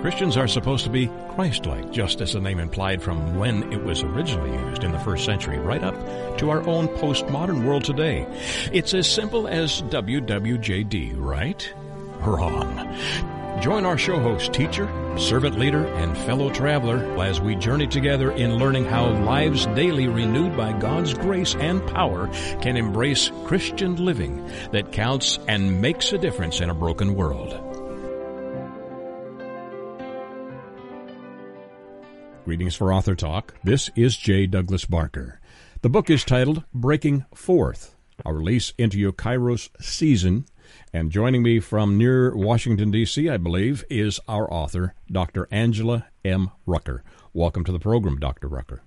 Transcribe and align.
Christians 0.00 0.36
are 0.36 0.46
supposed 0.46 0.84
to 0.84 0.90
be 0.90 1.10
Christ 1.34 1.66
like, 1.66 1.90
just 1.90 2.20
as 2.20 2.32
the 2.32 2.40
name 2.40 2.60
implied 2.60 3.02
from 3.02 3.36
when 3.36 3.72
it 3.72 3.82
was 3.82 4.04
originally 4.04 4.52
used 4.68 4.84
in 4.84 4.92
the 4.92 4.98
first 5.00 5.24
century, 5.24 5.58
right 5.58 5.82
up 5.82 5.94
to 6.38 6.50
our 6.50 6.64
own 6.68 6.86
postmodern 6.86 7.64
world 7.64 7.82
today. 7.82 8.24
It's 8.72 8.94
as 8.94 9.10
simple 9.10 9.48
as 9.48 9.82
WWJD, 9.82 11.14
right? 11.16 11.74
Wrong. 12.20 12.96
Join 13.60 13.84
our 13.84 13.98
show 13.98 14.20
host, 14.20 14.52
teacher, 14.52 14.88
servant 15.18 15.58
leader, 15.58 15.84
and 15.84 16.16
fellow 16.18 16.48
traveler 16.48 16.98
as 17.20 17.40
we 17.40 17.56
journey 17.56 17.88
together 17.88 18.30
in 18.30 18.54
learning 18.54 18.84
how 18.84 19.08
lives 19.24 19.66
daily 19.66 20.06
renewed 20.06 20.56
by 20.56 20.78
God's 20.78 21.12
grace 21.12 21.56
and 21.56 21.84
power 21.88 22.28
can 22.60 22.76
embrace 22.76 23.32
Christian 23.46 23.96
living 23.96 24.48
that 24.70 24.92
counts 24.92 25.40
and 25.48 25.82
makes 25.82 26.12
a 26.12 26.18
difference 26.18 26.60
in 26.60 26.70
a 26.70 26.74
broken 26.74 27.16
world. 27.16 27.67
Greetings 32.48 32.76
for 32.76 32.90
Author 32.90 33.14
Talk. 33.14 33.52
This 33.62 33.90
is 33.94 34.16
J. 34.16 34.46
Douglas 34.46 34.86
Barker. 34.86 35.38
The 35.82 35.90
book 35.90 36.08
is 36.08 36.24
titled 36.24 36.64
Breaking 36.72 37.26
Forth, 37.34 37.94
a 38.24 38.32
release 38.32 38.72
into 38.78 38.98
your 38.98 39.12
Kairos 39.12 39.68
season. 39.82 40.46
And 40.90 41.12
joining 41.12 41.42
me 41.42 41.60
from 41.60 41.98
near 41.98 42.34
Washington, 42.34 42.90
D.C., 42.90 43.28
I 43.28 43.36
believe, 43.36 43.84
is 43.90 44.18
our 44.26 44.50
author, 44.50 44.94
Dr. 45.12 45.46
Angela 45.50 46.06
M. 46.24 46.50
Rucker. 46.64 47.04
Welcome 47.34 47.66
to 47.66 47.72
the 47.72 47.78
program, 47.78 48.18
Dr. 48.18 48.48
Rucker. 48.48 48.82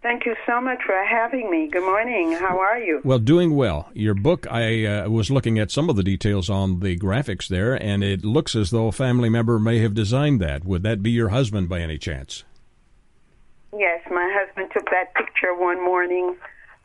Thank 0.00 0.26
you 0.26 0.36
so 0.46 0.60
much 0.60 0.78
for 0.86 0.94
having 1.04 1.50
me. 1.50 1.66
Good 1.66 1.82
morning. 1.82 2.32
How 2.32 2.60
are 2.60 2.78
you? 2.78 3.00
Well, 3.02 3.18
doing 3.18 3.56
well. 3.56 3.88
Your 3.94 4.14
book, 4.14 4.46
I 4.48 4.84
uh, 4.84 5.08
was 5.08 5.28
looking 5.28 5.58
at 5.58 5.72
some 5.72 5.90
of 5.90 5.96
the 5.96 6.04
details 6.04 6.48
on 6.48 6.80
the 6.80 6.96
graphics 6.96 7.48
there, 7.48 7.74
and 7.74 8.04
it 8.04 8.24
looks 8.24 8.54
as 8.54 8.70
though 8.70 8.86
a 8.86 8.92
family 8.92 9.28
member 9.28 9.58
may 9.58 9.80
have 9.80 9.94
designed 9.94 10.40
that. 10.40 10.64
Would 10.64 10.84
that 10.84 11.02
be 11.02 11.10
your 11.10 11.30
husband 11.30 11.68
by 11.68 11.80
any 11.80 11.98
chance? 11.98 12.44
Yes, 13.76 14.00
my 14.08 14.30
husband 14.32 14.70
took 14.72 14.88
that 14.90 15.14
picture 15.14 15.52
one 15.54 15.84
morning 15.84 16.36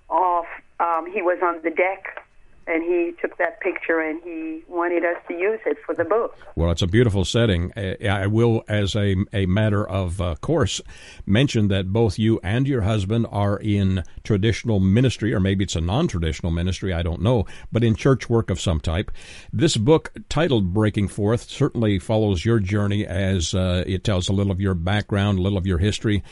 off. 0.10 0.48
Um, 0.80 1.06
he 1.12 1.22
was 1.22 1.38
on 1.44 1.62
the 1.64 1.70
deck 1.70 2.23
and 2.68 2.84
he 2.84 3.14
took 3.22 3.38
that 3.38 3.60
picture 3.62 4.00
and 4.00 4.22
he 4.24 4.64
wanted 4.68 5.04
us 5.04 5.18
to 5.28 5.34
use 5.34 5.60
it 5.66 5.78
for 5.86 5.94
the 5.96 6.06
book. 6.06 6.38
Well, 6.56 6.72
it's 6.72 6.82
a 6.82 6.88
beautiful 6.88 7.26
setting. 7.26 7.74
I 7.78 8.28
will, 8.28 8.64
as 8.68 8.96
a, 8.96 9.16
a 9.34 9.46
matter 9.46 9.88
of 9.88 10.22
uh, 10.22 10.36
course, 10.36 10.82
mention 11.26 11.68
that 11.70 11.92
both 11.92 12.18
you 12.18 12.40
and 12.44 12.68
your 12.68 12.82
husband 12.82 13.28
are 13.32 13.58
in 13.58 14.04
traditional 14.24 14.80
ministry, 14.80 15.34
or 15.34 15.40
maybe 15.40 15.64
it's 15.64 15.76
a 15.76 15.82
non 15.82 16.08
traditional 16.08 16.52
ministry, 16.52 16.94
I 16.94 17.02
don't 17.02 17.22
know, 17.22 17.46
but 17.72 17.84
in 17.84 17.96
church 17.96 18.30
work 18.30 18.50
of 18.50 18.62
some 18.62 18.80
type. 18.80 19.12
This 19.52 19.78
book, 19.78 20.14
titled 20.30 20.74
Breaking 20.74 21.08
Forth, 21.08 21.50
certainly 21.50 22.00
follows 22.00 22.46
your 22.46 22.60
journey 22.60 23.06
as 23.06 23.54
uh, 23.54 23.84
it 23.86 24.04
tells 24.04 24.30
a 24.30 24.34
little 24.34 24.52
of 24.52 24.62
your 24.62 24.74
background, 24.74 25.40
a 25.40 25.42
little 25.42 25.58
of 25.58 25.68
your 25.68 25.80
history. 25.80 26.24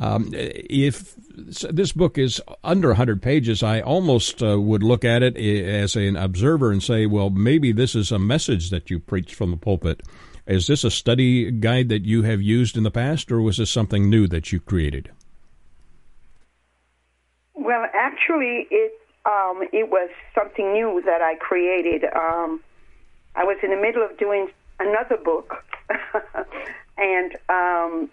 Um, 0.00 0.30
if 0.32 1.14
this 1.14 1.92
book 1.92 2.16
is 2.16 2.40
under 2.64 2.88
100 2.88 3.20
pages, 3.20 3.62
I 3.62 3.82
almost 3.82 4.42
uh, 4.42 4.58
would 4.58 4.82
look 4.82 5.04
at 5.04 5.22
it 5.22 5.36
as 5.36 5.94
an 5.94 6.16
observer 6.16 6.72
and 6.72 6.82
say, 6.82 7.04
well, 7.04 7.28
maybe 7.28 7.70
this 7.72 7.94
is 7.94 8.10
a 8.10 8.18
message 8.18 8.70
that 8.70 8.90
you 8.90 8.98
preach 8.98 9.34
from 9.34 9.50
the 9.50 9.58
pulpit. 9.58 10.02
Is 10.46 10.66
this 10.66 10.84
a 10.84 10.90
study 10.90 11.50
guide 11.50 11.90
that 11.90 12.06
you 12.06 12.22
have 12.22 12.40
used 12.40 12.78
in 12.78 12.82
the 12.82 12.90
past, 12.90 13.30
or 13.30 13.42
was 13.42 13.58
this 13.58 13.70
something 13.70 14.08
new 14.08 14.26
that 14.28 14.52
you 14.52 14.58
created? 14.58 15.10
Well, 17.54 17.86
actually, 17.92 18.66
it 18.70 18.92
um, 19.26 19.62
it 19.70 19.90
was 19.90 20.08
something 20.34 20.72
new 20.72 21.02
that 21.04 21.20
I 21.20 21.34
created. 21.36 22.04
Um, 22.04 22.62
I 23.36 23.44
was 23.44 23.58
in 23.62 23.70
the 23.70 23.76
middle 23.76 24.02
of 24.02 24.16
doing 24.16 24.48
another 24.80 25.18
book, 25.18 25.62
and 26.96 27.34
um, 27.50 28.10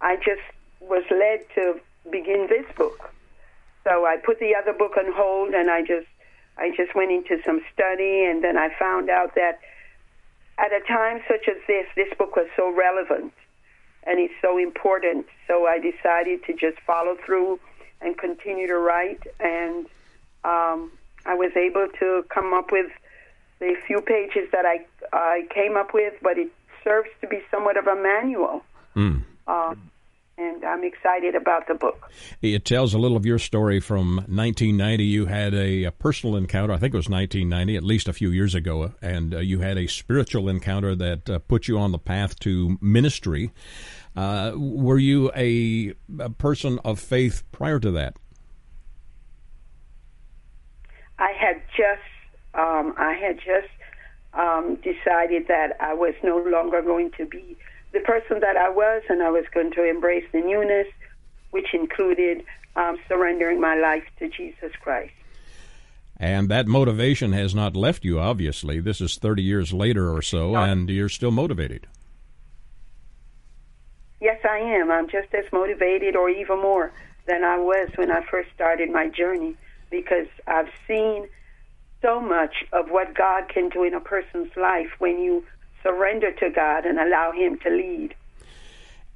I 0.00 0.16
just 0.16 0.42
was 0.88 1.04
led 1.10 1.44
to 1.54 1.80
begin 2.10 2.46
this 2.48 2.66
book. 2.76 3.12
So 3.84 4.06
I 4.06 4.16
put 4.16 4.38
the 4.40 4.54
other 4.54 4.72
book 4.72 4.96
on 4.98 5.12
hold, 5.12 5.54
and 5.54 5.70
I 5.70 5.82
just 5.82 6.08
I 6.56 6.70
just 6.76 6.94
went 6.94 7.12
into 7.12 7.38
some 7.44 7.60
study, 7.72 8.24
and 8.24 8.42
then 8.42 8.56
I 8.56 8.68
found 8.78 9.10
out 9.10 9.34
that 9.34 9.60
at 10.58 10.72
a 10.72 10.80
time 10.86 11.20
such 11.28 11.48
as 11.48 11.56
this, 11.68 11.86
this 11.94 12.12
book 12.18 12.34
was 12.34 12.48
so 12.56 12.74
relevant 12.74 13.32
and 14.08 14.18
it's 14.18 14.34
so 14.40 14.58
important. 14.58 15.26
So 15.46 15.66
I 15.66 15.78
decided 15.78 16.44
to 16.44 16.52
just 16.52 16.80
follow 16.86 17.16
through 17.24 17.60
and 18.00 18.16
continue 18.16 18.66
to 18.66 18.78
write, 18.78 19.22
and 19.38 19.86
um, 20.44 20.92
I 21.26 21.34
was 21.34 21.52
able 21.56 21.88
to 21.98 22.24
come 22.32 22.54
up 22.54 22.70
with 22.72 22.90
the 23.58 23.74
few 23.86 24.00
pages 24.00 24.48
that 24.52 24.64
I 24.64 24.86
I 25.12 25.46
came 25.52 25.76
up 25.76 25.92
with, 25.92 26.14
but 26.22 26.38
it 26.38 26.50
serves 26.84 27.10
to 27.20 27.26
be 27.26 27.40
somewhat 27.50 27.76
of 27.76 27.86
a 27.86 27.96
manual. 27.96 28.62
Mm. 28.94 29.24
Um, 29.46 29.90
and 30.38 30.64
I'm 30.64 30.84
excited 30.84 31.34
about 31.34 31.66
the 31.66 31.74
book. 31.74 32.10
It 32.40 32.64
tells 32.64 32.94
a 32.94 32.98
little 32.98 33.16
of 33.16 33.26
your 33.26 33.38
story 33.38 33.80
from 33.80 34.16
1990. 34.16 35.04
You 35.04 35.26
had 35.26 35.52
a, 35.52 35.84
a 35.84 35.90
personal 35.90 36.36
encounter, 36.36 36.72
I 36.72 36.78
think 36.78 36.94
it 36.94 36.96
was 36.96 37.08
1990, 37.08 37.76
at 37.76 37.82
least 37.82 38.08
a 38.08 38.12
few 38.12 38.30
years 38.30 38.54
ago, 38.54 38.92
and 39.02 39.34
uh, 39.34 39.38
you 39.38 39.60
had 39.60 39.76
a 39.76 39.88
spiritual 39.88 40.48
encounter 40.48 40.94
that 40.94 41.28
uh, 41.28 41.38
put 41.40 41.66
you 41.66 41.78
on 41.78 41.90
the 41.90 41.98
path 41.98 42.38
to 42.40 42.78
ministry. 42.80 43.50
Uh, 44.16 44.52
were 44.56 44.98
you 44.98 45.30
a, 45.34 45.94
a, 46.20 46.30
person 46.30 46.78
of 46.84 47.00
faith 47.00 47.42
prior 47.52 47.80
to 47.80 47.90
that? 47.90 48.16
I 51.18 51.32
had 51.32 51.60
just 51.76 52.02
um, 52.54 52.94
I 52.96 53.12
had 53.14 53.36
just 53.38 53.68
um, 54.34 54.76
decided 54.76 55.48
that 55.48 55.76
I 55.80 55.94
was 55.94 56.14
no 56.22 56.38
longer 56.38 56.80
going 56.82 57.10
to 57.18 57.26
be 57.26 57.56
the 57.92 58.00
person 58.00 58.40
that 58.40 58.56
I 58.56 58.68
was, 58.68 59.02
and 59.08 59.22
I 59.22 59.30
was 59.30 59.44
going 59.52 59.72
to 59.72 59.84
embrace 59.88 60.24
the 60.32 60.40
newness, 60.40 60.86
which 61.50 61.72
included 61.72 62.44
um, 62.76 62.98
surrendering 63.08 63.60
my 63.60 63.76
life 63.76 64.04
to 64.18 64.28
Jesus 64.28 64.72
Christ. 64.80 65.12
And 66.20 66.48
that 66.48 66.66
motivation 66.66 67.32
has 67.32 67.54
not 67.54 67.76
left 67.76 68.04
you, 68.04 68.18
obviously. 68.18 68.80
This 68.80 69.00
is 69.00 69.16
30 69.16 69.42
years 69.42 69.72
later 69.72 70.12
or 70.12 70.20
so, 70.20 70.52
no. 70.52 70.62
and 70.62 70.90
you're 70.90 71.08
still 71.08 71.30
motivated. 71.30 71.86
Yes, 74.20 74.40
I 74.44 74.58
am. 74.58 74.90
I'm 74.90 75.08
just 75.08 75.32
as 75.32 75.44
motivated 75.52 76.16
or 76.16 76.28
even 76.28 76.60
more 76.60 76.92
than 77.26 77.44
I 77.44 77.58
was 77.58 77.88
when 77.94 78.10
I 78.10 78.24
first 78.28 78.48
started 78.52 78.90
my 78.90 79.08
journey 79.08 79.56
because 79.90 80.26
I've 80.46 80.70
seen 80.88 81.28
so 82.02 82.20
much 82.20 82.64
of 82.72 82.90
what 82.90 83.14
God 83.14 83.48
can 83.48 83.68
do 83.68 83.84
in 83.84 83.94
a 83.94 84.00
person's 84.00 84.50
life 84.56 84.90
when 84.98 85.18
you 85.20 85.44
surrender 85.82 86.32
to 86.32 86.50
God 86.50 86.84
and 86.84 86.98
allow 86.98 87.32
Him 87.32 87.58
to 87.60 87.70
lead. 87.70 88.14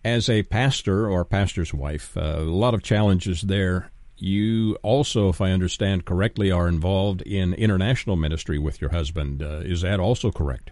As 0.04 0.28
a 0.28 0.42
pastor 0.42 1.08
or 1.08 1.24
pastor's 1.24 1.72
wife, 1.72 2.16
uh, 2.16 2.38
a 2.38 2.42
lot 2.42 2.74
of 2.74 2.82
challenges 2.82 3.42
there. 3.42 3.90
You 4.16 4.76
also, 4.82 5.28
if 5.28 5.40
I 5.40 5.50
understand 5.50 6.04
correctly, 6.04 6.50
are 6.50 6.68
involved 6.68 7.22
in 7.22 7.54
international 7.54 8.16
ministry 8.16 8.58
with 8.58 8.80
your 8.80 8.90
husband. 8.90 9.42
Uh, 9.42 9.62
is 9.64 9.80
that 9.82 9.98
also 10.00 10.30
correct? 10.30 10.70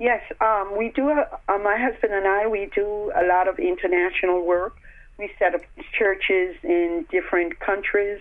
Yes, 0.00 0.20
um, 0.40 0.76
we 0.76 0.88
do. 0.88 1.10
Uh, 1.10 1.58
my 1.58 1.76
husband 1.78 2.12
and 2.12 2.26
I, 2.26 2.48
we 2.48 2.68
do 2.74 3.12
a 3.14 3.24
lot 3.24 3.46
of 3.46 3.60
international 3.60 4.44
work. 4.44 4.76
We 5.16 5.30
set 5.38 5.54
up 5.54 5.60
churches 5.96 6.56
in 6.64 7.06
different 7.08 7.60
countries, 7.60 8.20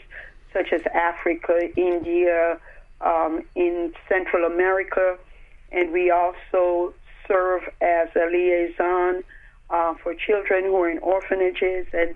such 0.53 0.73
as 0.73 0.81
Africa, 0.93 1.72
India, 1.75 2.59
um, 3.03 3.44
in 3.56 3.94
Central 4.07 4.45
America, 4.45 5.17
and 5.72 5.91
we 5.91 6.12
also 6.12 6.94
serve 7.28 7.62
as 7.81 8.09
a 8.16 8.25
liaison 8.31 9.23
uh, 9.69 9.94
for 10.03 10.13
children 10.13 10.66
who 10.66 10.75
are 10.78 10.89
in 10.89 11.00
orphanages, 11.00 11.88
and 11.94 12.13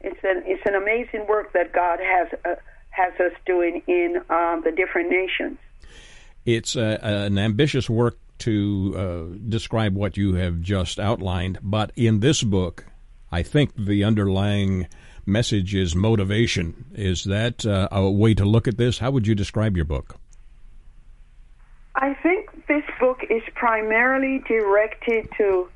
it's 0.00 0.22
an 0.22 0.42
it's 0.46 0.62
an 0.66 0.74
amazing 0.74 1.26
work 1.26 1.52
that 1.52 1.72
God 1.72 2.00
has 2.00 2.28
uh, 2.44 2.54
has 2.90 3.12
us 3.20 3.32
doing 3.46 3.82
in 3.86 4.22
um, 4.28 4.62
the 4.64 4.72
different 4.72 5.10
nations. 5.10 5.58
It's 6.44 6.76
uh, 6.76 6.98
an 7.02 7.38
ambitious 7.38 7.88
work 7.88 8.18
to 8.38 8.94
uh, 8.96 9.38
describe 9.48 9.94
what 9.94 10.16
you 10.16 10.34
have 10.34 10.60
just 10.60 10.98
outlined, 10.98 11.58
but 11.62 11.92
in 11.94 12.20
this 12.20 12.42
book, 12.42 12.84
I 13.30 13.42
think 13.42 13.72
the 13.76 14.04
underlying 14.04 14.88
message 15.26 15.74
is 15.74 15.94
motivation. 15.94 16.84
Is 16.94 17.24
that 17.24 17.64
uh, 17.64 17.88
a 17.90 18.10
way 18.10 18.34
to 18.34 18.44
look 18.44 18.68
at 18.68 18.76
this? 18.76 18.98
How 18.98 19.10
would 19.10 19.26
you 19.26 19.34
describe 19.34 19.76
your 19.76 19.84
book? 19.84 20.16
I 21.94 22.14
think 22.14 22.66
this 22.66 22.84
book 22.98 23.20
is 23.28 23.42
primarily 23.54 24.42
directed 24.48 25.28
to 25.38 25.68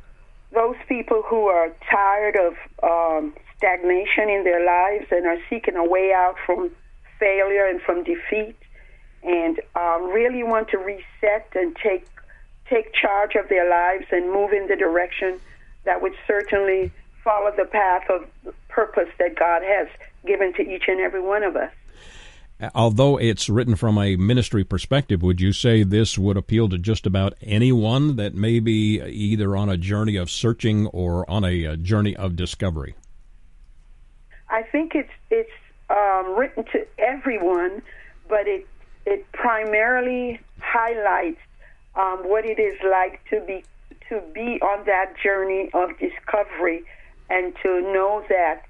those 0.53 0.77
people 0.89 1.23
who 1.27 1.47
are 1.47 1.71
tired 1.91 2.37
of 2.37 2.55
um, 2.83 3.35
stagnation 3.57 4.29
in 4.29 4.45
their 4.45 4.65
lives 4.65 5.07
and 5.11 5.27
are 5.27 5.39
seeking 5.51 5.77
a 5.77 5.85
way 5.85 6.13
out 6.15 6.37
from 6.45 6.71
failure 7.19 7.67
and 7.67 7.81
from 7.83 8.05
defeat, 8.05 8.57
and 9.23 9.61
um, 9.75 10.11
really 10.13 10.43
want 10.43 10.69
to 10.69 10.79
reset 10.79 11.49
and 11.55 11.77
take 11.77 12.07
take 12.69 12.93
charge 12.93 13.37
of 13.37 13.49
their 13.49 13.69
lives 13.71 14.07
and 14.11 14.33
move 14.33 14.53
in 14.53 14.67
the 14.67 14.75
direction 14.75 15.39
that 15.85 16.03
would 16.03 16.15
certainly 16.27 16.91
follow 17.23 17.53
the 17.57 17.65
path 17.65 18.03
of 18.11 18.25
purpose 18.77 19.09
that 19.19 19.35
God 19.37 19.63
has 19.63 19.89
given 20.27 20.53
to 20.53 20.63
each 20.63 20.85
and 20.87 21.01
every 21.01 21.23
one 21.23 21.43
of 21.43 21.57
us. 21.57 21.73
although 22.75 23.19
it's 23.19 23.49
written 23.49 23.75
from 23.75 23.97
a 23.99 24.17
ministry 24.17 24.65
perspective, 24.65 25.23
would 25.23 25.41
you 25.41 25.53
say 25.53 25.83
this 25.83 26.19
would 26.19 26.37
appeal 26.37 26.69
to 26.69 26.77
just 26.77 27.07
about 27.07 27.33
anyone 27.41 28.17
that 28.17 28.35
may 28.35 28.61
be 28.61 29.01
either 29.03 29.57
on 29.57 29.71
a 29.71 29.79
journey 29.79 30.17
of 30.17 30.31
searching 30.31 30.87
or 30.89 31.29
on 31.31 31.43
a, 31.43 31.65
a 31.65 31.77
journey 31.77 32.15
of 32.17 32.37
discovery? 32.37 32.95
I 34.51 34.63
think 34.63 34.95
it's 34.95 35.17
it's 35.31 35.51
um, 35.89 36.37
written 36.39 36.65
to 36.73 36.87
everyone, 36.99 37.81
but 38.29 38.47
it 38.47 38.67
it 39.07 39.31
primarily 39.33 40.39
highlights 40.61 41.41
um, 41.95 42.19
what 42.29 42.45
it 42.45 42.59
is 42.59 42.79
like 42.85 43.21
to 43.31 43.41
be 43.41 43.65
to 44.11 44.23
be 44.35 44.61
on 44.61 44.85
that 44.85 45.15
journey 45.23 45.71
of 45.73 45.91
discovery 45.99 46.85
and 47.29 47.55
to 47.63 47.81
know 47.81 48.23
that 48.29 48.66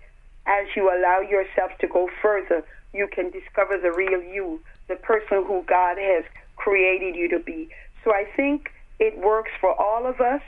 as 0.46 0.66
you 0.76 0.88
allow 0.88 1.20
yourself 1.20 1.72
to 1.80 1.86
go 1.86 2.08
further, 2.22 2.64
you 2.92 3.08
can 3.08 3.30
discover 3.30 3.78
the 3.78 3.92
real 3.92 4.22
you, 4.22 4.60
the 4.88 4.96
person 4.96 5.44
who 5.44 5.64
God 5.66 5.98
has 5.98 6.24
created 6.56 7.14
you 7.14 7.28
to 7.30 7.38
be. 7.38 7.68
So 8.04 8.12
I 8.12 8.24
think 8.36 8.70
it 8.98 9.18
works 9.18 9.50
for 9.60 9.74
all 9.80 10.06
of 10.06 10.20
us, 10.20 10.42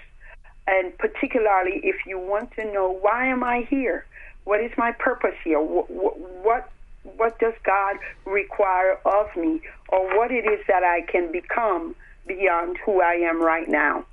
and 0.66 0.96
particularly 0.98 1.80
if 1.82 1.96
you 2.06 2.18
want 2.18 2.52
to 2.52 2.64
know 2.72 2.96
why 3.00 3.26
am 3.26 3.42
I 3.42 3.66
here? 3.68 4.06
What 4.44 4.60
is 4.60 4.70
my 4.78 4.92
purpose 4.92 5.34
here? 5.44 5.60
What 5.60 5.90
what, 5.90 6.70
what 7.16 7.38
does 7.38 7.54
God 7.64 7.96
require 8.24 8.98
of 9.04 9.34
me, 9.36 9.60
or 9.88 10.16
what 10.16 10.30
it 10.30 10.46
is 10.46 10.60
that 10.68 10.84
I 10.84 11.02
can 11.02 11.30
become 11.32 11.94
beyond 12.26 12.78
who 12.84 13.00
I 13.00 13.14
am 13.14 13.42
right 13.42 13.68
now? 13.68 14.04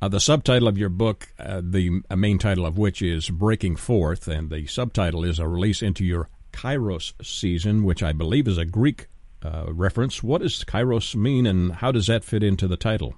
Uh, 0.00 0.08
the 0.08 0.20
subtitle 0.20 0.68
of 0.68 0.78
your 0.78 0.88
book, 0.88 1.28
uh, 1.40 1.60
the 1.62 2.02
main 2.14 2.38
title 2.38 2.64
of 2.64 2.78
which 2.78 3.02
is 3.02 3.30
Breaking 3.30 3.74
Forth, 3.74 4.28
and 4.28 4.48
the 4.48 4.64
subtitle 4.66 5.24
is 5.24 5.40
a 5.40 5.48
release 5.48 5.82
into 5.82 6.04
your 6.04 6.28
Kairos 6.52 7.12
season, 7.24 7.82
which 7.82 8.00
I 8.00 8.12
believe 8.12 8.46
is 8.46 8.58
a 8.58 8.64
Greek 8.64 9.08
uh, 9.44 9.64
reference. 9.72 10.22
What 10.22 10.42
does 10.42 10.62
Kairos 10.62 11.16
mean, 11.16 11.46
and 11.46 11.72
how 11.72 11.90
does 11.90 12.06
that 12.06 12.22
fit 12.22 12.44
into 12.44 12.68
the 12.68 12.76
title? 12.76 13.16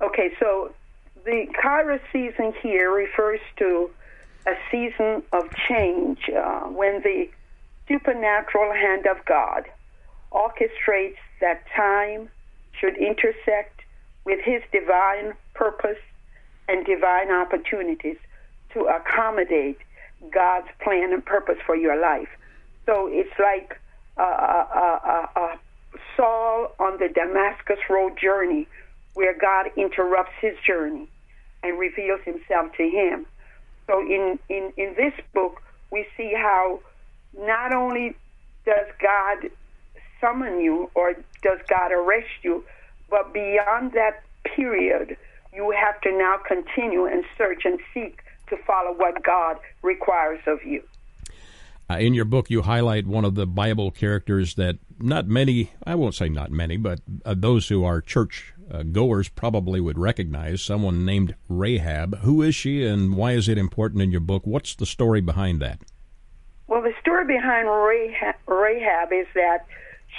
Okay, 0.00 0.34
so 0.40 0.74
the 1.24 1.46
Kairos 1.62 2.00
season 2.12 2.52
here 2.60 2.90
refers 2.90 3.40
to 3.58 3.90
a 4.46 4.54
season 4.72 5.22
of 5.32 5.44
change 5.68 6.18
uh, 6.36 6.62
when 6.62 7.00
the 7.02 7.28
supernatural 7.86 8.72
hand 8.72 9.06
of 9.06 9.24
God 9.24 9.66
orchestrates 10.32 11.16
that 11.40 11.62
time 11.76 12.28
should 12.72 12.96
intersect 12.96 13.83
with 14.24 14.40
His 14.40 14.62
divine 14.72 15.34
purpose 15.54 15.98
and 16.68 16.84
divine 16.84 17.30
opportunities 17.30 18.16
to 18.72 18.84
accommodate 18.84 19.78
God's 20.32 20.68
plan 20.82 21.12
and 21.12 21.24
purpose 21.24 21.58
for 21.64 21.76
your 21.76 22.00
life. 22.00 22.28
So 22.86 23.08
it's 23.10 23.38
like 23.38 23.78
a, 24.16 24.22
a, 24.22 25.28
a, 25.36 25.40
a 25.40 25.58
Saul 26.16 26.72
on 26.78 26.98
the 26.98 27.08
Damascus 27.08 27.78
Road 27.88 28.18
journey 28.20 28.66
where 29.14 29.36
God 29.36 29.66
interrupts 29.76 30.34
his 30.40 30.54
journey 30.66 31.08
and 31.62 31.78
reveals 31.78 32.20
himself 32.24 32.72
to 32.76 32.82
him. 32.82 33.26
So 33.86 34.00
in, 34.00 34.38
in, 34.48 34.72
in 34.76 34.94
this 34.96 35.14
book, 35.32 35.62
we 35.90 36.06
see 36.16 36.32
how 36.34 36.80
not 37.38 37.72
only 37.74 38.16
does 38.66 38.86
God 39.00 39.50
summon 40.20 40.60
you 40.60 40.90
or 40.94 41.14
does 41.42 41.58
God 41.68 41.92
arrest 41.92 42.28
you, 42.42 42.64
but 43.14 43.32
beyond 43.32 43.92
that 43.92 44.24
period, 44.42 45.16
you 45.52 45.70
have 45.70 46.00
to 46.00 46.10
now 46.10 46.36
continue 46.48 47.04
and 47.04 47.24
search 47.38 47.62
and 47.64 47.78
seek 47.94 48.18
to 48.48 48.56
follow 48.66 48.92
what 48.92 49.22
God 49.22 49.56
requires 49.82 50.40
of 50.48 50.58
you. 50.64 50.82
Uh, 51.88 51.98
in 51.98 52.12
your 52.12 52.24
book, 52.24 52.50
you 52.50 52.62
highlight 52.62 53.06
one 53.06 53.24
of 53.24 53.36
the 53.36 53.46
Bible 53.46 53.92
characters 53.92 54.56
that 54.56 54.78
not 54.98 55.28
many, 55.28 55.70
I 55.86 55.94
won't 55.94 56.16
say 56.16 56.28
not 56.28 56.50
many, 56.50 56.76
but 56.76 57.02
uh, 57.24 57.36
those 57.38 57.68
who 57.68 57.84
are 57.84 58.00
church 58.00 58.52
uh, 58.68 58.82
goers 58.82 59.28
probably 59.28 59.80
would 59.80 59.96
recognize 59.96 60.60
someone 60.60 61.04
named 61.04 61.36
Rahab. 61.48 62.18
Who 62.22 62.42
is 62.42 62.56
she 62.56 62.84
and 62.84 63.16
why 63.16 63.32
is 63.32 63.48
it 63.48 63.58
important 63.58 64.02
in 64.02 64.10
your 64.10 64.22
book? 64.22 64.44
What's 64.44 64.74
the 64.74 64.86
story 64.86 65.20
behind 65.20 65.62
that? 65.62 65.82
Well, 66.66 66.82
the 66.82 66.94
story 67.00 67.26
behind 67.26 67.68
Rahab, 67.68 68.34
Rahab 68.48 69.12
is 69.12 69.28
that 69.34 69.66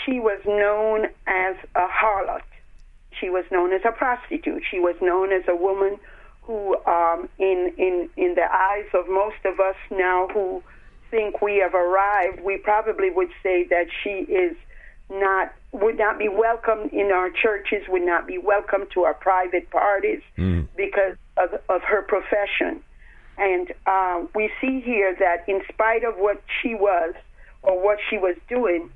she 0.05 0.21
was 0.21 0.39
known 0.45 1.07
as 1.27 1.57
a 1.75 1.87
harlot. 1.87 2.43
She 3.19 3.29
was 3.29 3.45
known 3.51 3.73
as 3.73 3.81
a 3.85 3.91
prostitute. 3.91 4.63
She 4.69 4.79
was 4.79 4.95
known 5.01 5.31
as 5.31 5.43
a 5.47 5.55
woman 5.55 5.99
who, 6.43 6.77
um, 6.85 7.29
in 7.39 7.73
in 7.77 8.09
in 8.17 8.35
the 8.35 8.47
eyes 8.51 8.85
of 8.93 9.07
most 9.09 9.43
of 9.45 9.59
us 9.59 9.75
now 9.91 10.27
who 10.33 10.63
think 11.11 11.41
we 11.41 11.57
have 11.57 11.73
arrived, 11.73 12.41
we 12.41 12.57
probably 12.57 13.09
would 13.09 13.29
say 13.41 13.65
that 13.69 13.87
she 14.03 14.31
is 14.31 14.55
not 15.09 15.53
would 15.71 15.97
not 15.97 16.17
be 16.17 16.29
welcome 16.29 16.89
in 16.91 17.11
our 17.11 17.29
churches, 17.29 17.83
would 17.87 18.05
not 18.05 18.27
be 18.27 18.37
welcome 18.37 18.87
to 18.93 19.03
our 19.03 19.13
private 19.13 19.69
parties 19.69 20.21
mm. 20.37 20.67
because 20.75 21.15
of, 21.37 21.53
of 21.69 21.81
her 21.83 22.01
profession. 22.01 22.81
And 23.37 23.73
uh, 23.85 24.23
we 24.33 24.49
see 24.61 24.79
here 24.79 25.15
that 25.19 25.47
in 25.47 25.61
spite 25.69 26.03
of 26.05 26.15
what 26.15 26.41
she 26.61 26.73
was 26.73 27.13
or 27.61 27.83
what 27.83 27.99
she 28.09 28.17
was 28.17 28.35
doing, 28.47 28.89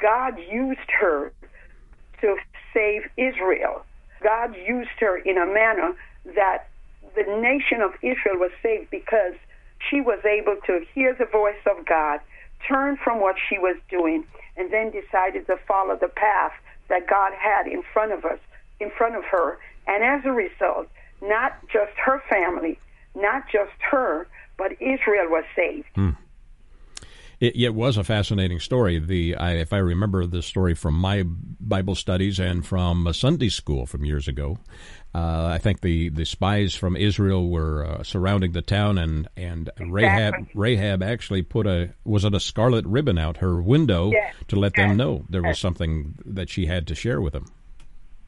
God 0.00 0.38
used 0.50 0.90
her 1.00 1.32
to 2.20 2.36
save 2.76 3.02
Israel. 3.16 3.84
God 4.22 4.54
used 4.54 4.98
her 5.00 5.16
in 5.16 5.38
a 5.38 5.46
manner 5.46 5.94
that 6.34 6.68
the 7.14 7.22
nation 7.40 7.80
of 7.80 7.92
Israel 8.02 8.38
was 8.38 8.50
saved 8.62 8.90
because 8.90 9.34
she 9.88 10.00
was 10.00 10.20
able 10.24 10.56
to 10.66 10.84
hear 10.94 11.14
the 11.14 11.24
voice 11.24 11.62
of 11.66 11.86
God, 11.86 12.20
turn 12.68 12.98
from 13.02 13.20
what 13.20 13.36
she 13.48 13.58
was 13.58 13.76
doing, 13.88 14.24
and 14.56 14.72
then 14.72 14.90
decided 14.90 15.46
to 15.46 15.56
follow 15.68 15.96
the 15.96 16.08
path 16.08 16.52
that 16.88 17.06
God 17.06 17.32
had 17.32 17.66
in 17.66 17.82
front 17.92 18.12
of 18.12 18.24
us, 18.24 18.38
in 18.80 18.90
front 18.90 19.16
of 19.16 19.24
her. 19.24 19.58
And 19.86 20.04
as 20.04 20.24
a 20.24 20.32
result, 20.32 20.88
not 21.22 21.58
just 21.68 21.92
her 22.04 22.22
family, 22.28 22.78
not 23.14 23.44
just 23.50 23.72
her, 23.90 24.26
but 24.58 24.72
Israel 24.72 25.28
was 25.28 25.44
saved. 25.54 25.86
Hmm. 25.94 26.10
It, 27.38 27.56
it, 27.56 27.74
was 27.74 27.98
a 27.98 28.04
fascinating 28.04 28.60
story. 28.60 28.98
The 28.98 29.36
I, 29.36 29.52
if 29.56 29.72
I 29.72 29.78
remember 29.78 30.26
the 30.26 30.40
story 30.40 30.74
from 30.74 30.94
my 30.94 31.24
Bible 31.26 31.94
studies 31.94 32.38
and 32.38 32.64
from 32.64 33.12
Sunday 33.12 33.50
school 33.50 33.84
from 33.84 34.06
years 34.06 34.26
ago, 34.26 34.58
uh, 35.14 35.46
I 35.46 35.58
think 35.58 35.80
the, 35.82 36.08
the 36.08 36.24
spies 36.24 36.74
from 36.74 36.96
Israel 36.96 37.48
were 37.48 37.84
uh, 37.84 38.02
surrounding 38.02 38.52
the 38.52 38.62
town, 38.62 38.96
and 38.96 39.28
and 39.36 39.68
exactly. 39.68 39.90
Rahab 39.90 40.34
Rahab 40.54 41.02
actually 41.02 41.42
put 41.42 41.66
a 41.66 41.90
was 42.04 42.24
it 42.24 42.34
a 42.34 42.40
scarlet 42.40 42.86
ribbon 42.86 43.18
out 43.18 43.38
her 43.38 43.60
window 43.60 44.10
yes. 44.12 44.34
to 44.48 44.56
let 44.56 44.74
them 44.74 44.96
know 44.96 45.24
there 45.28 45.42
was 45.42 45.58
something 45.58 46.14
that 46.24 46.48
she 46.48 46.66
had 46.66 46.86
to 46.86 46.94
share 46.94 47.20
with 47.20 47.34
them. 47.34 47.46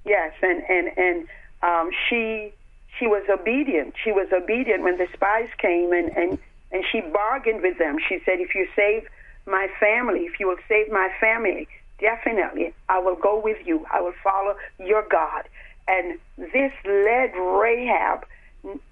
Yes, 0.04 0.32
and 0.42 0.62
and 0.68 0.98
and 0.98 1.28
um, 1.62 1.90
she 2.08 2.52
she 2.98 3.06
was 3.06 3.22
obedient. 3.30 3.94
She 4.02 4.12
was 4.12 4.28
obedient 4.32 4.82
when 4.82 4.98
the 4.98 5.08
spies 5.12 5.48
came, 5.58 5.92
and 5.92 6.08
and 6.16 6.38
and 6.72 6.84
she 6.90 7.00
bargained 7.00 7.62
with 7.62 7.78
them. 7.78 7.98
She 8.08 8.20
said, 8.24 8.40
"If 8.40 8.54
you 8.54 8.68
save 8.76 9.08
my 9.46 9.68
family, 9.80 10.26
if 10.26 10.38
you 10.40 10.48
will 10.48 10.62
save 10.68 10.90
my 10.90 11.08
family, 11.20 11.68
definitely 11.98 12.74
I 12.88 12.98
will 12.98 13.16
go 13.16 13.38
with 13.38 13.66
you. 13.66 13.86
I 13.90 14.00
will 14.00 14.14
follow 14.22 14.56
your 14.78 15.02
God." 15.02 15.48
And 15.86 16.18
this 16.36 16.72
led 16.84 17.34
Rahab 17.34 18.26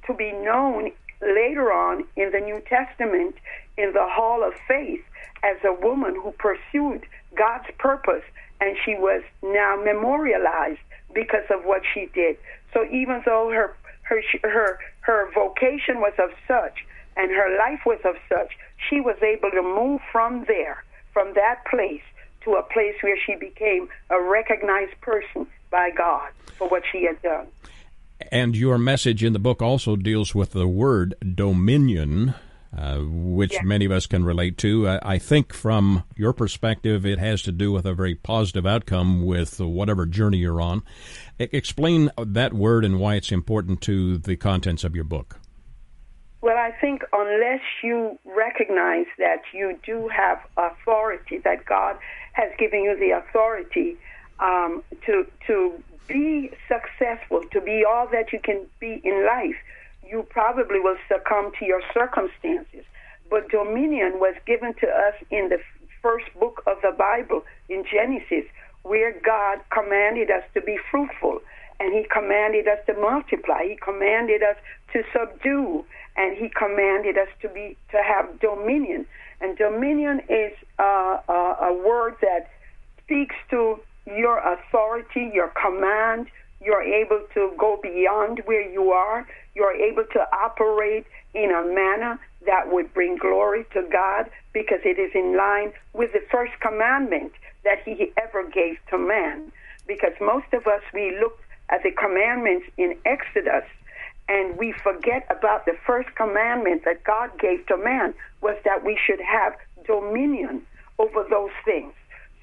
to 0.07 0.15
be 0.15 0.33
known 0.33 0.93
later 1.21 1.73
on 1.73 2.07
in 2.17 2.31
the 2.31 2.41
New 2.41 2.61
Testament 2.61 3.37
in 3.77 3.93
the 3.93 4.07
Hall 4.07 4.43
of 4.43 4.55
Faith 4.67 5.05
as 5.43 5.57
a 5.65 5.73
woman 5.73 6.15
who 6.15 6.33
pursued 6.33 7.07
God's 7.35 7.71
purpose, 7.79 8.25
and 8.61 8.77
she 8.85 8.95
was 8.95 9.23
now 9.43 9.77
memorialized 9.77 10.81
because 11.13 11.45
of 11.51 11.65
what 11.65 11.83
she 11.93 12.07
did. 12.07 12.39
So 12.73 12.85
even 12.91 13.23
though 13.25 13.51
her 13.51 13.75
her 14.03 14.23
her 14.45 14.79
her 15.01 15.31
vocation 15.33 16.01
was 16.01 16.15
of 16.19 16.31
such 16.49 16.87
and 17.17 17.31
her 17.31 17.57
life 17.59 17.81
was 17.87 17.99
of 18.05 18.17
such, 18.29 18.53
she 18.89 19.01
was 19.01 19.17
able 19.23 19.51
to 19.51 19.63
move 19.63 20.01
from 20.13 20.45
there, 20.47 20.85
from 21.13 21.33
that 21.35 21.65
place 21.65 22.03
to 22.45 22.55
a 22.55 22.63
place 22.63 22.95
where 23.01 23.19
she 23.27 23.35
became 23.35 23.89
a 24.11 24.21
recognized 24.21 25.01
person 25.01 25.47
by 25.71 25.91
God 25.91 26.31
for 26.57 26.69
what 26.69 26.83
she 26.91 27.05
had 27.05 27.21
done. 27.23 27.47
And 28.31 28.57
your 28.57 28.79
message 28.79 29.23
in 29.23 29.33
the 29.33 29.39
book 29.39 29.61
also 29.61 29.97
deals 29.97 30.35
with 30.35 30.53
the 30.53 30.69
word 30.69 31.15
dominion, 31.35 32.35
uh, 32.77 32.99
which 32.99 33.53
yes. 33.53 33.65
many 33.65 33.85
of 33.85 33.93
us 33.93 34.07
can 34.07 34.25
relate 34.25 34.57
to. 34.59 34.89
I, 34.89 35.15
I, 35.15 35.19
think 35.19 35.53
from 35.53 36.05
your 36.17 36.33
perspective, 36.33 37.05
it 37.05 37.19
has 37.19 37.43
to 37.43 37.53
do 37.53 37.73
with 37.73 37.85
a 37.85 37.95
very 37.95 38.15
positive 38.15 38.67
outcome 38.67 39.27
with 39.27 39.61
whatever 39.61 40.07
journey 40.07 40.39
you're 40.39 40.63
on. 40.63 40.83
I, 41.39 41.49
explain 41.53 42.11
that 42.19 42.55
word 42.55 42.85
and 42.85 42.99
why 42.99 43.17
it's 43.17 43.33
important 43.33 43.83
to 43.83 44.19
the 44.19 44.37
contents 44.37 44.83
of 44.83 44.95
your 44.95 45.05
book. 45.05 45.41
Well, 46.43 46.57
I 46.57 46.71
think 46.81 47.03
unless 47.13 47.61
you 47.83 48.19
recognize 48.25 49.07
that 49.19 49.43
you 49.53 49.79
do 49.85 50.09
have 50.09 50.39
authority, 50.57 51.39
that 51.45 51.65
God 51.67 51.97
has 52.33 52.51
given 52.59 52.83
you 52.83 52.97
the 52.99 53.11
authority 53.11 53.97
um, 54.39 54.83
to 55.07 55.27
to 55.47 55.73
be 56.07 56.51
successful, 56.69 57.43
to 57.53 57.61
be 57.61 57.85
all 57.89 58.07
that 58.13 58.33
you 58.33 58.39
can 58.39 58.67
be 58.79 59.01
in 59.03 59.27
life, 59.27 59.57
you 60.09 60.25
probably 60.31 60.79
will 60.79 60.99
succumb 61.09 61.51
to 61.59 61.65
your 61.65 61.83
circumstances. 61.93 62.85
But 63.29 63.49
dominion 63.49 64.21
was 64.21 64.37
given 64.47 64.75
to 64.75 64.87
us 64.87 65.15
in 65.31 65.49
the 65.49 65.59
first 66.01 66.27
book 66.39 66.63
of 66.67 66.77
the 66.83 66.87
the 66.87 66.97
Bible 66.97 67.43
in 67.69 67.85
Genesis, 67.91 68.47
where 68.83 69.13
God 69.25 69.59
commanded 69.71 70.31
us 70.31 70.45
to 70.55 70.61
be 70.61 70.79
fruitful 70.91 71.41
and 71.79 71.93
He 71.93 72.07
commanded 72.11 72.69
us 72.69 72.79
to 72.87 72.95
multiply. 72.95 73.65
He 73.65 73.77
commanded 73.83 74.43
us 74.43 74.57
to 74.93 75.03
subdue, 75.13 75.85
and 76.17 76.37
He 76.37 76.49
commanded 76.49 77.19
us 77.19 77.29
to 77.43 77.49
be 77.49 77.77
to 77.91 77.99
have 78.03 78.41
dominion. 78.41 79.07
And 79.41 79.57
dominion 79.57 80.23
is 80.29 80.53
uh, 80.79 81.19
a, 81.29 81.57
a 81.63 81.87
word 81.87 82.17
that 82.23 82.51
speaks 83.05 83.37
to 83.51 83.79
your 84.07 84.39
authority, 84.39 85.31
your 85.33 85.53
command. 85.61 86.27
You're 86.61 86.83
able 86.83 87.21
to 87.35 87.53
go 87.59 87.79
beyond 87.83 88.41
where 88.47 88.69
you 88.69 88.91
are. 88.91 89.27
You're 89.55 89.75
able 89.75 90.05
to 90.13 90.21
operate 90.35 91.07
in 91.35 91.51
a 91.51 91.63
manner 91.75 92.19
that 92.47 92.73
would 92.73 92.95
bring 92.95 93.17
glory 93.17 93.67
to 93.75 93.83
God 93.93 94.31
because 94.53 94.81
it 94.85 94.99
is 94.99 95.11
in 95.15 95.37
line 95.37 95.73
with 95.93 96.13
the 96.13 96.23
first 96.31 96.53
commandment 96.61 97.33
that 97.65 97.83
He 97.85 98.13
ever 98.17 98.49
gave 98.49 98.79
to 98.91 98.99
man. 98.99 99.53
Because 99.87 100.13
most 100.21 100.47
of 100.53 100.67
us, 100.67 100.83
we 100.95 101.17
look 101.21 101.39
at 101.69 101.83
the 101.83 101.91
commandments 101.91 102.67
in 102.79 102.97
Exodus 103.05 103.65
and 104.29 104.57
we 104.57 104.73
forget 104.73 105.27
about 105.31 105.67
the 105.67 105.75
first 105.87 106.15
commandment 106.17 106.85
that 106.85 107.05
God 107.05 107.31
gave 107.39 107.67
to 107.67 107.77
man 107.77 108.15
was 108.41 108.57
that 108.65 108.85
we 108.85 108.99
should 109.07 109.21
have 109.21 109.55
dominion 109.87 110.67
over 110.99 111.25
those 111.29 111.51
things. 111.65 111.93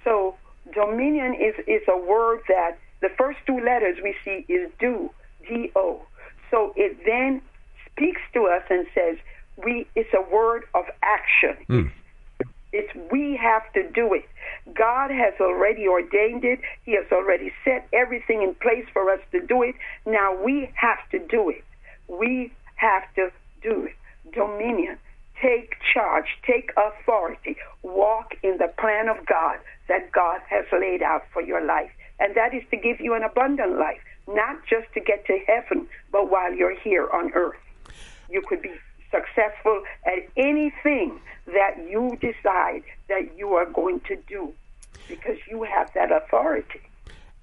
So 0.04 0.36
dominion 0.74 1.34
is, 1.34 1.56
is 1.68 1.82
a 1.88 1.98
word 1.98 2.42
that 2.48 2.78
the 3.02 3.10
first 3.18 3.40
two 3.46 3.60
letters 3.60 3.98
we 4.02 4.16
see 4.24 4.46
is 4.52 4.72
do, 4.80 5.10
D-O. 5.48 6.02
So 6.50 6.74
it 6.76 6.98
then 7.06 7.42
speaks 7.92 8.22
to 8.34 8.46
us 8.46 8.64
and 8.70 8.88
says, 8.94 9.18
we, 9.64 9.88
it's 9.96 10.10
a 10.14 10.34
word 10.34 10.64
of 10.74 10.86
action. 11.02 11.58
Mm. 11.70 11.92
It's 12.72 12.92
we 13.12 13.38
have 13.40 13.72
to 13.74 13.88
do 13.92 14.14
it. 14.16 14.28
God 14.74 15.12
has 15.12 15.34
already 15.40 15.88
ordained 15.88 16.44
it. 16.44 16.60
He 16.86 16.96
has 16.96 17.06
already 17.12 17.52
set 17.64 17.88
everything 17.94 18.42
in 18.42 18.56
place 18.56 18.86
for 18.92 19.12
us 19.12 19.20
to 19.32 19.46
do 19.46 19.62
it. 19.62 19.76
Now 20.08 20.36
we 20.44 20.72
have 20.74 20.98
to 21.12 21.20
do 21.20 21.52
it. 21.52 21.64
We 22.08 22.52
have 22.76 23.04
to 23.16 23.32
do 23.62 23.86
it. 23.86 23.96
Dominion. 24.34 24.98
Take 25.42 25.76
charge. 25.94 26.28
Take 26.46 26.72
authority. 26.78 27.58
Walk 27.82 28.36
in 28.44 28.58
the 28.58 28.72
plan 28.78 29.10
of 29.10 29.26
God 29.26 29.58
that 29.88 30.12
God 30.12 30.42
has 30.50 30.66
laid 30.72 31.02
out 31.02 31.24
for 31.34 31.42
your 31.42 31.64
life. 31.66 31.92
And 32.20 32.36
that 32.36 32.54
is 32.54 32.64
to 32.72 32.78
give 32.78 33.00
you 33.00 33.14
an 33.16 33.24
abundant 33.24 33.78
life, 33.78 34.00
not 34.28 34.66
just 34.70 34.92
to 34.94 35.00
get 35.02 35.26
to 35.28 35.40
heaven, 35.48 35.88
but 36.12 36.30
while 36.30 36.54
you're 36.54 36.80
here 36.80 37.10
on 37.12 37.34
earth. 37.34 37.58
You 38.30 38.42
could 38.48 38.62
be 38.62 38.74
successful 39.12 39.84
at 40.06 40.28
anything 40.38 41.20
that 41.48 41.78
you 41.90 42.18
decide 42.22 42.84
that 43.10 43.38
you 43.38 43.54
are 43.54 43.66
going 43.66 44.00
to 44.02 44.16
do 44.28 44.54
because 45.08 45.38
you 45.50 45.64
have 45.64 45.92
that 45.94 46.12
authority. 46.12 46.82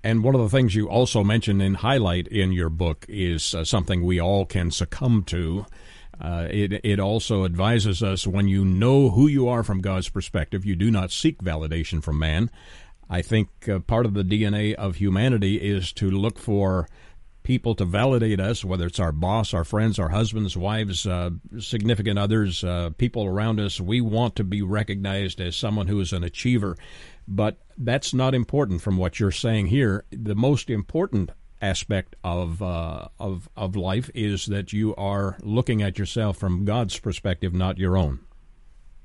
And 0.02 0.24
one 0.24 0.34
of 0.34 0.40
the 0.40 0.48
things 0.48 0.74
you 0.74 0.88
also 0.88 1.22
mention 1.22 1.60
and 1.60 1.76
highlight 1.76 2.26
in 2.28 2.52
your 2.52 2.70
book 2.70 3.04
is 3.08 3.54
uh, 3.54 3.64
something 3.64 4.02
we 4.02 4.20
all 4.20 4.46
can 4.46 4.70
succumb 4.70 5.24
to. 5.24 5.66
Uh, 6.20 6.46
it, 6.50 6.80
it 6.84 7.00
also 7.00 7.44
advises 7.44 8.02
us 8.02 8.26
when 8.26 8.48
you 8.48 8.64
know 8.64 9.10
who 9.10 9.26
you 9.26 9.48
are 9.48 9.62
from 9.62 9.80
God's 9.80 10.08
perspective, 10.08 10.64
you 10.64 10.76
do 10.76 10.90
not 10.90 11.10
seek 11.10 11.38
validation 11.38 12.02
from 12.02 12.18
man. 12.18 12.50
I 13.08 13.22
think 13.22 13.48
uh, 13.68 13.80
part 13.80 14.06
of 14.06 14.14
the 14.14 14.22
DNA 14.22 14.74
of 14.74 14.96
humanity 14.96 15.56
is 15.56 15.92
to 15.94 16.10
look 16.10 16.38
for 16.38 16.88
people 17.42 17.74
to 17.74 17.84
validate 17.84 18.38
us, 18.38 18.64
whether 18.64 18.86
it's 18.86 19.00
our 19.00 19.12
boss, 19.12 19.54
our 19.54 19.64
friends, 19.64 19.98
our 19.98 20.10
husbands, 20.10 20.56
wives, 20.56 21.06
uh, 21.06 21.30
significant 21.58 22.18
others, 22.18 22.62
uh, 22.62 22.90
people 22.98 23.24
around 23.24 23.58
us. 23.58 23.80
We 23.80 24.00
want 24.00 24.36
to 24.36 24.44
be 24.44 24.62
recognized 24.62 25.40
as 25.40 25.56
someone 25.56 25.86
who 25.86 26.00
is 26.00 26.12
an 26.12 26.22
achiever. 26.22 26.76
But 27.30 27.58
that's 27.78 28.12
not 28.12 28.34
important 28.34 28.82
from 28.82 28.96
what 28.96 29.20
you're 29.20 29.30
saying 29.30 29.66
here. 29.66 30.04
The 30.10 30.34
most 30.34 30.68
important 30.68 31.30
aspect 31.62 32.16
of 32.24 32.60
uh, 32.60 33.06
of 33.20 33.48
of 33.56 33.76
life 33.76 34.10
is 34.14 34.46
that 34.46 34.72
you 34.72 34.96
are 34.96 35.38
looking 35.42 35.80
at 35.80 35.96
yourself 35.96 36.38
from 36.38 36.64
God's 36.64 36.98
perspective, 36.98 37.54
not 37.54 37.78
your 37.78 37.96
own. 37.96 38.18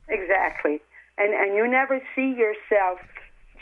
Exactly, 0.09 0.81
and 1.19 1.33
and 1.33 1.55
you 1.55 1.67
never 1.67 2.01
see 2.15 2.33
yourself 2.35 2.99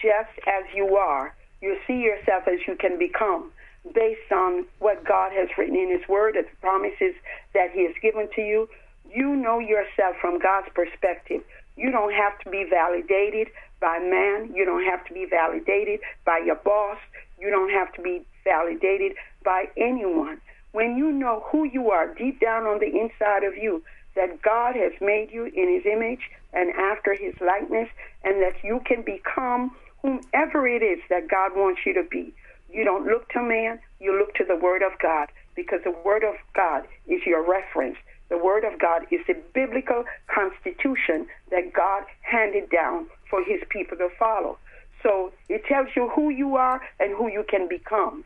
just 0.01 0.31
as 0.47 0.63
you 0.73 0.95
are. 0.95 1.35
You 1.61 1.77
see 1.85 1.99
yourself 1.99 2.43
as 2.47 2.59
you 2.65 2.75
can 2.75 2.97
become 2.97 3.51
based 3.93 4.31
on 4.31 4.65
what 4.79 5.03
God 5.03 5.33
has 5.33 5.49
written 5.57 5.75
in 5.75 5.91
His 5.91 6.07
Word, 6.07 6.35
the 6.35 6.45
promises 6.61 7.15
that 7.53 7.71
He 7.73 7.83
has 7.83 7.95
given 8.01 8.29
to 8.35 8.41
you. 8.41 8.69
You 9.13 9.35
know 9.35 9.59
yourself 9.59 10.15
from 10.21 10.39
God's 10.39 10.69
perspective. 10.73 11.41
You 11.75 11.91
don't 11.91 12.13
have 12.13 12.39
to 12.39 12.49
be 12.49 12.65
validated 12.69 13.47
by 13.83 13.99
man. 13.99 14.55
You 14.55 14.63
don't 14.63 14.85
have 14.85 15.05
to 15.07 15.13
be 15.13 15.25
validated 15.29 15.99
by 16.25 16.37
your 16.39 16.55
boss. 16.55 16.97
You 17.37 17.49
don't 17.49 17.69
have 17.69 17.91
to 17.95 18.01
be 18.01 18.25
validated 18.45 19.17
by 19.43 19.65
anyone. 19.75 20.39
When 20.71 20.95
you 20.95 21.11
know 21.11 21.43
who 21.51 21.65
you 21.65 21.91
are 21.91 22.15
deep 22.15 22.39
down 22.39 22.63
on 22.63 22.79
the 22.79 22.87
inside 22.87 23.43
of 23.43 23.57
you, 23.57 23.83
that 24.15 24.41
God 24.41 24.77
has 24.77 24.93
made 25.01 25.31
you 25.31 25.45
in 25.45 25.67
His 25.75 25.85
image 25.85 26.21
and 26.53 26.69
after 26.71 27.13
His 27.13 27.35
likeness, 27.41 27.89
and 28.23 28.41
that 28.41 28.63
you 28.63 28.79
can 28.85 29.01
become 29.01 29.75
whomever 30.01 30.65
it 30.65 30.81
is 30.81 30.99
that 31.09 31.27
God 31.27 31.51
wants 31.53 31.81
you 31.85 31.93
to 31.95 32.03
be. 32.09 32.33
You 32.71 32.85
don't 32.85 33.05
look 33.05 33.27
to 33.29 33.41
man, 33.41 33.79
you 33.99 34.17
look 34.17 34.33
to 34.35 34.45
the 34.45 34.55
Word 34.55 34.81
of 34.81 34.93
God 35.01 35.27
because 35.55 35.81
the 35.83 35.95
Word 36.05 36.23
of 36.23 36.35
God 36.55 36.85
is 37.05 37.21
your 37.25 37.43
reference. 37.43 37.97
The 38.29 38.37
Word 38.37 38.63
of 38.63 38.79
God 38.79 39.05
is 39.11 39.19
the 39.27 39.35
biblical 39.53 40.05
constitution 40.33 41.27
that 41.51 41.73
God 41.73 42.03
handed 42.21 42.69
down 42.69 43.07
for 43.33 43.43
His 43.43 43.61
people 43.69 43.97
to 43.97 44.09
follow. 44.19 44.59
So 45.01 45.31
it 45.49 45.65
tells 45.65 45.87
you 45.95 46.09
who 46.09 46.29
you 46.29 46.55
are 46.55 46.79
and 46.99 47.17
who 47.17 47.27
you 47.27 47.43
can 47.49 47.67
become, 47.67 48.23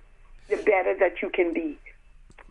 the 0.49 0.57
better 0.57 0.93
that 0.99 1.21
you 1.21 1.29
can 1.29 1.53
be 1.53 1.77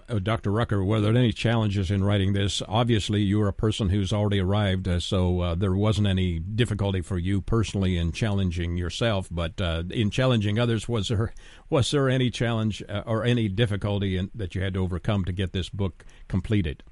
uh, 0.09 0.19
Dr. 0.19 0.51
Rucker, 0.51 0.85
were 0.85 1.01
there 1.01 1.17
any 1.17 1.33
challenges 1.33 1.91
in 1.91 2.05
writing 2.05 2.33
this? 2.33 2.63
Obviously, 2.69 3.23
you're 3.23 3.49
a 3.49 3.53
person 3.53 3.89
who's 3.89 4.13
already 4.13 4.41
arrived, 4.41 4.87
uh, 4.87 5.01
so 5.01 5.41
uh, 5.41 5.55
there 5.55 5.75
wasn't 5.75 6.07
any 6.07 6.39
difficulty 6.39 7.01
for 7.01 7.19
you 7.19 7.41
personally 7.41 7.97
in 7.97 8.13
challenging 8.13 8.77
yourself. 8.77 9.29
But 9.31 9.61
uh, 9.61 9.85
in 9.91 10.11
challenging 10.11 10.59
others, 10.59 10.89
was 10.89 11.09
there 11.09 11.33
was 11.71 11.91
there 11.91 12.09
any 12.09 12.31
challenge 12.31 12.83
uh, 12.89 13.03
or 13.05 13.25
any 13.25 13.49
difficulty 13.49 14.17
in, 14.17 14.31
that 14.35 14.55
you 14.55 14.63
had 14.63 14.75
to 14.75 14.81
overcome 14.81 15.25
to 15.25 15.33
get 15.33 15.53
this 15.53 15.69
book 15.69 16.05
completed? 16.29 16.83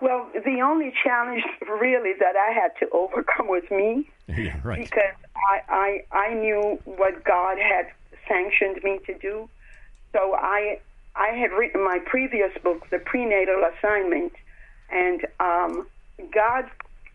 Well, 0.00 0.30
the 0.34 0.60
only 0.60 0.92
challenge 1.02 1.42
really 1.80 2.12
that 2.20 2.36
I 2.36 2.52
had 2.52 2.72
to 2.80 2.90
overcome 2.92 3.48
was 3.48 3.64
me, 3.70 4.10
yeah, 4.36 4.60
right. 4.62 4.78
because 4.78 5.14
I, 5.34 6.02
I 6.12 6.16
I 6.16 6.34
knew 6.34 6.78
what 6.84 7.24
God 7.24 7.58
had 7.58 7.86
sanctioned 8.28 8.82
me 8.84 9.00
to 9.06 9.14
do. 9.18 9.48
So 10.12 10.34
I 10.34 10.78
I 11.16 11.28
had 11.28 11.50
written 11.52 11.82
my 11.82 11.98
previous 12.04 12.50
book, 12.62 12.88
The 12.90 12.98
Prenatal 12.98 13.64
Assignment, 13.64 14.32
and 14.90 15.26
um, 15.40 15.86
God 16.32 16.64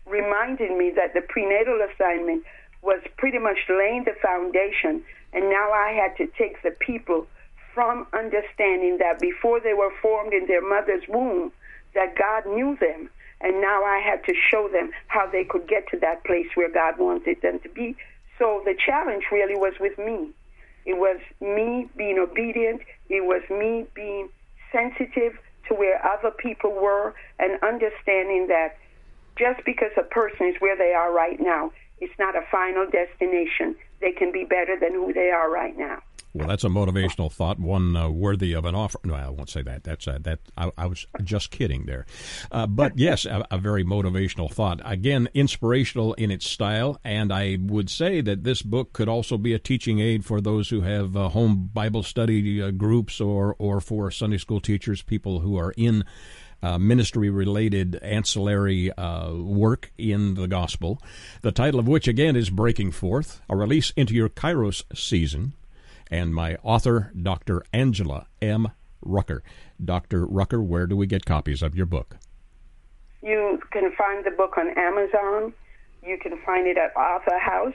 reminded 0.06 0.76
me 0.76 0.92
that 0.96 1.14
the 1.14 1.22
prenatal 1.22 1.80
assignment 1.80 2.44
was 2.82 3.00
pretty 3.16 3.38
much 3.38 3.58
laying 3.68 4.04
the 4.04 4.14
foundation, 4.20 5.02
and 5.32 5.48
now 5.48 5.70
I 5.72 5.92
had 5.92 6.16
to 6.18 6.30
take 6.36 6.62
the 6.62 6.72
people 6.80 7.26
from 7.72 8.06
understanding 8.12 8.98
that 8.98 9.20
before 9.20 9.60
they 9.60 9.74
were 9.74 9.92
formed 10.02 10.32
in 10.32 10.46
their 10.46 10.66
mother's 10.66 11.02
womb, 11.08 11.50
that 11.94 12.16
God 12.16 12.46
knew 12.46 12.76
them, 12.80 13.08
and 13.44 13.60
now 13.60 13.84
I 13.84 13.98
had 13.98 14.24
to 14.24 14.34
show 14.50 14.68
them 14.68 14.90
how 15.08 15.26
they 15.30 15.44
could 15.44 15.68
get 15.68 15.86
to 15.90 15.98
that 15.98 16.24
place 16.24 16.46
where 16.54 16.70
God 16.70 16.98
wanted 16.98 17.42
them 17.42 17.60
to 17.60 17.68
be. 17.68 17.94
So 18.38 18.62
the 18.64 18.74
challenge 18.74 19.24
really 19.30 19.54
was 19.54 19.74
with 19.78 19.98
me. 19.98 20.30
It 20.86 20.94
was 20.94 21.20
me 21.40 21.88
being 21.96 22.18
obedient. 22.18 22.80
It 23.08 23.24
was 23.24 23.42
me 23.50 23.86
being 23.94 24.30
sensitive 24.72 25.38
to 25.68 25.74
where 25.74 26.04
other 26.04 26.30
people 26.30 26.72
were 26.72 27.14
and 27.38 27.62
understanding 27.62 28.48
that 28.48 28.76
just 29.36 29.64
because 29.64 29.92
a 29.96 30.02
person 30.02 30.46
is 30.46 30.56
where 30.60 30.76
they 30.76 30.92
are 30.94 31.12
right 31.12 31.38
now, 31.38 31.70
it's 32.00 32.18
not 32.18 32.34
a 32.34 32.42
final 32.50 32.86
destination. 32.86 33.76
They 34.00 34.12
can 34.12 34.32
be 34.32 34.44
better 34.44 34.78
than 34.78 34.92
who 34.92 35.12
they 35.12 35.30
are 35.30 35.50
right 35.50 35.76
now. 35.76 36.02
Well, 36.34 36.48
that's 36.48 36.64
a 36.64 36.68
motivational 36.68 37.30
thought, 37.30 37.60
one 37.60 37.94
uh, 37.94 38.08
worthy 38.08 38.54
of 38.54 38.64
an 38.64 38.74
offer. 38.74 38.98
No, 39.04 39.14
I 39.14 39.28
won't 39.28 39.48
say 39.48 39.62
that. 39.62 39.84
That's 39.84 40.08
uh, 40.08 40.18
that. 40.22 40.40
I, 40.58 40.72
I, 40.76 40.86
was 40.86 41.06
just 41.22 41.52
kidding 41.52 41.86
there, 41.86 42.06
uh, 42.50 42.66
but 42.66 42.98
yes, 42.98 43.24
a, 43.24 43.46
a, 43.52 43.58
very 43.58 43.84
motivational 43.84 44.50
thought. 44.50 44.80
Again, 44.84 45.28
inspirational 45.32 46.12
in 46.14 46.32
its 46.32 46.44
style, 46.44 46.98
and 47.04 47.32
I 47.32 47.58
would 47.60 47.88
say 47.88 48.20
that 48.20 48.42
this 48.42 48.62
book 48.62 48.92
could 48.92 49.08
also 49.08 49.38
be 49.38 49.54
a 49.54 49.60
teaching 49.60 50.00
aid 50.00 50.24
for 50.24 50.40
those 50.40 50.70
who 50.70 50.80
have 50.80 51.16
uh, 51.16 51.28
home 51.28 51.70
Bible 51.72 52.02
study 52.02 52.60
uh, 52.60 52.72
groups, 52.72 53.20
or 53.20 53.54
or 53.60 53.80
for 53.80 54.10
Sunday 54.10 54.38
school 54.38 54.60
teachers, 54.60 55.02
people 55.02 55.38
who 55.38 55.56
are 55.56 55.72
in. 55.76 56.04
Uh, 56.62 56.78
ministry 56.78 57.28
related 57.28 57.96
ancillary 57.96 58.90
uh, 58.92 59.34
work 59.34 59.92
in 59.98 60.32
the 60.32 60.48
gospel, 60.48 60.98
the 61.42 61.52
title 61.52 61.78
of 61.78 61.86
which 61.86 62.08
again 62.08 62.36
is 62.36 62.48
Breaking 62.48 62.90
Forth, 62.90 63.42
a 63.50 63.56
release 63.56 63.90
into 63.98 64.14
your 64.14 64.30
Kairos 64.30 64.82
season 64.96 65.52
and 66.10 66.34
my 66.34 66.56
author, 66.62 67.12
Dr. 67.20 67.64
Angela 67.72 68.26
M. 68.42 68.68
Rucker. 69.02 69.42
Dr. 69.82 70.26
Rucker, 70.26 70.62
where 70.62 70.86
do 70.86 70.96
we 70.96 71.06
get 71.06 71.24
copies 71.24 71.62
of 71.62 71.74
your 71.74 71.86
book? 71.86 72.16
You 73.22 73.60
can 73.70 73.92
find 73.96 74.24
the 74.24 74.30
book 74.30 74.56
on 74.58 74.68
Amazon. 74.76 75.52
You 76.02 76.18
can 76.18 76.38
find 76.44 76.66
it 76.66 76.76
at 76.76 76.94
Author 76.96 77.38
House. 77.38 77.74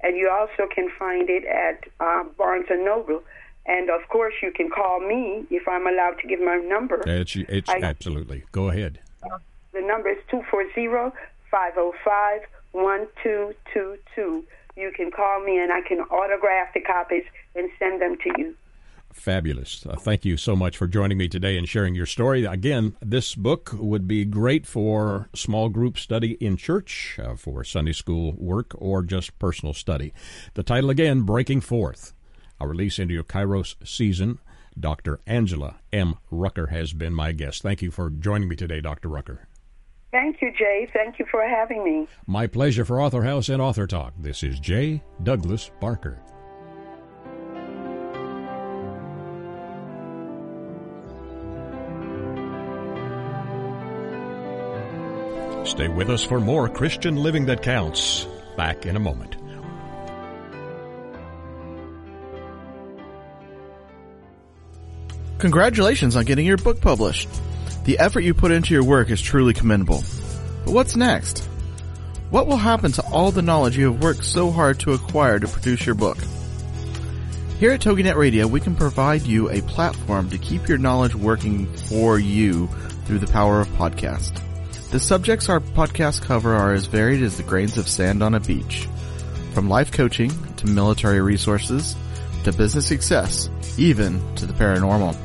and 0.00 0.16
you 0.16 0.30
also 0.30 0.68
can 0.72 0.88
find 0.98 1.28
it 1.28 1.44
at 1.44 1.84
uh, 2.00 2.24
Barnes 2.36 2.66
and 2.70 2.84
Noble. 2.84 3.20
And 3.66 3.90
of 3.90 4.08
course, 4.08 4.34
you 4.42 4.50
can 4.52 4.70
call 4.70 5.00
me 5.00 5.44
if 5.50 5.66
I'm 5.68 5.86
allowed 5.86 6.18
to 6.20 6.28
give 6.28 6.40
my 6.40 6.56
number. 6.56 7.02
It's, 7.06 7.36
it's 7.36 7.68
I, 7.68 7.80
absolutely. 7.82 8.44
Go 8.52 8.70
ahead. 8.70 9.00
The 9.72 9.80
number 9.80 10.08
is 10.08 10.18
240 10.30 11.14
505 11.50 12.40
1222. 12.72 14.44
You 14.78 14.92
can 14.92 15.10
call 15.10 15.40
me 15.40 15.58
and 15.58 15.72
I 15.72 15.80
can 15.80 15.98
autograph 16.02 16.72
the 16.72 16.80
copies 16.80 17.24
and 17.56 17.68
send 17.80 18.00
them 18.00 18.16
to 18.22 18.30
you. 18.38 18.54
Fabulous. 19.12 19.84
Uh, 19.84 19.96
thank 19.96 20.24
you 20.24 20.36
so 20.36 20.54
much 20.54 20.76
for 20.76 20.86
joining 20.86 21.18
me 21.18 21.26
today 21.26 21.58
and 21.58 21.68
sharing 21.68 21.96
your 21.96 22.06
story. 22.06 22.44
Again, 22.44 22.94
this 23.02 23.34
book 23.34 23.70
would 23.72 24.06
be 24.06 24.24
great 24.24 24.66
for 24.66 25.28
small 25.34 25.68
group 25.68 25.98
study 25.98 26.34
in 26.34 26.56
church, 26.56 27.18
uh, 27.20 27.34
for 27.34 27.64
Sunday 27.64 27.92
school 27.92 28.34
work, 28.38 28.72
or 28.78 29.02
just 29.02 29.36
personal 29.40 29.74
study. 29.74 30.12
The 30.54 30.62
title 30.62 30.90
again, 30.90 31.22
Breaking 31.22 31.60
Forth, 31.60 32.12
a 32.60 32.68
release 32.68 33.00
into 33.00 33.14
your 33.14 33.24
Kairos 33.24 33.74
season. 33.84 34.38
Dr. 34.78 35.18
Angela 35.26 35.80
M. 35.92 36.14
Rucker 36.30 36.68
has 36.68 36.92
been 36.92 37.14
my 37.14 37.32
guest. 37.32 37.62
Thank 37.62 37.82
you 37.82 37.90
for 37.90 38.10
joining 38.10 38.48
me 38.48 38.54
today, 38.54 38.80
Dr. 38.80 39.08
Rucker. 39.08 39.47
Thank 40.10 40.40
you, 40.40 40.52
Jay. 40.58 40.88
Thank 40.92 41.18
you 41.18 41.26
for 41.30 41.42
having 41.42 41.84
me. 41.84 42.08
My 42.26 42.46
pleasure 42.46 42.84
for 42.84 43.00
Author 43.00 43.22
House 43.22 43.50
and 43.50 43.60
Author 43.60 43.86
Talk. 43.86 44.14
This 44.18 44.42
is 44.42 44.58
J. 44.58 45.02
Douglas 45.22 45.70
Barker. 45.80 46.18
Stay 55.64 55.88
with 55.88 56.08
us 56.08 56.24
for 56.24 56.40
more 56.40 56.68
Christian 56.70 57.16
Living 57.16 57.44
That 57.44 57.62
Counts. 57.62 58.26
Back 58.56 58.86
in 58.86 58.96
a 58.96 58.98
moment. 58.98 59.36
Congratulations 65.38 66.16
on 66.16 66.24
getting 66.24 66.46
your 66.46 66.56
book 66.56 66.80
published. 66.80 67.28
The 67.88 68.00
effort 68.00 68.20
you 68.20 68.34
put 68.34 68.52
into 68.52 68.74
your 68.74 68.84
work 68.84 69.08
is 69.08 69.18
truly 69.18 69.54
commendable. 69.54 70.04
But 70.66 70.74
what's 70.74 70.94
next? 70.94 71.48
What 72.28 72.46
will 72.46 72.58
happen 72.58 72.92
to 72.92 73.02
all 73.10 73.30
the 73.30 73.40
knowledge 73.40 73.78
you 73.78 73.90
have 73.90 74.02
worked 74.02 74.26
so 74.26 74.50
hard 74.50 74.78
to 74.80 74.92
acquire 74.92 75.38
to 75.38 75.48
produce 75.48 75.86
your 75.86 75.94
book? 75.94 76.18
Here 77.58 77.70
at 77.70 77.80
TogiNet 77.80 78.16
Radio, 78.16 78.46
we 78.46 78.60
can 78.60 78.76
provide 78.76 79.22
you 79.22 79.48
a 79.48 79.62
platform 79.62 80.28
to 80.28 80.36
keep 80.36 80.68
your 80.68 80.76
knowledge 80.76 81.14
working 81.14 81.74
for 81.88 82.18
you 82.18 82.66
through 83.06 83.20
the 83.20 83.26
power 83.26 83.62
of 83.62 83.68
podcast. 83.68 84.38
The 84.90 85.00
subjects 85.00 85.48
our 85.48 85.60
podcasts 85.60 86.20
cover 86.20 86.54
are 86.54 86.74
as 86.74 86.84
varied 86.84 87.22
as 87.22 87.38
the 87.38 87.42
grains 87.42 87.78
of 87.78 87.88
sand 87.88 88.22
on 88.22 88.34
a 88.34 88.40
beach. 88.40 88.86
From 89.54 89.70
life 89.70 89.92
coaching 89.92 90.30
to 90.56 90.66
military 90.66 91.22
resources 91.22 91.96
to 92.44 92.52
business 92.52 92.86
success, 92.86 93.48
even 93.78 94.34
to 94.34 94.44
the 94.44 94.52
paranormal. 94.52 95.16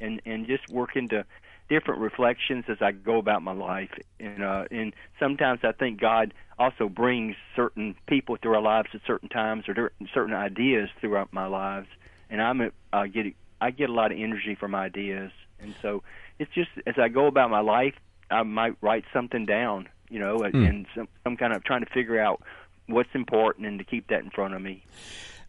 and 0.00 0.20
and 0.26 0.46
just 0.46 0.68
working 0.68 1.08
to 1.08 1.24
different 1.68 2.00
reflections 2.00 2.64
as 2.68 2.78
I 2.80 2.92
go 2.92 3.18
about 3.18 3.42
my 3.42 3.52
life. 3.52 3.90
And 4.18 4.42
uh, 4.42 4.64
and 4.70 4.92
sometimes 5.20 5.60
I 5.62 5.72
think 5.72 6.00
God 6.00 6.34
also 6.58 6.88
brings 6.88 7.36
certain 7.54 7.94
people 8.06 8.36
through 8.36 8.54
our 8.54 8.62
lives 8.62 8.88
at 8.94 9.00
certain 9.06 9.28
times 9.28 9.68
or 9.68 9.92
certain 10.12 10.34
ideas 10.34 10.88
throughout 11.00 11.32
my 11.32 11.46
lives. 11.46 11.88
And 12.30 12.42
I'm 12.42 12.72
uh, 12.92 13.06
get 13.06 13.26
I 13.60 13.70
get 13.70 13.90
a 13.90 13.92
lot 13.92 14.12
of 14.12 14.18
energy 14.18 14.54
from 14.54 14.74
ideas. 14.74 15.30
And 15.60 15.74
so 15.82 16.02
it's 16.38 16.52
just 16.52 16.70
as 16.86 16.94
I 16.98 17.08
go 17.08 17.26
about 17.26 17.50
my 17.50 17.60
life, 17.60 17.94
I 18.30 18.42
might 18.42 18.76
write 18.80 19.04
something 19.12 19.46
down, 19.46 19.88
you 20.10 20.18
know, 20.18 20.38
mm. 20.38 20.68
and 20.68 20.86
some, 20.94 21.08
some 21.24 21.36
kind 21.36 21.52
of 21.52 21.64
trying 21.64 21.84
to 21.84 21.90
figure 21.90 22.20
out 22.20 22.42
what's 22.86 23.10
important 23.14 23.66
and 23.66 23.78
to 23.78 23.84
keep 23.84 24.08
that 24.08 24.22
in 24.22 24.30
front 24.30 24.54
of 24.54 24.62
me. 24.62 24.84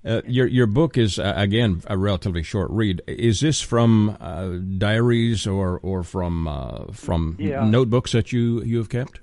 Uh, 0.06 0.22
your 0.26 0.48
your 0.48 0.66
book 0.66 0.98
is 0.98 1.20
uh, 1.20 1.34
again 1.36 1.82
a 1.88 1.98
relatively 1.98 2.42
short 2.42 2.72
read. 2.72 3.02
Is 3.06 3.42
this 3.42 3.60
from 3.60 4.16
uh, 4.22 4.58
diaries 4.78 5.46
or 5.46 5.78
or 5.84 6.04
from 6.04 6.48
uh, 6.48 6.86
from 6.94 7.36
yeah. 7.38 7.66
notebooks 7.66 8.14
that 8.14 8.32
you 8.32 8.64
you 8.64 8.78
have 8.78 8.88
kept? 8.88 9.20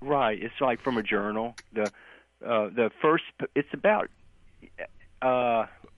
Right, 0.00 0.42
it's 0.42 0.58
like 0.60 0.80
from 0.80 0.96
a 0.96 1.02
journal. 1.02 1.54
The 1.74 1.82
uh, 2.46 2.70
the 2.70 2.90
first 3.02 3.24
it's 3.54 3.68
about 3.74 4.08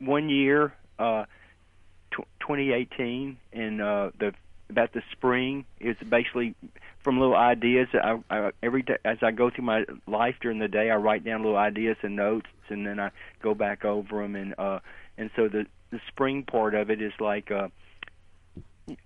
one 0.01 0.29
year, 0.29 0.75
t- 0.99 2.25
2018, 2.41 3.37
and 3.53 3.79
the 3.79 4.33
about 4.71 4.93
the 4.93 5.03
spring. 5.13 5.65
It's 5.81 6.03
basically 6.03 6.55
from 7.03 7.19
little 7.19 7.37
ideas. 7.37 7.89
I, 7.95 8.19
I, 8.31 8.51
every 8.63 8.83
day 8.83 8.99
as 9.05 9.19
I 9.23 9.31
go 9.31 9.51
through 9.51 9.65
my 9.65 9.85
life 10.07 10.37
during 10.41 10.59
the 10.59 10.69
day, 10.69 10.91
I 10.91 10.97
write 10.97 11.25
down 11.25 11.43
little 11.43 11.57
ideas 11.57 11.97
and 12.03 12.17
notes, 12.17 12.49
and 12.69 12.87
then 12.87 13.01
I 13.01 13.11
go 13.43 13.55
back 13.55 13.85
over 13.85 14.23
them. 14.23 14.37
And 14.37 14.55
uh, 14.59 14.81
and 15.17 15.31
so 15.37 15.49
the 15.49 15.67
the 15.91 16.01
spring 16.09 16.43
part 16.43 16.75
of 16.75 16.91
it 16.91 17.01
is 17.01 17.13
like 17.19 17.51
uh, 17.51 17.69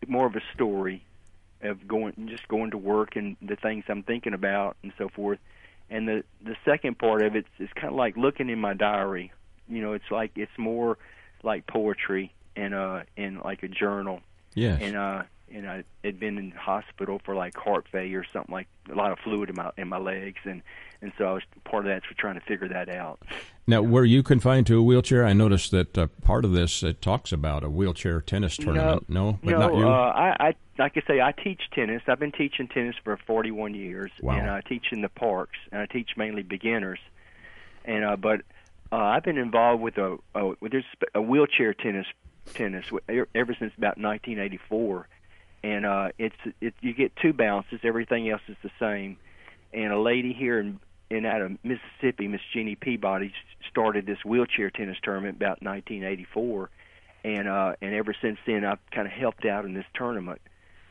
more 0.07 0.27
of 0.27 0.37
a 0.37 0.43
story 0.55 1.05
of 1.63 1.87
going 1.87 2.29
just 2.29 2.49
going 2.49 2.73
to 2.73 2.79
work 2.79 3.15
and 3.17 3.37
the 3.41 3.57
things 3.57 3.85
I'm 3.89 4.03
thinking 4.03 4.35
about 4.35 4.77
and 4.83 4.93
so 4.99 5.09
forth. 5.09 5.39
And 5.91 6.09
the 6.09 6.25
the 6.45 6.57
second 6.65 6.99
part 6.99 7.23
of 7.23 7.37
it 7.37 7.47
is 7.59 7.69
kind 7.75 7.89
of 7.89 7.95
like 7.95 8.17
looking 8.17 8.49
in 8.49 8.59
my 8.59 8.75
diary. 8.75 9.33
You 9.69 9.81
know, 9.83 9.93
it's 9.93 10.11
like 10.11 10.33
it's 10.37 10.59
more 10.59 10.99
like 11.43 11.67
poetry 11.67 12.33
and 12.57 12.75
uh 12.75 13.03
in 13.17 13.41
like 13.41 13.63
a 13.63 13.69
journal. 13.69 14.21
Yes. 14.55 14.81
And 14.83 14.97
uh 14.97 15.23
and 15.55 15.69
I 15.69 15.85
had 16.05 16.19
been 16.19 16.39
in 16.39 16.51
hospital 16.53 17.21
for 17.25 17.35
like 17.35 17.57
heart 17.57 17.87
failure 17.91 18.21
or 18.21 18.27
something 18.33 18.53
like 18.53 18.69
a 18.91 18.95
lot 18.95 19.13
of 19.13 19.19
fluid 19.21 19.51
in 19.51 19.57
my 19.57 19.71
in 19.77 19.89
my 19.89 19.99
legs, 19.99 20.41
and 20.45 20.63
and 21.01 21.13
so 21.19 21.25
I 21.27 21.33
was 21.33 21.43
part 21.65 21.87
of 21.87 21.93
that's 21.93 22.07
for 22.07 22.15
trying 22.15 22.35
to 22.35 22.41
figure 22.41 22.69
that 22.69 22.89
out. 22.89 23.21
Now, 23.67 23.83
were 23.83 24.05
you 24.05 24.23
confined 24.23 24.67
to 24.69 24.79
a 24.79 24.83
wheelchair? 24.83 25.25
I 25.25 25.33
noticed 25.33 25.71
that 25.71 25.97
uh, 25.97 26.07
part 26.23 26.45
of 26.45 26.53
this 26.53 26.83
it 26.83 27.01
talks 27.03 27.33
about 27.33 27.65
a 27.65 27.71
wheelchair 27.71 28.21
tennis 28.21 28.57
tournament. 28.57 29.09
No, 29.09 29.33
no, 29.33 29.39
but 29.43 29.51
no, 29.51 29.59
not 29.59 29.75
you. 29.77 29.89
Uh, 29.89 29.91
I, 29.91 30.37
I 30.49 30.55
like 30.79 30.97
I 30.97 31.03
say, 31.07 31.21
I 31.21 31.33
teach 31.33 31.63
tennis. 31.73 32.03
I've 32.09 32.19
been 32.19 32.33
teaching 32.33 32.67
tennis 32.69 32.97
for 33.05 33.17
41 33.27 33.75
years, 33.75 34.11
Wow. 34.21 34.35
and 34.37 34.51
I 34.51 34.61
teach 34.63 34.87
in 34.93 35.03
the 35.03 35.09
parks, 35.09 35.59
and 35.71 35.81
I 35.81 35.87
teach 35.87 36.11
mainly 36.17 36.43
beginners. 36.43 36.99
And 37.85 38.05
uh, 38.05 38.17
but 38.17 38.41
uh, 38.91 38.97
I've 38.97 39.23
been 39.23 39.39
involved 39.39 39.83
with 39.83 39.99
a, 39.99 40.19
a 40.35 40.55
with 40.61 40.73
this 40.73 40.85
a 41.15 41.21
wheelchair 41.23 41.75
tennis 41.75 42.07
tennis 42.55 42.87
ever 43.09 43.55
since 43.59 43.73
about 43.79 43.99
1984, 43.99 45.09
and 45.63 45.87
uh, 45.87 46.09
it's 46.19 46.37
it 46.61 46.75
you 46.81 46.93
get 46.95 47.13
two 47.17 47.33
bounces. 47.33 47.81
Everything 47.85 48.29
else 48.29 48.43
is 48.49 48.57
the 48.63 48.71
same. 48.81 49.17
And 49.73 49.93
a 49.93 49.99
lady 49.99 50.33
here 50.33 50.59
in 50.59 50.81
in 51.11 51.27
out 51.27 51.43
of 51.43 51.53
Mississippi, 51.63 52.27
Miss 52.27 52.41
Jeannie 52.53 52.75
Peabody, 52.75 53.33
started 53.71 54.07
this 54.07 54.19
wheelchair 54.25 54.71
tennis 54.71 54.97
tournament 55.03 55.37
about 55.37 55.63
1984, 55.63 56.71
and 57.25 57.49
uh, 57.49 57.75
and 57.81 57.95
ever 57.95 58.15
since 58.21 58.39
then 58.47 58.65
I've 58.65 58.79
kind 58.91 59.07
of 59.07 59.13
helped 59.13 59.45
out 59.45 59.65
in 59.65 59.75
this 59.75 59.87
tournament. 59.95 60.41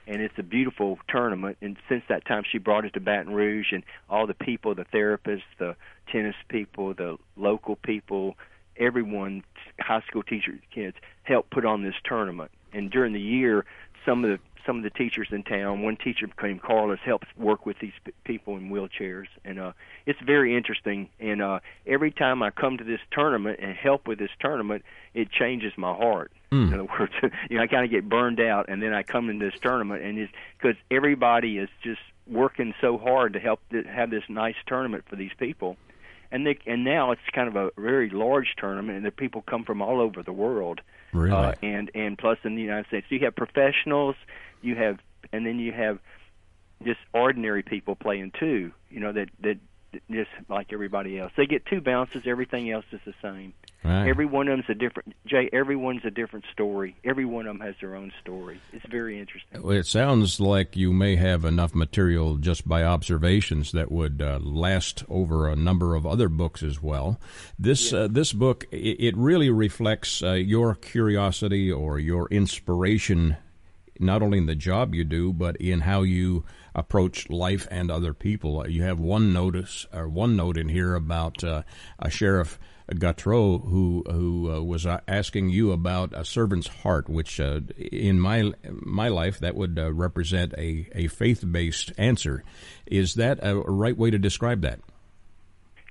And 0.07 0.19
it's 0.19 0.33
a 0.37 0.43
beautiful 0.43 0.97
tournament. 1.07 1.57
And 1.61 1.77
since 1.87 2.03
that 2.09 2.25
time, 2.25 2.43
she 2.51 2.57
brought 2.57 2.85
it 2.85 2.93
to 2.95 2.99
Baton 2.99 3.33
Rouge, 3.33 3.67
and 3.71 3.83
all 4.09 4.25
the 4.25 4.33
people, 4.33 4.73
the 4.73 4.85
therapists, 4.85 5.43
the 5.59 5.75
tennis 6.11 6.35
people, 6.49 6.93
the 6.93 7.17
local 7.37 7.75
people, 7.75 8.35
everyone, 8.77 9.43
high 9.79 10.01
school 10.07 10.23
teachers, 10.23 10.59
kids, 10.73 10.97
helped 11.23 11.51
put 11.51 11.65
on 11.65 11.83
this 11.83 11.93
tournament. 12.03 12.51
And 12.73 12.89
during 12.89 13.13
the 13.13 13.21
year, 13.21 13.65
some 14.05 14.25
of 14.25 14.31
the 14.31 14.39
some 14.65 14.77
of 14.77 14.83
the 14.83 14.89
teachers 14.89 15.27
in 15.31 15.43
town, 15.43 15.81
one 15.81 15.97
teacher 15.97 16.27
named 16.41 16.61
Carlos 16.61 16.99
helps 17.03 17.27
work 17.37 17.65
with 17.65 17.79
these 17.79 17.93
p- 18.03 18.11
people 18.23 18.57
in 18.57 18.69
wheelchairs, 18.69 19.27
and 19.43 19.59
uh, 19.59 19.71
it's 20.05 20.19
very 20.21 20.55
interesting. 20.55 21.09
And 21.19 21.41
uh, 21.41 21.59
every 21.85 22.11
time 22.11 22.43
I 22.43 22.51
come 22.51 22.77
to 22.77 22.83
this 22.83 22.99
tournament 23.11 23.59
and 23.61 23.75
help 23.75 24.07
with 24.07 24.19
this 24.19 24.31
tournament, 24.39 24.83
it 25.13 25.31
changes 25.31 25.73
my 25.77 25.93
heart. 25.93 26.31
In 26.67 26.73
other 26.73 26.89
words, 26.99 27.13
you 27.49 27.57
know, 27.57 27.63
I 27.63 27.67
kind 27.67 27.85
of 27.85 27.91
get 27.91 28.07
burned 28.07 28.39
out, 28.39 28.67
and 28.69 28.81
then 28.81 28.93
I 28.93 29.03
come 29.03 29.29
into 29.29 29.45
this 29.49 29.59
tournament, 29.61 30.03
and 30.03 30.17
it's 30.19 30.33
because 30.57 30.75
everybody 30.89 31.57
is 31.57 31.69
just 31.81 32.01
working 32.27 32.73
so 32.81 32.97
hard 32.97 33.33
to 33.33 33.39
help 33.39 33.59
th- 33.71 33.85
have 33.85 34.09
this 34.09 34.23
nice 34.29 34.55
tournament 34.67 35.03
for 35.09 35.15
these 35.15 35.31
people 35.37 35.77
and 36.31 36.47
they, 36.47 36.57
and 36.65 36.83
now 36.83 37.11
it's 37.11 37.21
kind 37.33 37.47
of 37.47 37.55
a 37.55 37.71
very 37.79 38.09
large 38.09 38.55
tournament, 38.57 38.97
and 38.97 39.05
the 39.05 39.11
people 39.11 39.41
come 39.41 39.65
from 39.65 39.81
all 39.81 39.99
over 39.99 40.23
the 40.23 40.31
world. 40.31 40.81
Really? 41.13 41.31
Uh, 41.31 41.53
and 41.61 41.91
and 41.93 42.17
plus 42.17 42.37
in 42.43 42.55
the 42.55 42.61
United 42.61 42.87
States, 42.87 43.05
you 43.09 43.19
have 43.19 43.35
professionals, 43.35 44.15
you 44.61 44.75
have, 44.75 44.99
and 45.31 45.45
then 45.45 45.59
you 45.59 45.71
have 45.71 45.99
just 46.83 46.99
ordinary 47.13 47.63
people 47.63 47.95
playing 47.95 48.31
too. 48.39 48.71
You 48.89 48.99
know 48.99 49.11
that 49.13 49.29
that 49.41 49.57
just 50.09 50.29
like 50.49 50.71
everybody 50.71 51.19
else. 51.19 51.31
They 51.35 51.45
get 51.45 51.65
two 51.65 51.81
bounces. 51.81 52.23
Everything 52.25 52.69
else 52.71 52.85
is 52.91 53.01
the 53.05 53.13
same. 53.21 53.53
Right. 53.83 54.07
Every 54.07 54.25
one 54.25 54.47
of 54.47 54.57
them's 54.57 54.69
a 54.69 54.75
different. 54.75 55.15
Jay, 55.25 55.49
everyone's 55.51 56.05
a 56.05 56.11
different 56.11 56.45
story. 56.51 56.95
Every 57.03 57.25
one 57.25 57.47
of 57.47 57.57
them 57.57 57.65
has 57.65 57.75
their 57.81 57.95
own 57.95 58.11
story. 58.21 58.61
It's 58.73 58.85
very 58.85 59.19
interesting. 59.19 59.61
Well, 59.61 59.75
It 59.75 59.87
sounds 59.87 60.39
like 60.39 60.77
you 60.77 60.93
may 60.93 61.15
have 61.15 61.45
enough 61.45 61.73
material 61.73 62.37
just 62.37 62.67
by 62.67 62.83
observations 62.83 63.71
that 63.71 63.91
would 63.91 64.21
uh, 64.21 64.39
last 64.41 65.03
over 65.09 65.49
a 65.49 65.55
number 65.55 65.95
of 65.95 66.05
other 66.05 66.29
books 66.29 66.61
as 66.61 66.81
well. 66.81 67.19
This 67.57 67.91
uh, 67.91 68.07
this 68.09 68.33
book 68.33 68.65
it, 68.71 68.97
it 68.99 69.17
really 69.17 69.49
reflects 69.49 70.21
uh, 70.21 70.33
your 70.33 70.75
curiosity 70.75 71.71
or 71.71 71.97
your 71.97 72.27
inspiration, 72.29 73.37
not 74.01 74.21
only 74.21 74.37
in 74.37 74.45
the 74.45 74.55
job 74.55 74.93
you 74.93 75.03
do, 75.03 75.31
but 75.33 75.55
in 75.57 75.81
how 75.81 76.01
you 76.01 76.43
approach 76.73 77.29
life 77.29 77.67
and 77.69 77.91
other 77.91 78.13
people. 78.13 78.67
You 78.67 78.83
have 78.83 78.99
one 78.99 79.33
notice 79.33 79.85
or 79.93 80.07
one 80.07 80.35
note 80.35 80.57
in 80.57 80.69
here 80.69 80.95
about 80.95 81.43
uh, 81.43 81.63
a 81.99 82.09
sheriff. 82.09 82.59
Gautreaux, 82.89 83.69
who 83.69 84.03
who 84.09 84.51
uh, 84.51 84.61
was 84.61 84.85
uh, 84.85 84.99
asking 85.07 85.49
you 85.49 85.71
about 85.71 86.11
a 86.13 86.25
servant's 86.25 86.67
heart, 86.67 87.07
which 87.07 87.39
uh, 87.39 87.61
in 87.77 88.19
my 88.19 88.51
my 88.67 89.07
life 89.07 89.39
that 89.39 89.55
would 89.55 89.79
uh, 89.79 89.93
represent 89.93 90.53
a, 90.57 90.89
a 90.93 91.07
faith 91.07 91.41
based 91.49 91.93
answer. 91.97 92.43
Is 92.85 93.13
that 93.15 93.39
a 93.41 93.55
right 93.55 93.95
way 93.95 94.11
to 94.11 94.19
describe 94.19 94.61
that? 94.63 94.79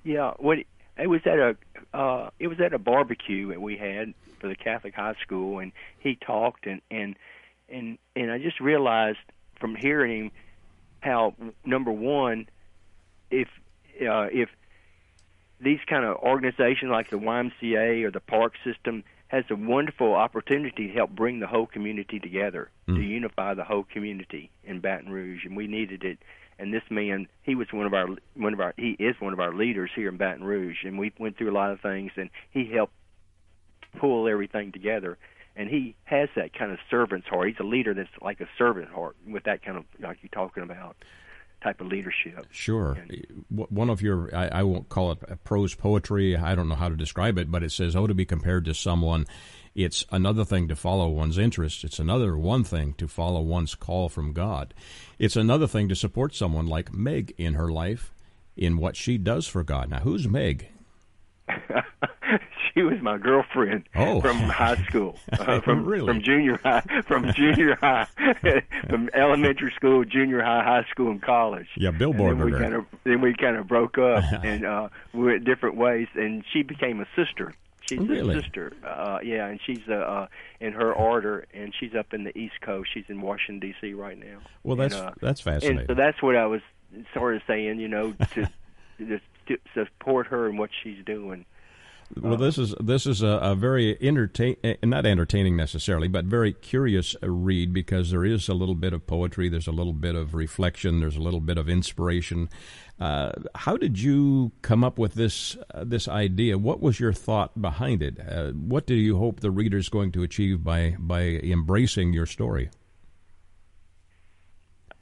Yeah, 0.04 0.32
what 0.38 0.58
it 0.98 1.06
was 1.06 1.22
at 1.24 1.38
a 1.38 1.56
uh, 1.94 2.30
it 2.38 2.48
was 2.48 2.60
at 2.60 2.74
a 2.74 2.78
barbecue 2.78 3.48
that 3.48 3.60
we 3.60 3.76
had 3.76 4.14
for 4.38 4.48
the 4.48 4.54
Catholic 4.54 4.94
high 4.94 5.14
school, 5.22 5.58
and 5.58 5.72
he 5.98 6.16
talked 6.16 6.66
and 6.66 6.80
and 6.90 7.16
and 7.70 7.98
and 8.16 8.30
I 8.30 8.38
just 8.38 8.60
realized 8.60 9.18
from 9.58 9.74
hearing 9.74 10.24
him 10.24 10.30
how 11.00 11.34
number 11.64 11.90
one, 11.90 12.48
if 13.30 13.48
uh, 14.00 14.28
if 14.32 14.48
these 15.60 15.80
kind 15.86 16.04
of 16.04 16.16
organizations 16.18 16.90
like 16.90 17.10
the 17.10 17.18
YMCA 17.18 18.04
or 18.04 18.10
the 18.10 18.20
park 18.20 18.54
system 18.64 19.04
has 19.28 19.44
a 19.50 19.56
wonderful 19.56 20.14
opportunity 20.14 20.88
to 20.88 20.92
help 20.92 21.10
bring 21.10 21.38
the 21.38 21.46
whole 21.46 21.66
community 21.66 22.18
together, 22.18 22.70
to 22.96 23.00
unify 23.00 23.54
the 23.54 23.62
whole 23.64 23.84
community 23.84 24.50
in 24.64 24.80
Baton 24.80 25.10
Rouge, 25.12 25.44
and 25.44 25.56
we 25.56 25.66
needed 25.66 26.02
it. 26.02 26.18
And 26.58 26.74
this 26.74 26.82
man, 26.90 27.28
he 27.42 27.54
was 27.54 27.68
one 27.72 27.86
of 27.86 27.94
our 27.94 28.08
one 28.34 28.52
of 28.52 28.60
our 28.60 28.74
he 28.76 28.90
is 28.98 29.14
one 29.20 29.32
of 29.32 29.40
our 29.40 29.54
leaders 29.54 29.90
here 29.94 30.08
in 30.08 30.16
Baton 30.16 30.44
Rouge, 30.44 30.84
and 30.84 30.98
we 30.98 31.12
went 31.18 31.38
through 31.38 31.50
a 31.50 31.52
lot 31.52 31.70
of 31.70 31.80
things, 31.80 32.12
and 32.16 32.28
he 32.50 32.66
helped 32.66 32.92
pull 33.98 34.28
everything 34.28 34.72
together. 34.72 35.16
And 35.56 35.68
he 35.68 35.94
has 36.04 36.28
that 36.36 36.52
kind 36.54 36.72
of 36.72 36.78
servant's 36.90 37.26
heart. 37.28 37.48
He's 37.48 37.56
a 37.60 37.64
leader 37.64 37.92
that's 37.92 38.08
like 38.22 38.40
a 38.40 38.48
servant 38.56 38.88
heart 38.90 39.16
with 39.26 39.44
that 39.44 39.62
kind 39.64 39.76
of 39.76 39.84
like 40.00 40.18
you're 40.22 40.30
talking 40.30 40.62
about 40.62 40.96
type 41.62 41.80
of 41.82 41.88
leadership. 41.88 42.46
Sure. 42.50 42.96
W- 43.50 43.66
One 43.68 43.90
of 43.90 44.00
your, 44.00 44.34
I, 44.34 44.48
I 44.48 44.62
won't 44.62 44.88
call 44.88 45.12
it 45.12 45.44
prose 45.44 45.74
poetry. 45.74 46.34
I 46.36 46.54
don't 46.54 46.68
know 46.70 46.74
how 46.76 46.88
to 46.88 46.96
describe 46.96 47.36
it, 47.36 47.50
but 47.50 47.62
it 47.62 47.72
says, 47.72 47.94
"Oh, 47.94 48.06
to 48.06 48.14
be 48.14 48.24
compared 48.24 48.64
to 48.66 48.74
someone." 48.74 49.26
It's 49.74 50.04
another 50.10 50.44
thing 50.44 50.66
to 50.68 50.74
follow 50.76 51.08
one's 51.08 51.38
interests. 51.38 51.84
It's 51.84 51.98
another 52.00 52.36
one 52.36 52.64
thing 52.64 52.94
to 52.94 53.06
follow 53.06 53.40
one's 53.40 53.74
call 53.76 54.08
from 54.08 54.32
God. 54.32 54.72
It's 55.18 55.36
another 55.36 55.66
thing 55.68 55.88
to 55.90 55.94
support 55.94 56.34
someone 56.34 56.66
like 56.66 56.92
Meg 56.92 57.34
in 57.38 57.54
her 57.54 57.70
life 57.70 58.12
in 58.56 58.78
what 58.78 58.96
she 58.96 59.16
does 59.18 59.46
for 59.46 59.62
God. 59.62 59.88
Now, 59.90 60.00
who's 60.00 60.26
Meg? 60.26 60.68
she 62.74 62.82
was 62.82 63.00
my 63.02 63.18
girlfriend 63.18 63.88
Oh. 63.94 64.20
from 64.20 64.36
high 64.36 64.76
school, 64.84 65.18
uh, 65.32 65.60
from 65.64 65.84
Really? 65.84 66.06
from 66.06 66.22
junior 66.22 66.58
high, 66.62 66.80
from 67.06 67.32
junior 67.32 67.76
high, 67.76 68.06
from 68.88 69.10
elementary 69.14 69.72
school, 69.76 70.04
junior 70.04 70.42
high, 70.42 70.62
high 70.62 70.86
school, 70.90 71.10
and 71.10 71.22
college. 71.22 71.68
Yeah, 71.76 71.88
And 71.90 71.98
billboard 71.98 72.38
then 72.38 72.44
we 72.44 72.52
kind 72.52 72.74
of 72.74 72.84
then 73.04 73.20
we 73.20 73.34
kind 73.34 73.56
of 73.56 73.66
broke 73.68 73.98
up, 73.98 74.24
and 74.44 74.64
uh, 74.64 74.88
we 75.12 75.24
went 75.24 75.44
different 75.44 75.76
ways. 75.76 76.08
And 76.14 76.44
she 76.52 76.62
became 76.62 77.00
a 77.00 77.06
sister. 77.16 77.54
She's 77.88 77.98
Really? 77.98 78.36
a 78.38 78.42
sister. 78.42 78.72
Uh, 78.86 79.18
yeah, 79.24 79.46
and 79.46 79.58
she's 79.66 79.80
uh, 79.88 79.94
uh, 79.94 80.26
in 80.60 80.72
her 80.74 80.92
order, 80.92 81.46
and 81.52 81.74
she's 81.78 81.94
up 81.94 82.12
in 82.14 82.22
the 82.24 82.36
East 82.38 82.60
Coast. 82.60 82.90
She's 82.94 83.06
in 83.08 83.20
Washington 83.20 83.58
D.C. 83.70 83.94
right 83.94 84.16
now. 84.18 84.38
Well, 84.62 84.76
that's 84.76 84.94
And, 84.94 85.06
uh, 85.06 85.12
that's 85.20 85.44
and 85.44 85.54
fascinating. 85.56 85.86
so 85.88 85.94
that's 85.94 86.22
what 86.22 86.36
I 86.36 86.46
was 86.46 86.60
sort 87.14 87.34
of 87.34 87.42
saying, 87.48 87.80
you 87.80 87.88
know, 87.88 88.12
to, 88.34 88.48
to, 88.98 89.20
to 89.48 89.58
support 89.74 90.28
her 90.28 90.46
and 90.48 90.56
what 90.58 90.70
she's 90.84 91.04
doing. 91.04 91.46
Well, 92.16 92.36
this 92.36 92.58
is 92.58 92.74
this 92.80 93.06
is 93.06 93.22
a, 93.22 93.28
a 93.28 93.54
very 93.54 93.96
entertain, 94.00 94.56
eh, 94.64 94.74
not 94.82 95.06
entertaining 95.06 95.56
necessarily, 95.56 96.08
but 96.08 96.24
very 96.24 96.52
curious 96.52 97.14
uh, 97.22 97.30
read 97.30 97.72
because 97.72 98.10
there 98.10 98.24
is 98.24 98.48
a 98.48 98.54
little 98.54 98.74
bit 98.74 98.92
of 98.92 99.06
poetry, 99.06 99.48
there's 99.48 99.68
a 99.68 99.72
little 99.72 99.92
bit 99.92 100.16
of 100.16 100.34
reflection, 100.34 101.00
there's 101.00 101.16
a 101.16 101.22
little 101.22 101.40
bit 101.40 101.56
of 101.56 101.68
inspiration. 101.68 102.48
Uh, 102.98 103.32
how 103.54 103.76
did 103.76 104.00
you 104.00 104.50
come 104.60 104.82
up 104.82 104.98
with 104.98 105.14
this 105.14 105.56
uh, 105.72 105.84
this 105.84 106.08
idea? 106.08 106.58
What 106.58 106.80
was 106.80 106.98
your 106.98 107.12
thought 107.12 107.62
behind 107.62 108.02
it? 108.02 108.18
Uh, 108.20 108.50
what 108.50 108.86
do 108.86 108.94
you 108.94 109.16
hope 109.16 109.38
the 109.38 109.52
reader 109.52 109.78
is 109.78 109.88
going 109.88 110.10
to 110.12 110.24
achieve 110.24 110.64
by 110.64 110.96
by 110.98 111.22
embracing 111.22 112.12
your 112.12 112.26
story? 112.26 112.70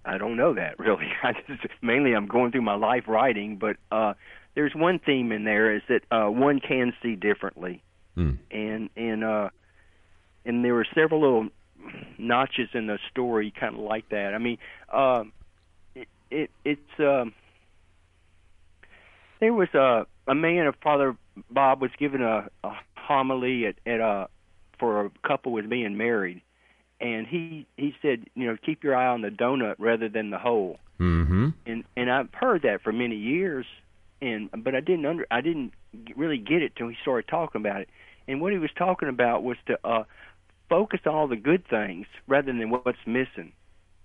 I 0.05 0.19
don't 0.19 0.37
know 0.37 0.53
that 0.55 0.79
really. 0.79 1.09
I 1.23 1.33
just 1.47 1.67
mainly 1.81 2.13
I'm 2.13 2.27
going 2.27 2.53
through 2.53 2.63
my 2.63 2.77
life 2.77 3.09
writing, 3.09 3.57
but 3.57 3.77
uh 3.91 4.13
there's 4.59 4.75
one 4.75 4.99
theme 4.99 5.31
in 5.31 5.45
there 5.45 5.73
is 5.77 5.83
that 5.89 6.01
uh 6.11 6.29
one 6.29 6.59
can 6.59 6.93
see 7.01 7.15
differently. 7.15 7.81
Hmm. 8.17 8.33
And 8.51 8.91
and 8.97 9.23
uh 9.23 9.51
and 10.45 10.65
there 10.65 10.75
were 10.75 10.87
several 10.97 11.21
little 11.21 11.49
notches 12.19 12.69
in 12.75 12.89
the 12.89 12.99
story 13.09 13.53
kind 13.59 13.77
of 13.77 13.81
like 13.81 14.09
that. 14.09 14.35
I 14.35 14.39
mean, 14.39 14.59
um 14.93 15.33
it, 15.95 16.09
it 16.33 16.51
it's 16.65 16.99
um 16.99 17.35
there 19.39 19.53
was 19.53 19.69
a 19.75 20.07
a 20.27 20.35
man 20.35 20.67
of 20.67 20.75
Father 20.83 21.17
Bob 21.49 21.81
was 21.81 21.93
giving 21.97 22.23
a, 22.23 22.49
a 22.65 22.73
homily 22.97 23.65
at 23.65 23.77
at 23.87 24.01
a 24.01 24.27
for 24.81 25.05
a 25.05 25.11
couple 25.25 25.53
was 25.53 25.67
being 25.67 25.97
married 25.97 26.43
and 27.01 27.29
he 27.29 27.65
he 27.77 27.95
said, 28.03 28.25
you 28.35 28.49
know, 28.49 28.57
keep 28.67 28.83
your 28.83 28.97
eye 28.97 29.07
on 29.07 29.23
the 29.23 29.29
donut 29.29 29.77
rather 29.79 30.09
than 30.09 30.31
the 30.31 30.39
hole. 30.39 30.81
Mm-hmm. 30.99 31.51
And 31.65 31.85
and 31.97 32.11
I've 32.11 32.35
heard 32.35 32.63
that 32.63 32.83
for 32.83 32.93
many 32.93 33.15
years, 33.15 33.65
and 34.21 34.51
but 34.65 34.75
I 34.75 34.81
didn't 34.81 35.07
under 35.07 35.27
I 35.31 35.41
didn't 35.41 35.73
really 36.17 36.39
get 36.39 36.63
it 36.63 36.77
till 36.77 36.89
he 36.89 36.97
started 37.03 37.29
talking 37.29 37.61
about 37.61 37.81
it. 37.83 37.89
And 38.27 38.41
what 38.41 38.53
he 38.53 38.59
was 38.59 38.71
talking 38.77 39.09
about 39.09 39.43
was 39.43 39.57
to 39.67 39.79
uh, 39.85 40.05
focus 40.69 41.01
on 41.07 41.15
all 41.15 41.29
the 41.29 41.37
good 41.37 41.67
things 41.67 42.07
rather 42.27 42.53
than 42.53 42.71
what's 42.71 42.99
missing. 43.07 43.53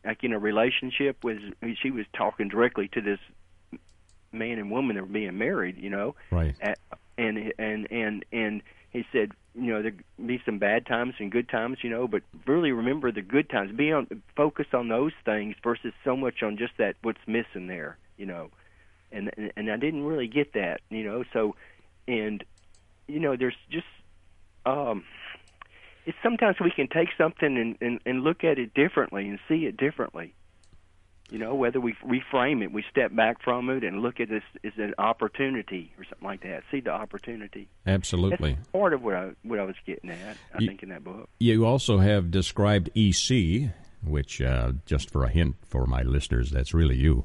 like 0.05 0.23
in 0.23 0.33
a 0.33 0.39
relationship 0.39 1.23
with 1.23 1.39
she 1.81 1.91
was 1.91 2.05
talking 2.15 2.47
directly 2.47 2.87
to 2.89 3.01
this 3.01 3.19
man 4.31 4.57
and 4.57 4.71
woman 4.71 4.95
that 4.95 5.03
were 5.03 5.07
being 5.07 5.37
married, 5.37 5.77
you 5.77 5.89
know. 5.89 6.15
Right. 6.31 6.55
At, 6.61 6.79
and 7.17 7.53
and 7.59 7.91
and 7.91 8.25
and 8.31 8.61
he 8.91 9.05
said, 9.11 9.31
you 9.55 9.73
know, 9.73 9.81
there 9.81 9.93
be 10.23 10.41
some 10.45 10.59
bad 10.59 10.85
times 10.85 11.15
and 11.19 11.31
good 11.31 11.49
times, 11.49 11.79
you 11.81 11.89
know, 11.89 12.07
but 12.07 12.23
really 12.45 12.71
remember 12.71 13.11
the 13.11 13.21
good 13.21 13.49
times. 13.49 13.71
Be 13.75 13.91
on 13.91 14.07
focus 14.35 14.67
on 14.73 14.87
those 14.87 15.13
things 15.25 15.55
versus 15.63 15.93
so 16.03 16.15
much 16.15 16.43
on 16.43 16.57
just 16.57 16.73
that 16.77 16.95
what's 17.01 17.19
missing 17.27 17.67
there, 17.67 17.97
you 18.17 18.25
know. 18.25 18.49
And 19.13 19.31
and, 19.55 19.71
I 19.71 19.77
didn't 19.77 20.03
really 20.03 20.27
get 20.27 20.53
that, 20.53 20.81
you 20.89 21.03
know. 21.03 21.23
So, 21.33 21.55
and 22.07 22.43
you 23.07 23.19
know, 23.19 23.35
there's 23.37 23.55
just 23.69 23.85
um 24.65 25.03
it's 26.05 26.17
sometimes 26.21 26.57
we 26.59 26.71
can 26.71 26.87
take 26.87 27.09
something 27.17 27.57
and, 27.57 27.77
and, 27.79 27.99
and 28.05 28.23
look 28.23 28.43
at 28.43 28.59
it 28.59 28.73
differently 28.73 29.27
and 29.29 29.39
see 29.47 29.65
it 29.65 29.77
differently. 29.77 30.33
You 31.29 31.39
know, 31.39 31.55
whether 31.55 31.79
we 31.79 31.95
reframe 32.05 32.61
it, 32.61 32.71
we 32.71 32.83
step 32.91 33.15
back 33.15 33.41
from 33.41 33.69
it 33.69 33.83
and 33.83 34.01
look 34.01 34.19
at 34.19 34.29
this 34.29 34.43
as 34.63 34.73
an 34.77 34.93
opportunity 34.97 35.91
or 35.97 36.03
something 36.03 36.27
like 36.27 36.43
that. 36.43 36.63
See 36.69 36.81
the 36.81 36.91
opportunity. 36.91 37.69
Absolutely. 37.87 38.53
That's 38.55 38.67
part 38.67 38.93
of 38.93 39.01
what 39.01 39.15
I 39.15 39.31
what 39.43 39.59
I 39.59 39.63
was 39.63 39.75
getting 39.85 40.09
at. 40.09 40.37
I 40.53 40.59
You- 40.59 40.67
think 40.67 40.83
in 40.83 40.89
that 40.89 41.03
book. 41.03 41.29
You 41.39 41.65
also 41.65 41.99
have 41.99 42.29
described 42.29 42.89
EC, 42.95 43.71
which, 44.03 44.41
uh, 44.41 44.73
just 44.85 45.09
for 45.09 45.23
a 45.23 45.29
hint 45.29 45.55
for 45.65 45.85
my 45.85 46.03
listeners, 46.03 46.51
that's 46.51 46.73
really 46.73 46.97
you. 46.97 47.23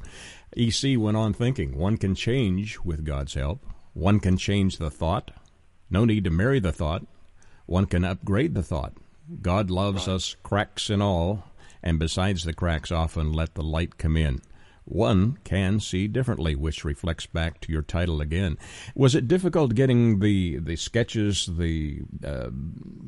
EC 0.56 0.98
went 0.98 1.16
on 1.16 1.32
thinking 1.32 1.76
one 1.76 1.96
can 1.96 2.14
change 2.14 2.78
with 2.80 3.04
God's 3.04 3.34
help, 3.34 3.64
one 3.92 4.20
can 4.20 4.36
change 4.36 4.78
the 4.78 4.90
thought. 4.90 5.30
No 5.90 6.04
need 6.04 6.24
to 6.24 6.30
marry 6.30 6.60
the 6.60 6.72
thought. 6.72 7.06
One 7.66 7.86
can 7.86 8.04
upgrade 8.04 8.54
the 8.54 8.62
thought. 8.62 8.94
God 9.42 9.70
loves 9.70 10.08
us, 10.08 10.36
cracks 10.42 10.88
and 10.88 11.02
all, 11.02 11.44
and 11.82 11.98
besides 11.98 12.44
the 12.44 12.54
cracks, 12.54 12.90
often 12.90 13.32
let 13.32 13.54
the 13.54 13.62
light 13.62 13.98
come 13.98 14.16
in. 14.16 14.40
One 14.84 15.36
can 15.44 15.80
see 15.80 16.08
differently, 16.08 16.54
which 16.54 16.82
reflects 16.82 17.26
back 17.26 17.60
to 17.60 17.72
your 17.72 17.82
title 17.82 18.22
again. 18.22 18.56
Was 18.94 19.14
it 19.14 19.28
difficult 19.28 19.74
getting 19.74 20.20
the 20.20 20.58
the 20.58 20.76
sketches, 20.76 21.44
the 21.44 22.00
uh, 22.24 22.48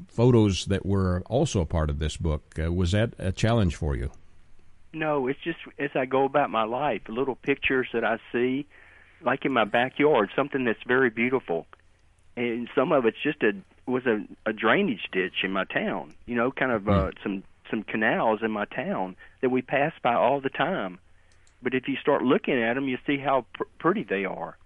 photos 0.09 0.66
that 0.66 0.85
were 0.85 1.22
also 1.31 1.62
a 1.62 1.66
part 1.66 1.88
of 1.88 1.98
this 1.98 2.18
book? 2.18 2.59
Uh, 2.62 2.70
was 2.70 2.92
that 2.92 3.14
a 3.18 3.33
challenge 3.33 3.76
for 3.76 3.96
you? 3.96 4.11
No, 4.92 5.29
it's 5.29 5.38
just 5.44 5.59
as 5.79 5.90
I 5.94 6.07
go 6.07 6.24
about 6.24 6.50
my 6.50 6.64
life, 6.64 7.03
little 7.09 7.37
pictures 7.37 7.88
that 7.92 8.05
I 8.05 8.18
see, 8.33 8.66
like 9.22 9.44
in 9.44 9.53
my 9.53 9.64
backyard, 9.64 10.31
something 10.35 10.64
that's 10.64 10.83
very 10.87 11.11
beautiful, 11.11 11.66
and 12.37 12.68
some 12.74 12.90
of 12.92 13.07
it's 13.07 13.20
just 13.22 13.42
a 13.42 13.53
was 13.87 14.07
a, 14.07 14.24
a 14.46 14.53
drainage 14.53 15.09
ditch 15.12 15.44
in 15.44 15.53
my 15.53 15.64
town. 15.64 16.14
You 16.26 16.37
know, 16.37 16.50
kind 16.50 16.72
of 16.72 16.88
uh, 16.88 17.11
some 17.22 17.44
some 17.70 17.83
canals 17.83 18.40
in 18.42 18.50
my 18.50 18.64
town 18.64 19.16
that 19.42 19.50
we 19.50 19.62
pass 19.62 19.92
by 20.03 20.14
all 20.14 20.40
the 20.40 20.50
time. 20.50 20.98
But 21.62 21.74
if 21.74 21.87
you 21.88 21.96
start 21.96 22.22
looking 22.22 22.61
at 22.61 22.74
them, 22.74 22.88
you 22.88 22.98
see 23.07 23.18
how 23.18 23.46
pr- 23.55 23.64
pretty 23.79 24.03
they 24.03 24.24
are. 24.24 24.57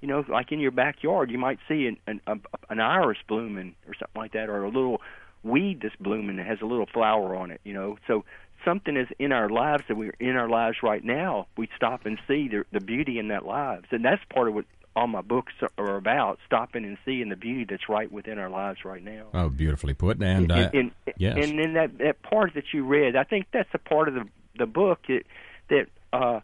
You 0.00 0.08
know, 0.08 0.24
like 0.28 0.52
in 0.52 0.60
your 0.60 0.70
backyard, 0.70 1.30
you 1.30 1.38
might 1.38 1.58
see 1.68 1.86
an 1.86 1.96
an, 2.06 2.20
a, 2.26 2.38
an 2.70 2.80
iris 2.80 3.18
blooming 3.26 3.74
or 3.86 3.94
something 3.94 4.20
like 4.20 4.32
that, 4.32 4.48
or 4.48 4.64
a 4.64 4.68
little 4.68 5.00
weed 5.42 5.80
that's 5.82 5.96
blooming 5.96 6.36
that 6.36 6.46
has 6.46 6.60
a 6.62 6.66
little 6.66 6.86
flower 6.86 7.36
on 7.36 7.50
it. 7.50 7.60
You 7.64 7.74
know, 7.74 7.98
so 8.06 8.24
something 8.64 8.96
is 8.96 9.08
in 9.18 9.32
our 9.32 9.48
lives 9.48 9.84
that 9.88 9.96
we're 9.96 10.14
in 10.20 10.36
our 10.36 10.48
lives 10.48 10.78
right 10.82 11.04
now. 11.04 11.46
We 11.56 11.68
stop 11.76 12.06
and 12.06 12.18
see 12.26 12.48
the, 12.48 12.64
the 12.72 12.80
beauty 12.80 13.18
in 13.18 13.28
that 13.28 13.44
lives, 13.44 13.86
and 13.90 14.04
that's 14.04 14.22
part 14.32 14.48
of 14.48 14.54
what 14.54 14.64
all 14.96 15.06
my 15.06 15.22
books 15.22 15.52
are 15.76 15.96
about: 15.96 16.38
stopping 16.46 16.84
and 16.84 16.96
seeing 17.04 17.28
the 17.28 17.36
beauty 17.36 17.66
that's 17.68 17.88
right 17.88 18.10
within 18.10 18.38
our 18.38 18.50
lives 18.50 18.84
right 18.84 19.02
now. 19.02 19.26
Oh, 19.34 19.48
beautifully 19.48 19.94
put. 19.94 20.22
And, 20.22 20.50
uh, 20.50 20.54
and, 20.54 20.74
and, 20.74 21.14
yes. 21.16 21.36
and 21.36 21.60
in 21.60 21.74
that 21.74 21.98
that 21.98 22.22
part 22.22 22.54
that 22.54 22.64
you 22.72 22.84
read, 22.84 23.16
I 23.16 23.24
think 23.24 23.46
that's 23.52 23.70
a 23.74 23.78
part 23.78 24.08
of 24.08 24.14
the 24.14 24.28
the 24.58 24.66
book 24.66 25.00
that 25.08 25.22
that 25.68 25.86
uh, 26.12 26.40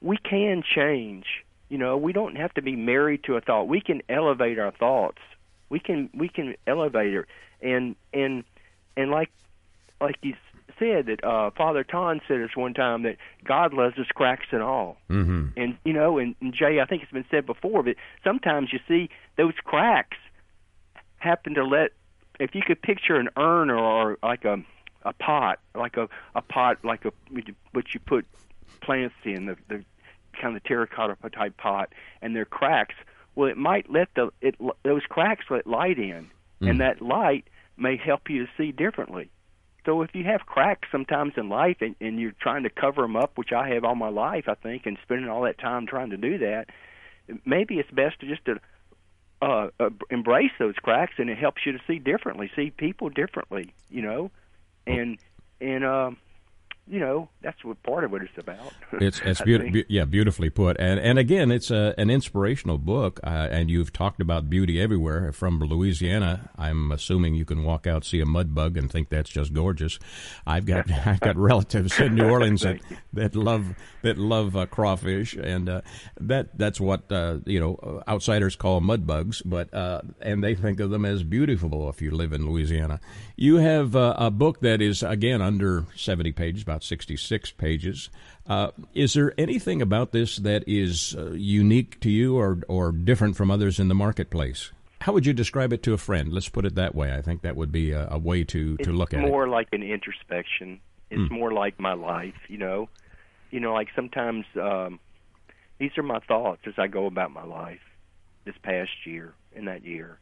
we 0.00 0.16
can 0.16 0.62
change. 0.62 1.26
You 1.68 1.78
know, 1.78 1.98
we 1.98 2.12
don't 2.12 2.36
have 2.36 2.54
to 2.54 2.62
be 2.62 2.76
married 2.76 3.24
to 3.24 3.36
a 3.36 3.40
thought. 3.40 3.68
We 3.68 3.80
can 3.80 4.02
elevate 4.08 4.58
our 4.58 4.70
thoughts. 4.70 5.18
We 5.68 5.80
can 5.80 6.08
we 6.14 6.28
can 6.28 6.54
elevate 6.66 7.14
it, 7.14 7.26
and 7.60 7.96
and 8.12 8.44
and 8.96 9.10
like 9.10 9.30
like 10.00 10.16
you 10.22 10.34
said 10.78 11.06
that 11.06 11.24
uh, 11.24 11.50
Father 11.56 11.84
Ton 11.84 12.20
said 12.28 12.40
us 12.42 12.56
one 12.56 12.74
time 12.74 13.02
that 13.02 13.16
God 13.44 13.72
loves 13.74 13.98
us 13.98 14.06
cracks 14.14 14.46
and 14.52 14.62
all. 14.62 14.96
hmm 15.08 15.48
And 15.56 15.76
you 15.84 15.92
know, 15.92 16.18
and, 16.18 16.34
and 16.40 16.54
Jay, 16.54 16.80
I 16.80 16.86
think 16.86 17.02
it's 17.02 17.12
been 17.12 17.24
said 17.30 17.46
before, 17.46 17.82
but 17.82 17.96
sometimes 18.24 18.72
you 18.72 18.78
see 18.86 19.10
those 19.36 19.54
cracks 19.64 20.16
happen 21.18 21.54
to 21.54 21.64
let. 21.64 21.92
If 22.40 22.54
you 22.54 22.62
could 22.62 22.80
picture 22.80 23.16
an 23.16 23.28
urn 23.36 23.70
or, 23.70 23.78
or 23.78 24.18
like 24.22 24.44
a 24.44 24.58
a 25.02 25.12
pot, 25.12 25.58
like 25.74 25.96
a 25.96 26.08
a 26.34 26.42
pot, 26.42 26.78
like 26.84 27.04
a 27.04 27.12
what 27.72 27.84
you 27.94 28.00
put 28.00 28.26
plants 28.80 29.14
in 29.24 29.46
the 29.46 29.56
the 29.68 29.84
kind 30.40 30.56
of 30.56 30.62
terracotta 30.64 31.16
type 31.30 31.56
pot, 31.56 31.92
and 32.22 32.34
there 32.34 32.42
are 32.42 32.46
cracks. 32.46 32.94
Well, 33.34 33.48
it 33.48 33.56
might 33.56 33.90
let 33.90 34.08
the 34.14 34.30
it 34.40 34.54
those 34.84 35.02
cracks 35.08 35.44
let 35.50 35.66
light 35.66 35.98
in, 35.98 36.30
and 36.60 36.80
that 36.80 37.02
light 37.02 37.44
may 37.76 37.96
help 37.96 38.28
you 38.28 38.44
to 38.46 38.52
see 38.56 38.72
differently. 38.72 39.30
So 39.88 40.02
if 40.02 40.14
you 40.14 40.22
have 40.24 40.44
cracks 40.44 40.86
sometimes 40.92 41.32
in 41.38 41.48
life 41.48 41.78
and, 41.80 41.96
and 41.98 42.20
you're 42.20 42.34
trying 42.38 42.64
to 42.64 42.68
cover 42.68 43.00
them 43.00 43.16
up, 43.16 43.38
which 43.38 43.52
I 43.52 43.70
have 43.70 43.84
all 43.84 43.94
my 43.94 44.10
life, 44.10 44.44
I 44.46 44.52
think, 44.52 44.84
and 44.84 44.98
spending 45.02 45.30
all 45.30 45.40
that 45.44 45.56
time 45.56 45.86
trying 45.86 46.10
to 46.10 46.18
do 46.18 46.36
that, 46.36 46.66
maybe 47.46 47.78
it's 47.78 47.90
best 47.90 48.20
to 48.20 48.26
just 48.26 48.44
to 48.44 48.60
uh, 49.40 49.68
uh, 49.80 49.88
embrace 50.10 50.50
those 50.58 50.74
cracks, 50.74 51.14
and 51.16 51.30
it 51.30 51.38
helps 51.38 51.64
you 51.64 51.72
to 51.72 51.78
see 51.86 51.98
differently, 51.98 52.50
see 52.54 52.68
people 52.68 53.08
differently, 53.08 53.72
you 53.88 54.02
know, 54.02 54.30
and 54.86 55.16
and 55.58 55.86
um, 55.86 56.18
you 56.90 56.98
know 56.98 57.28
that's 57.42 57.62
what 57.64 57.82
part 57.82 58.04
of 58.04 58.12
what 58.12 58.22
it's 58.22 58.38
about. 58.38 58.72
It's 59.00 59.20
it's 59.24 59.40
I 59.40 59.44
be- 59.44 59.84
yeah 59.88 60.04
beautifully 60.04 60.50
put. 60.50 60.76
And 60.78 60.98
and 60.98 61.18
again 61.18 61.50
it's 61.50 61.70
a, 61.70 61.94
an 61.98 62.10
inspirational 62.10 62.78
book. 62.78 63.20
Uh, 63.22 63.48
and 63.50 63.70
you've 63.70 63.92
talked 63.92 64.20
about 64.20 64.50
beauty 64.50 64.80
everywhere. 64.80 65.32
From 65.32 65.60
Louisiana 65.60 66.50
I'm 66.56 66.90
assuming 66.90 67.34
you 67.34 67.44
can 67.44 67.64
walk 67.64 67.86
out 67.86 68.04
see 68.04 68.20
a 68.20 68.26
mud 68.26 68.54
bug 68.54 68.76
and 68.76 68.90
think 68.90 69.08
that's 69.08 69.30
just 69.30 69.52
gorgeous. 69.52 69.98
I've 70.46 70.66
got 70.66 70.90
I've 71.06 71.20
got 71.20 71.36
relatives 71.36 71.98
in 72.00 72.14
New 72.14 72.28
Orleans 72.28 72.62
that, 72.62 72.80
that 73.12 73.36
love 73.36 73.74
that 74.02 74.18
love 74.18 74.56
uh, 74.56 74.66
crawfish. 74.66 75.34
And 75.34 75.68
uh, 75.68 75.80
that 76.20 76.56
that's 76.58 76.80
what 76.80 77.10
uh, 77.12 77.38
you 77.46 77.60
know 77.60 78.02
outsiders 78.08 78.56
call 78.56 78.80
mud 78.80 79.06
bugs. 79.06 79.42
But 79.42 79.72
uh, 79.74 80.02
and 80.20 80.42
they 80.42 80.54
think 80.54 80.80
of 80.80 80.90
them 80.90 81.04
as 81.04 81.22
beautiful 81.22 81.88
if 81.88 82.02
you 82.02 82.10
live 82.10 82.32
in 82.32 82.48
Louisiana. 82.48 83.00
You 83.36 83.56
have 83.56 83.94
uh, 83.94 84.14
a 84.18 84.30
book 84.30 84.60
that 84.60 84.80
is 84.82 85.02
again 85.02 85.42
under 85.42 85.86
70 85.96 86.32
pages 86.32 86.62
about 86.62 86.77
66 86.82 87.52
pages 87.52 88.10
uh, 88.48 88.70
is 88.94 89.12
there 89.12 89.34
anything 89.36 89.82
about 89.82 90.12
this 90.12 90.36
that 90.36 90.64
is 90.66 91.14
uh, 91.16 91.32
unique 91.32 92.00
to 92.00 92.10
you 92.10 92.38
or, 92.38 92.60
or 92.66 92.92
different 92.92 93.36
from 93.36 93.50
others 93.50 93.78
in 93.78 93.88
the 93.88 93.94
marketplace? 93.94 94.72
How 95.02 95.12
would 95.12 95.26
you 95.26 95.34
describe 95.34 95.72
it 95.72 95.82
to 95.82 95.92
a 95.92 95.98
friend? 95.98 96.32
Let's 96.32 96.48
put 96.48 96.64
it 96.64 96.74
that 96.74 96.94
way. 96.94 97.14
I 97.14 97.20
think 97.20 97.42
that 97.42 97.56
would 97.56 97.70
be 97.70 97.92
a, 97.92 98.08
a 98.10 98.18
way 98.18 98.44
to, 98.44 98.76
to 98.78 98.82
it's 98.82 98.88
look 98.88 99.12
at 99.12 99.22
it. 99.22 99.28
more 99.28 99.48
like 99.48 99.68
an 99.72 99.82
introspection. 99.82 100.80
It's 101.10 101.30
more 101.30 101.52
like 101.52 101.78
my 101.80 101.94
life, 101.94 102.34
you 102.48 102.58
know. 102.58 102.88
You 103.50 103.60
know, 103.60 103.72
like 103.72 103.88
sometimes 103.96 104.44
um 104.60 104.98
these 105.78 105.96
are 105.96 106.02
my 106.02 106.18
thoughts 106.20 106.62
as 106.66 106.74
I 106.76 106.86
go 106.86 107.06
about 107.06 107.30
my 107.30 107.44
life 107.44 107.80
this 108.44 108.56
past 108.62 108.90
year 109.06 109.32
and 109.54 109.68
that 109.68 109.84
year. 109.84 110.18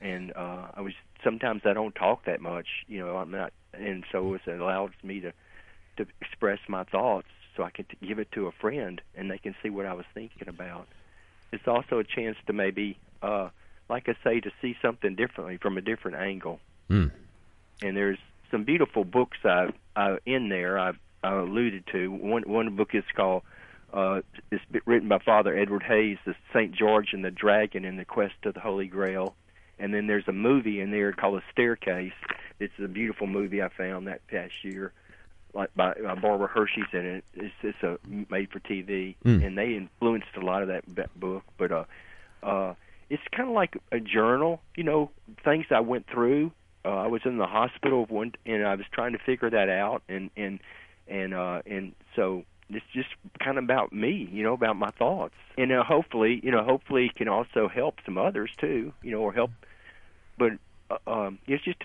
And 0.00 0.32
uh 0.34 0.68
I 0.74 0.80
was 0.80 0.94
sometimes 1.22 1.62
I 1.66 1.74
don't 1.74 1.94
talk 1.94 2.24
that 2.24 2.40
much, 2.40 2.68
you 2.88 3.00
know, 3.00 3.16
I'm 3.16 3.30
not 3.30 3.52
and 3.74 4.04
so 4.12 4.34
it 4.34 4.46
allows 4.46 4.92
me 5.02 5.20
to 5.20 5.32
to 5.96 6.06
express 6.20 6.58
my 6.68 6.84
thoughts 6.84 7.28
so 7.56 7.62
I 7.62 7.70
can 7.70 7.86
give 8.02 8.18
it 8.18 8.30
to 8.32 8.46
a 8.46 8.52
friend 8.52 9.00
and 9.14 9.30
they 9.30 9.38
can 9.38 9.54
see 9.62 9.70
what 9.70 9.86
I 9.86 9.94
was 9.94 10.06
thinking 10.14 10.48
about. 10.48 10.86
It's 11.52 11.68
also 11.68 11.98
a 11.98 12.04
chance 12.04 12.36
to 12.46 12.52
maybe 12.52 12.98
uh 13.22 13.48
like 13.88 14.08
I 14.08 14.16
say 14.24 14.40
to 14.40 14.50
see 14.62 14.76
something 14.82 15.14
differently 15.14 15.58
from 15.58 15.76
a 15.78 15.80
different 15.80 16.16
angle 16.18 16.60
Mm. 16.90 17.10
and 17.82 17.96
there's 17.96 18.18
some 18.50 18.64
beautiful 18.64 19.04
books 19.04 19.38
I, 19.42 19.72
I 19.96 20.18
in 20.26 20.50
there 20.50 20.78
I've 20.78 20.98
I 21.22 21.32
alluded 21.34 21.86
to. 21.92 22.08
One 22.12 22.42
one 22.42 22.76
book 22.76 22.94
is 22.94 23.04
called 23.16 23.42
uh, 23.92 24.20
it's 24.50 24.62
written 24.84 25.08
by 25.08 25.18
Father 25.18 25.56
Edward 25.56 25.84
Hays, 25.84 26.18
the 26.26 26.34
Saint 26.52 26.72
George 26.72 27.12
and 27.12 27.24
the 27.24 27.30
Dragon 27.30 27.84
and 27.84 27.98
the 27.98 28.04
Quest 28.04 28.34
of 28.44 28.54
the 28.54 28.60
Holy 28.60 28.86
Grail. 28.88 29.34
And 29.78 29.94
then 29.94 30.06
there's 30.08 30.26
a 30.28 30.32
movie 30.32 30.80
in 30.80 30.90
there 30.90 31.12
called 31.12 31.38
A 31.38 31.42
Staircase. 31.52 32.12
It's 32.58 32.74
a 32.82 32.88
beautiful 32.88 33.26
movie 33.28 33.62
I 33.62 33.68
found 33.68 34.08
that 34.08 34.26
past 34.26 34.52
year, 34.62 34.92
like 35.54 35.74
by 35.74 35.92
uh, 35.92 36.16
Barbara 36.16 36.48
Hershey's 36.48 36.84
in 36.92 37.06
it. 37.06 37.24
It's 37.34 37.54
it's 37.62 37.82
a 37.82 37.98
made 38.30 38.50
for 38.50 38.60
TV, 38.60 39.14
Mm. 39.24 39.46
and 39.46 39.58
they 39.58 39.74
influenced 39.76 40.36
a 40.36 40.40
lot 40.40 40.62
of 40.62 40.68
that, 40.68 40.84
that 40.96 41.18
book. 41.18 41.44
But 41.56 41.72
uh, 41.72 41.84
uh, 42.42 42.74
it's 43.10 43.22
kind 43.32 43.48
of 43.48 43.54
like 43.54 43.76
a 43.92 44.00
journal, 44.00 44.60
you 44.76 44.82
know, 44.84 45.10
things 45.44 45.66
I 45.70 45.80
went 45.80 46.06
through. 46.08 46.52
Uh, 46.84 46.88
I 46.90 47.06
was 47.06 47.22
in 47.24 47.38
the 47.38 47.46
hospital 47.46 48.04
one, 48.06 48.32
and 48.44 48.66
I 48.66 48.74
was 48.74 48.86
trying 48.92 49.12
to 49.12 49.18
figure 49.18 49.48
that 49.50 49.68
out, 49.68 50.02
and 50.08 50.30
and 50.36 50.58
and 51.08 51.32
uh, 51.34 51.62
and 51.66 51.92
so 52.16 52.44
it's 52.70 52.84
just 52.92 53.08
kind 53.42 53.58
of 53.58 53.64
about 53.64 53.92
me, 53.92 54.28
you 54.32 54.42
know, 54.42 54.54
about 54.54 54.76
my 54.76 54.90
thoughts, 54.90 55.34
and 55.56 55.70
uh, 55.70 55.84
hopefully, 55.84 56.40
you 56.42 56.50
know, 56.50 56.64
hopefully 56.64 57.06
it 57.06 57.14
can 57.14 57.28
also 57.28 57.68
help 57.68 57.96
some 58.04 58.18
others 58.18 58.50
too, 58.58 58.92
you 59.02 59.10
know, 59.12 59.20
or 59.20 59.32
help. 59.32 59.50
But 60.38 60.52
uh, 60.90 60.98
um, 61.06 61.38
it's 61.46 61.62
just 61.64 61.82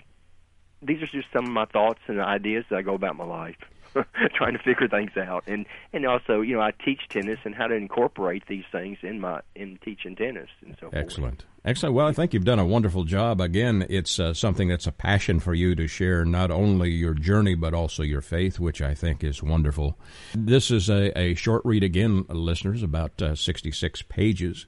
these 0.82 1.02
are 1.02 1.06
just 1.06 1.28
some 1.32 1.46
of 1.46 1.52
my 1.52 1.66
thoughts 1.66 2.00
and 2.06 2.20
ideas 2.20 2.64
that 2.70 2.76
I 2.76 2.82
go 2.82 2.94
about 2.94 3.16
my 3.16 3.24
life. 3.24 3.56
trying 4.36 4.52
to 4.52 4.58
figure 4.60 4.86
things 4.86 5.10
out 5.16 5.42
and 5.48 5.66
and 5.92 6.06
also 6.06 6.42
you 6.42 6.54
know 6.54 6.60
I 6.60 6.70
teach 6.70 7.00
tennis 7.08 7.40
and 7.44 7.56
how 7.56 7.66
to 7.66 7.74
incorporate 7.74 8.44
these 8.46 8.62
things 8.70 8.98
in 9.02 9.18
my 9.18 9.40
in 9.56 9.80
teaching 9.84 10.14
tennis 10.14 10.48
and 10.64 10.76
so 10.80 10.86
excellent 10.92 10.92
forth. 10.92 11.04
excellent 11.04 11.44
Excellent. 11.64 11.94
well 11.96 12.06
I 12.06 12.12
think 12.12 12.32
you've 12.32 12.44
done 12.44 12.60
a 12.60 12.64
wonderful 12.64 13.02
job 13.02 13.40
again 13.40 13.84
it's 13.90 14.20
uh, 14.20 14.32
something 14.32 14.68
that's 14.68 14.86
a 14.86 14.92
passion 14.92 15.40
for 15.40 15.54
you 15.54 15.74
to 15.74 15.88
share 15.88 16.24
not 16.24 16.52
only 16.52 16.90
your 16.92 17.14
journey 17.14 17.56
but 17.56 17.74
also 17.74 18.04
your 18.04 18.20
faith 18.20 18.60
which 18.60 18.80
I 18.80 18.94
think 18.94 19.24
is 19.24 19.42
wonderful 19.42 19.98
this 20.34 20.70
is 20.70 20.88
a, 20.88 21.10
a 21.18 21.34
short 21.34 21.62
read 21.64 21.82
again 21.82 22.26
listeners 22.28 22.84
about 22.84 23.20
uh, 23.20 23.34
66 23.34 24.02
pages 24.02 24.66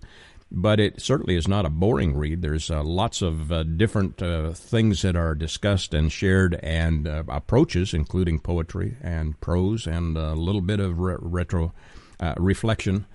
but 0.54 0.78
it 0.78 1.00
certainly 1.00 1.34
is 1.34 1.48
not 1.48 1.64
a 1.64 1.70
boring 1.70 2.14
read. 2.14 2.42
There's 2.42 2.70
uh, 2.70 2.82
lots 2.84 3.22
of 3.22 3.50
uh, 3.50 3.62
different 3.62 4.20
uh, 4.22 4.52
things 4.52 5.00
that 5.00 5.16
are 5.16 5.34
discussed 5.34 5.94
and 5.94 6.12
shared, 6.12 6.60
and 6.62 7.08
uh, 7.08 7.24
approaches, 7.28 7.94
including 7.94 8.38
poetry 8.38 8.96
and 9.00 9.40
prose, 9.40 9.86
and 9.86 10.16
a 10.16 10.34
little 10.34 10.60
bit 10.60 10.78
of 10.78 10.98
re- 10.98 11.16
retro 11.18 11.72
uh, 12.20 12.34
reflection. 12.36 13.06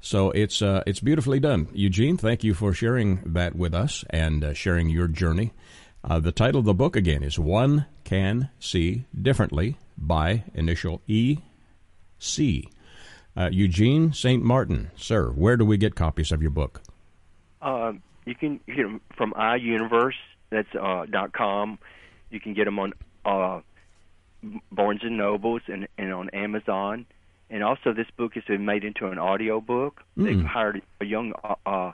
So 0.00 0.32
it's 0.32 0.60
uh, 0.60 0.82
it's 0.86 1.00
beautifully 1.00 1.40
done. 1.40 1.68
Eugene, 1.72 2.18
thank 2.18 2.44
you 2.44 2.52
for 2.52 2.74
sharing 2.74 3.32
that 3.32 3.56
with 3.56 3.74
us 3.74 4.04
and 4.10 4.54
sharing 4.54 4.90
your 4.90 5.08
journey. 5.08 5.52
the 6.06 6.32
title 6.32 6.58
of 6.58 6.66
the 6.66 6.74
book 6.74 6.94
again 6.94 7.22
is 7.22 7.38
"One 7.38 7.86
Can 8.04 8.50
See 8.60 9.06
Differently" 9.20 9.78
by 9.96 10.44
initial 10.54 11.00
E. 11.06 11.38
C. 12.18 12.68
Uh, 13.36 13.48
Eugene 13.50 14.12
St. 14.12 14.42
Martin, 14.42 14.90
sir, 14.94 15.30
where 15.30 15.56
do 15.56 15.64
we 15.64 15.76
get 15.76 15.94
copies 15.94 16.32
of 16.32 16.42
your 16.42 16.50
book? 16.50 16.82
Uh, 17.60 17.92
you 18.26 18.34
can 18.34 18.60
get 18.66 18.76
them 18.76 19.00
from 19.16 19.32
iUniverse. 19.32 20.14
That's 20.50 20.68
uh, 20.78 21.06
dot 21.06 21.32
com. 21.32 21.78
You 22.30 22.40
can 22.40 22.52
get 22.52 22.66
them 22.66 22.78
on 22.78 22.92
uh, 23.24 23.60
Barnes 24.70 25.00
and 25.02 25.16
Nobles 25.16 25.62
and, 25.66 25.88
and 25.96 26.12
on 26.12 26.28
Amazon. 26.30 27.06
And 27.48 27.62
also, 27.62 27.92
this 27.92 28.06
book 28.16 28.34
has 28.34 28.44
been 28.44 28.64
made 28.64 28.84
into 28.84 29.06
an 29.06 29.18
audio 29.18 29.60
book. 29.60 30.02
Mm. 30.18 30.24
They've 30.24 30.44
hired 30.44 30.82
a 31.00 31.04
young 31.04 31.32
uh, 31.42 31.54
uh, 31.64 31.92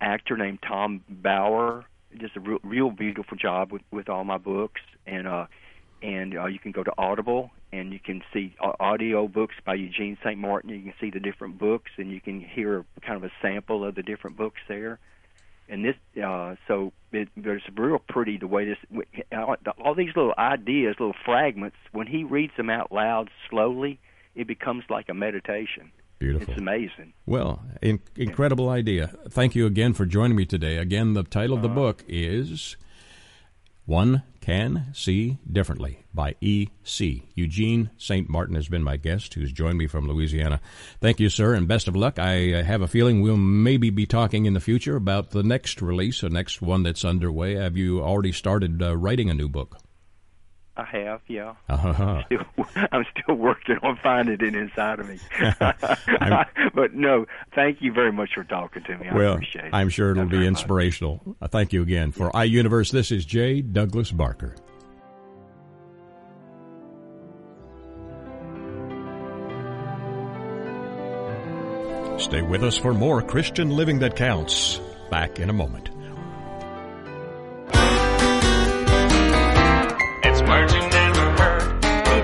actor 0.00 0.36
named 0.36 0.58
Tom 0.66 1.02
Bauer. 1.08 1.84
Just 2.18 2.36
a 2.36 2.40
real, 2.40 2.58
real 2.62 2.90
beautiful 2.90 3.36
job 3.36 3.72
with 3.72 3.82
with 3.90 4.08
all 4.08 4.24
my 4.24 4.38
books. 4.38 4.80
And 5.06 5.26
uh, 5.26 5.46
and 6.02 6.36
uh, 6.36 6.46
you 6.46 6.58
can 6.58 6.72
go 6.72 6.82
to 6.82 6.92
Audible 6.98 7.50
and 7.72 7.92
you 7.92 7.98
can 7.98 8.22
see 8.32 8.54
audio 8.60 9.28
books 9.28 9.54
by 9.64 9.74
Eugene 9.74 10.16
St. 10.24 10.38
Martin. 10.38 10.70
You 10.70 10.82
can 10.82 10.94
see 11.00 11.10
the 11.10 11.20
different 11.20 11.58
books, 11.58 11.90
and 11.98 12.10
you 12.10 12.20
can 12.20 12.40
hear 12.40 12.84
kind 13.02 13.16
of 13.16 13.24
a 13.24 13.32
sample 13.42 13.84
of 13.84 13.94
the 13.94 14.02
different 14.02 14.36
books 14.36 14.60
there. 14.68 14.98
And 15.68 15.84
this, 15.84 15.96
uh, 16.22 16.54
so 16.68 16.92
it, 17.12 17.28
it's 17.36 17.64
real 17.76 17.98
pretty 17.98 18.38
the 18.38 18.46
way 18.46 18.66
this, 18.66 18.78
all 19.32 19.94
these 19.94 20.14
little 20.14 20.34
ideas, 20.38 20.96
little 21.00 21.16
fragments. 21.24 21.76
When 21.92 22.06
he 22.06 22.22
reads 22.22 22.52
them 22.56 22.70
out 22.70 22.92
loud 22.92 23.30
slowly, 23.50 23.98
it 24.34 24.46
becomes 24.46 24.84
like 24.88 25.08
a 25.08 25.14
meditation. 25.14 25.90
Beautiful. 26.18 26.48
It's 26.48 26.58
amazing. 26.58 27.12
Well, 27.26 27.62
in, 27.82 28.00
incredible 28.14 28.70
idea. 28.70 29.08
Thank 29.28 29.54
you 29.54 29.66
again 29.66 29.92
for 29.92 30.06
joining 30.06 30.36
me 30.36 30.46
today. 30.46 30.76
Again, 30.78 31.14
the 31.14 31.24
title 31.24 31.56
of 31.56 31.62
the 31.62 31.68
uh, 31.68 31.74
book 31.74 32.04
is 32.08 32.76
One 33.84 34.22
Can 34.46 34.86
See 34.92 35.38
Differently 35.50 36.04
by 36.14 36.36
E.C. 36.40 37.24
Eugene 37.34 37.90
St. 37.98 38.28
Martin 38.28 38.54
has 38.54 38.68
been 38.68 38.84
my 38.84 38.96
guest, 38.96 39.34
who's 39.34 39.50
joined 39.50 39.76
me 39.76 39.88
from 39.88 40.06
Louisiana. 40.06 40.60
Thank 41.00 41.18
you, 41.18 41.28
sir, 41.28 41.52
and 41.52 41.66
best 41.66 41.88
of 41.88 41.96
luck. 41.96 42.20
I 42.20 42.52
uh, 42.52 42.62
have 42.62 42.80
a 42.80 42.86
feeling 42.86 43.22
we'll 43.22 43.36
maybe 43.36 43.90
be 43.90 44.06
talking 44.06 44.46
in 44.46 44.54
the 44.54 44.60
future 44.60 44.94
about 44.94 45.30
the 45.30 45.42
next 45.42 45.82
release, 45.82 46.20
the 46.20 46.30
next 46.30 46.62
one 46.62 46.84
that's 46.84 47.04
underway. 47.04 47.56
Have 47.56 47.76
you 47.76 48.00
already 48.00 48.30
started 48.30 48.80
uh, 48.80 48.96
writing 48.96 49.30
a 49.30 49.34
new 49.34 49.48
book? 49.48 49.78
I 50.78 50.84
have, 50.84 51.22
yeah. 51.26 51.54
Uh-huh. 51.70 52.04
I'm, 52.04 52.24
still, 52.26 52.66
I'm 52.92 53.04
still 53.18 53.34
working 53.34 53.78
on 53.82 53.98
finding 54.02 54.34
it 54.34 54.54
inside 54.54 55.00
of 55.00 55.08
me. 55.08 55.18
but 56.74 56.92
no, 56.94 57.26
thank 57.54 57.80
you 57.80 57.92
very 57.92 58.12
much 58.12 58.34
for 58.34 58.44
talking 58.44 58.82
to 58.84 58.98
me. 58.98 59.08
I 59.08 59.14
well, 59.14 59.34
appreciate 59.34 59.66
it. 59.66 59.70
I'm 59.72 59.88
sure 59.88 60.10
it'll 60.10 60.26
be 60.26 60.46
inspirational. 60.46 61.36
Uh, 61.40 61.48
thank 61.48 61.72
you 61.72 61.82
again. 61.82 62.12
For 62.12 62.30
iUniverse, 62.30 62.92
this 62.92 63.10
is 63.10 63.24
J. 63.24 63.62
Douglas 63.62 64.12
Barker. 64.12 64.54
Stay 72.18 72.42
with 72.42 72.62
us 72.64 72.76
for 72.76 72.92
more 72.92 73.22
Christian 73.22 73.70
Living 73.70 73.98
That 74.00 74.16
Counts. 74.16 74.80
Back 75.10 75.38
in 75.38 75.48
a 75.48 75.52
moment. 75.52 75.95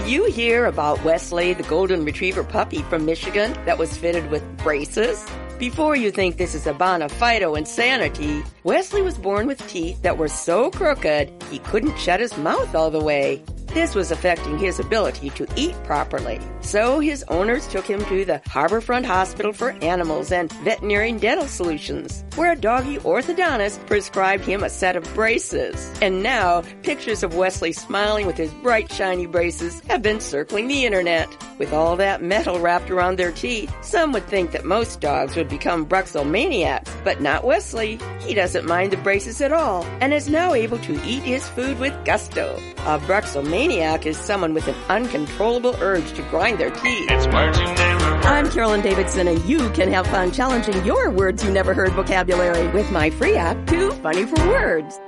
Did 0.02 0.10
you 0.10 0.24
hear 0.24 0.66
about 0.66 1.04
Wesley, 1.04 1.54
the 1.54 1.62
golden 1.62 2.04
retriever 2.04 2.42
puppy 2.42 2.82
from 2.82 3.04
Michigan 3.06 3.52
that 3.66 3.78
was 3.78 3.96
fitted 3.96 4.28
with 4.32 4.42
braces? 4.58 5.24
Before 5.60 5.94
you 5.94 6.10
think 6.10 6.38
this 6.38 6.56
is 6.56 6.66
a 6.66 6.74
bona 6.74 7.08
fide 7.08 7.42
insanity, 7.42 8.42
Wesley 8.64 9.00
was 9.00 9.16
born 9.16 9.46
with 9.46 9.64
teeth 9.68 10.02
that 10.02 10.18
were 10.18 10.26
so 10.26 10.72
crooked 10.72 11.30
he 11.52 11.60
couldn't 11.60 11.96
shut 12.00 12.18
his 12.18 12.36
mouth 12.36 12.74
all 12.74 12.90
the 12.90 12.98
way. 12.98 13.44
This 13.74 13.94
was 13.94 14.10
affecting 14.10 14.58
his 14.58 14.78
ability 14.78 15.30
to 15.30 15.46
eat 15.56 15.74
properly. 15.84 16.38
So 16.60 17.00
his 17.00 17.24
owners 17.28 17.66
took 17.66 17.86
him 17.86 18.04
to 18.04 18.26
the 18.26 18.42
Harborfront 18.44 19.06
Hospital 19.06 19.54
for 19.54 19.70
Animals 19.80 20.30
and 20.30 20.52
Veterinary 20.62 21.12
Dental 21.12 21.46
Solutions, 21.46 22.22
where 22.34 22.52
a 22.52 22.56
doggy 22.56 22.98
orthodontist 22.98 23.84
prescribed 23.86 24.44
him 24.44 24.62
a 24.62 24.68
set 24.68 24.94
of 24.94 25.14
braces. 25.14 25.90
And 26.02 26.22
now, 26.22 26.64
pictures 26.82 27.22
of 27.22 27.34
Wesley 27.34 27.72
smiling 27.72 28.26
with 28.26 28.36
his 28.36 28.52
bright 28.62 28.92
shiny 28.92 29.24
braces 29.24 29.80
have 29.88 30.02
been 30.02 30.20
circling 30.20 30.68
the 30.68 30.84
internet. 30.84 31.34
With 31.58 31.72
all 31.72 31.96
that 31.96 32.22
metal 32.22 32.60
wrapped 32.60 32.90
around 32.90 33.16
their 33.16 33.32
teeth, 33.32 33.74
some 33.82 34.12
would 34.12 34.26
think 34.26 34.50
that 34.50 34.66
most 34.66 35.00
dogs 35.00 35.34
would 35.34 35.48
become 35.48 35.86
bruxomaniacs, 35.86 36.90
but 37.04 37.22
not 37.22 37.44
Wesley. 37.44 37.98
He 38.20 38.34
doesn't 38.34 38.66
mind 38.66 38.92
the 38.92 38.98
braces 38.98 39.40
at 39.40 39.52
all, 39.52 39.84
and 40.00 40.12
is 40.12 40.28
now 40.28 40.52
able 40.52 40.78
to 40.80 41.02
eat 41.04 41.22
his 41.22 41.48
food 41.48 41.78
with 41.78 41.94
gusto. 42.04 42.60
A 42.84 42.98
bruxomaniac 42.98 43.61
maniac 43.62 44.06
is 44.06 44.16
someone 44.16 44.54
with 44.54 44.66
an 44.66 44.74
uncontrollable 44.88 45.76
urge 45.80 46.12
to 46.14 46.22
grind 46.22 46.58
their 46.58 46.70
teeth. 46.70 47.08
It's 47.08 47.28
marching 47.28 47.72
down. 47.76 48.02
I'm 48.24 48.50
Carolyn 48.50 48.80
Davidson, 48.80 49.28
and 49.28 49.40
you 49.44 49.70
can 49.70 49.92
have 49.92 50.04
fun 50.08 50.32
challenging 50.32 50.84
your 50.84 51.10
words 51.10 51.44
you 51.44 51.52
never 51.52 51.72
heard 51.72 51.92
vocabulary 51.92 52.66
with 52.70 52.90
my 52.90 53.08
free 53.10 53.36
app, 53.36 53.56
Too 53.68 53.92
Funny 53.92 54.26
for 54.26 54.48
Words. 54.48 54.98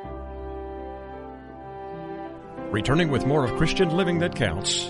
Returning 2.70 3.10
with 3.10 3.26
more 3.26 3.44
of 3.44 3.56
Christian 3.56 3.90
Living 3.90 4.20
That 4.20 4.36
Counts. 4.36 4.88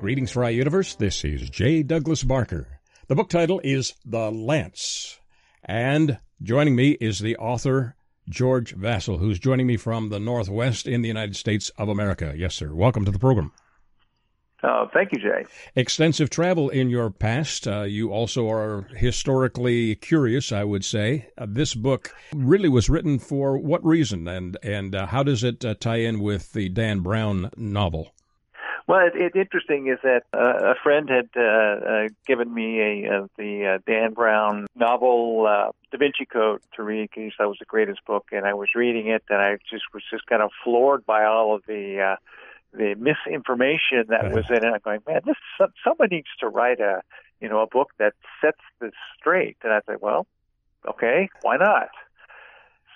Greetings 0.00 0.30
for 0.30 0.42
iUniverse. 0.42 0.96
This 0.96 1.22
is 1.22 1.50
J. 1.50 1.82
Douglas 1.82 2.22
Barker. 2.22 2.80
The 3.08 3.14
book 3.14 3.28
title 3.28 3.60
is 3.62 3.92
The 4.06 4.30
Lance. 4.30 5.20
And 5.64 6.18
Joining 6.40 6.76
me 6.76 6.90
is 7.00 7.18
the 7.18 7.36
author, 7.36 7.96
George 8.28 8.76
Vasil, 8.76 9.18
who's 9.18 9.40
joining 9.40 9.66
me 9.66 9.76
from 9.76 10.08
the 10.08 10.20
Northwest 10.20 10.86
in 10.86 11.02
the 11.02 11.08
United 11.08 11.34
States 11.34 11.68
of 11.76 11.88
America. 11.88 12.32
Yes, 12.36 12.54
sir. 12.54 12.72
Welcome 12.72 13.04
to 13.06 13.10
the 13.10 13.18
program. 13.18 13.50
Uh, 14.62 14.86
thank 14.92 15.10
you, 15.12 15.18
Jay. 15.18 15.44
Extensive 15.74 16.30
travel 16.30 16.68
in 16.68 16.90
your 16.90 17.10
past. 17.10 17.66
Uh, 17.66 17.82
you 17.82 18.12
also 18.12 18.48
are 18.48 18.82
historically 18.94 19.96
curious, 19.96 20.52
I 20.52 20.62
would 20.62 20.84
say. 20.84 21.28
Uh, 21.36 21.46
this 21.48 21.74
book 21.74 22.14
really 22.32 22.68
was 22.68 22.88
written 22.88 23.18
for 23.18 23.58
what 23.58 23.84
reason, 23.84 24.28
and 24.28 24.56
and 24.62 24.94
uh, 24.94 25.06
how 25.06 25.24
does 25.24 25.42
it 25.42 25.64
uh, 25.64 25.74
tie 25.74 25.98
in 25.98 26.20
with 26.20 26.52
the 26.52 26.68
Dan 26.68 27.00
Brown 27.00 27.50
novel? 27.56 28.12
Well, 28.88 29.06
it's 29.06 29.16
it, 29.18 29.38
interesting 29.38 29.88
is 29.88 29.98
that 30.02 30.22
uh, 30.32 30.70
a 30.70 30.74
friend 30.82 31.10
had 31.10 31.28
uh, 31.36 31.42
uh, 31.42 32.08
given 32.26 32.52
me 32.52 32.80
a 32.80 33.18
uh, 33.18 33.26
the 33.36 33.74
uh, 33.74 33.78
Dan 33.86 34.14
Brown 34.14 34.66
novel 34.74 35.46
uh, 35.46 35.72
Da 35.92 35.98
Vinci 35.98 36.24
Code 36.24 36.62
to 36.74 36.82
read. 36.82 37.10
He 37.14 37.30
said 37.36 37.44
it 37.44 37.48
was 37.48 37.58
the 37.58 37.66
greatest 37.66 38.02
book, 38.06 38.28
and 38.32 38.46
I 38.46 38.54
was 38.54 38.70
reading 38.74 39.08
it, 39.08 39.22
and 39.28 39.42
I 39.42 39.58
just 39.70 39.84
was 39.92 40.02
just 40.10 40.24
kind 40.24 40.40
of 40.40 40.50
floored 40.64 41.04
by 41.04 41.26
all 41.26 41.54
of 41.54 41.64
the 41.66 42.00
uh, 42.00 42.16
the 42.72 42.94
misinformation 42.94 44.06
that 44.08 44.32
was 44.32 44.46
in 44.48 44.64
it. 44.64 44.64
I'm 44.64 44.80
going, 44.82 45.00
man, 45.06 45.20
this 45.26 45.36
someone 45.84 46.08
needs 46.10 46.28
to 46.40 46.48
write 46.48 46.80
a 46.80 47.02
you 47.42 47.48
know 47.50 47.60
a 47.60 47.66
book 47.66 47.90
that 47.98 48.14
sets 48.40 48.62
this 48.80 48.94
straight. 49.20 49.58
And 49.62 49.70
I 49.70 49.82
said, 49.84 49.96
well, 50.00 50.26
okay, 50.88 51.28
why 51.42 51.58
not? 51.58 51.90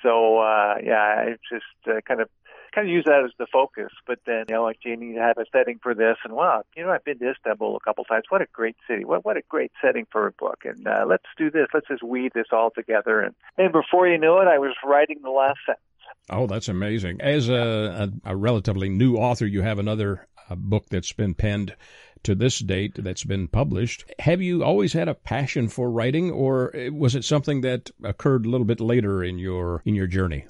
So 0.02 0.38
uh, 0.38 0.76
yeah, 0.82 1.26
I 1.26 1.36
just 1.52 1.64
uh, 1.86 2.00
kind 2.08 2.22
of 2.22 2.30
kind 2.74 2.88
of 2.88 2.92
use 2.92 3.04
that 3.06 3.22
as 3.24 3.32
the 3.38 3.46
focus. 3.52 3.90
But 4.06 4.20
then, 4.26 4.44
you 4.48 4.54
know, 4.54 4.64
like, 4.64 4.78
do 4.82 4.90
you 4.90 4.96
need 4.96 5.14
to 5.14 5.20
have 5.20 5.38
a 5.38 5.44
setting 5.52 5.78
for 5.82 5.94
this. 5.94 6.16
And 6.24 6.34
wow, 6.34 6.62
you 6.76 6.84
know, 6.84 6.90
I've 6.90 7.04
been 7.04 7.18
to 7.18 7.30
Istanbul 7.30 7.76
a 7.76 7.80
couple 7.80 8.04
times. 8.04 8.24
What 8.28 8.42
a 8.42 8.46
great 8.52 8.76
city. 8.88 9.04
What 9.04 9.24
what 9.24 9.36
a 9.36 9.42
great 9.48 9.72
setting 9.82 10.06
for 10.10 10.26
a 10.26 10.32
book. 10.32 10.60
And 10.64 10.86
uh, 10.86 11.04
let's 11.06 11.24
do 11.36 11.50
this. 11.50 11.68
Let's 11.72 11.88
just 11.88 12.02
weave 12.02 12.32
this 12.32 12.48
all 12.52 12.70
together. 12.70 13.20
And 13.20 13.34
and 13.58 13.72
before 13.72 14.08
you 14.08 14.18
know 14.18 14.40
it, 14.40 14.48
I 14.48 14.58
was 14.58 14.74
writing 14.84 15.20
the 15.22 15.30
last 15.30 15.58
sentence. 15.66 15.84
Oh, 16.30 16.46
that's 16.46 16.68
amazing. 16.68 17.20
As 17.20 17.48
a, 17.48 18.10
a, 18.24 18.32
a 18.32 18.36
relatively 18.36 18.88
new 18.88 19.16
author, 19.16 19.46
you 19.46 19.62
have 19.62 19.78
another 19.78 20.28
uh, 20.48 20.54
book 20.54 20.86
that's 20.88 21.12
been 21.12 21.34
penned 21.34 21.74
to 22.22 22.34
this 22.34 22.60
date 22.60 22.94
that's 22.96 23.24
been 23.24 23.48
published. 23.48 24.04
Have 24.20 24.40
you 24.40 24.62
always 24.62 24.92
had 24.92 25.08
a 25.08 25.14
passion 25.14 25.68
for 25.68 25.90
writing, 25.90 26.30
or 26.30 26.72
was 26.90 27.16
it 27.16 27.24
something 27.24 27.62
that 27.62 27.90
occurred 28.04 28.46
a 28.46 28.48
little 28.48 28.64
bit 28.64 28.80
later 28.80 29.24
in 29.24 29.38
your 29.38 29.82
in 29.84 29.94
your 29.94 30.06
journey? 30.06 30.46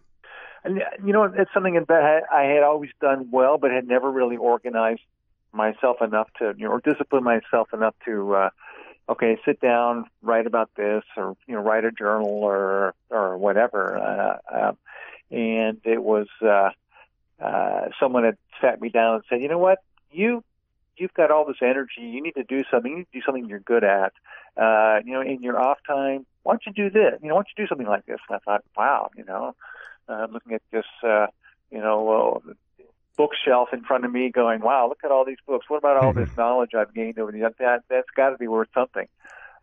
And 0.65 0.83
you 1.05 1.13
know, 1.13 1.25
it's 1.25 1.53
something 1.53 1.75
that 1.75 2.23
I 2.33 2.43
had 2.43 2.63
always 2.63 2.91
done 3.01 3.29
well, 3.31 3.59
but 3.59 3.71
had 3.71 3.87
never 3.87 4.11
really 4.11 4.37
organized 4.37 5.03
myself 5.53 6.01
enough 6.01 6.29
to, 6.39 6.55
you 6.57 6.65
know, 6.67 6.73
or 6.73 6.81
discipline 6.81 7.25
myself 7.25 7.73
enough 7.75 7.95
to, 8.05 8.35
uh, 8.35 8.51
okay, 9.09 9.37
sit 9.45 9.61
down, 9.61 10.07
write 10.23 10.47
about 10.47 10.71
this, 10.77 11.03
or 11.17 11.37
you 11.47 11.55
know, 11.55 11.61
write 11.61 11.85
a 11.85 11.91
journal 11.91 12.29
or 12.29 12.95
or 13.11 13.37
whatever. 13.37 13.99
Uh, 13.99 14.55
uh, 14.55 14.73
and 15.31 15.81
it 15.85 16.03
was 16.03 16.29
uh, 16.43 16.71
uh, 17.41 17.89
someone 17.99 18.25
had 18.25 18.37
sat 18.61 18.81
me 18.81 18.89
down 18.89 19.17
and 19.17 19.25
said, 19.29 19.43
you 19.43 19.49
know 19.49 19.59
what, 19.59 19.79
you 20.11 20.45
you've 20.97 21.15
got 21.15 21.31
all 21.31 21.45
this 21.45 21.57
energy. 21.61 22.01
You 22.01 22.23
need 22.23 22.35
to 22.35 22.45
do 22.45 22.63
something. 22.71 22.91
You 22.91 22.99
need 22.99 23.09
to 23.13 23.19
do 23.19 23.23
something 23.25 23.47
you're 23.49 23.61
good 23.61 23.85
at. 23.85 24.13
Uh, 24.57 25.01
you 25.05 25.13
know, 25.13 25.23
in 25.23 25.43
your 25.43 25.59
off 25.59 25.79
time, 25.87 26.27
why 26.43 26.53
don't 26.53 26.67
you 26.67 26.73
do 26.73 26.91
this? 26.91 27.19
You 27.23 27.29
know, 27.29 27.35
why 27.35 27.41
don't 27.41 27.49
you 27.57 27.65
do 27.65 27.69
something 27.69 27.87
like 27.87 28.07
this? 28.07 28.19
And 28.29 28.37
I 28.37 28.39
thought, 28.39 28.65
wow, 28.77 29.11
you 29.17 29.25
know, 29.25 29.55
uh, 30.09 30.27
looking 30.31 30.53
at 30.53 30.63
this, 30.71 30.85
uh, 31.03 31.27
you 31.71 31.79
know, 31.79 32.43
uh, 32.49 32.53
bookshelf 33.17 33.69
in 33.73 33.83
front 33.83 34.05
of 34.05 34.13
me, 34.13 34.31
going, 34.31 34.61
wow, 34.61 34.89
look 34.89 35.01
at 35.05 35.11
all 35.11 35.25
these 35.25 35.39
books. 35.47 35.67
What 35.69 35.79
about 35.79 35.97
all 35.97 36.13
this 36.17 36.29
knowledge 36.37 36.71
I've 36.75 36.95
gained 36.95 37.19
over 37.19 37.33
the 37.33 37.39
years? 37.39 37.53
That 37.59 37.83
that's 37.89 38.11
got 38.17 38.31
to 38.31 38.39
be 38.39 38.49
worth 38.49 38.69
something. 38.75 39.07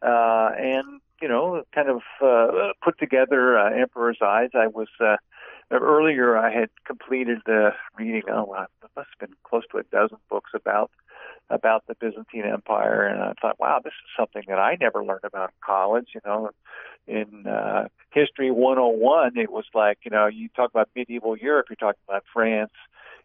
Uh, 0.01 0.51
and 0.57 1.01
you 1.21 1.27
know, 1.27 1.63
kind 1.73 1.89
of 1.89 2.01
uh, 2.21 2.73
put 2.81 2.97
together 2.97 3.57
uh, 3.57 3.73
Emperor's 3.73 4.19
Eyes. 4.21 4.49
I 4.53 4.67
was 4.67 4.87
uh, 4.99 5.17
earlier. 5.71 6.37
I 6.37 6.51
had 6.51 6.69
completed 6.85 7.39
the 7.45 7.71
reading. 7.97 8.23
Oh, 8.31 8.53
it 8.53 8.89
must 8.95 9.09
have 9.19 9.29
been 9.29 9.35
close 9.43 9.63
to 9.71 9.77
a 9.77 9.83
dozen 9.83 10.17
books 10.29 10.51
about 10.53 10.91
about 11.51 11.83
the 11.87 11.95
Byzantine 11.95 12.45
Empire, 12.45 13.07
and 13.07 13.21
I 13.23 13.33
thought, 13.41 13.59
wow, 13.59 13.79
this 13.83 13.93
is 13.93 14.09
something 14.15 14.43
that 14.47 14.59
I 14.59 14.77
never 14.79 15.03
learned 15.03 15.23
about 15.23 15.49
in 15.49 15.55
college. 15.65 16.09
You 16.13 16.21
know, 16.23 16.51
in 17.07 17.47
uh, 17.47 17.87
History 18.11 18.51
101, 18.51 19.37
it 19.37 19.51
was 19.51 19.65
like, 19.73 19.97
you 20.03 20.11
know, 20.11 20.27
you 20.27 20.49
talk 20.55 20.69
about 20.69 20.89
medieval 20.95 21.35
Europe, 21.35 21.67
you're 21.69 21.75
talking 21.75 22.01
about 22.07 22.23
France, 22.31 22.73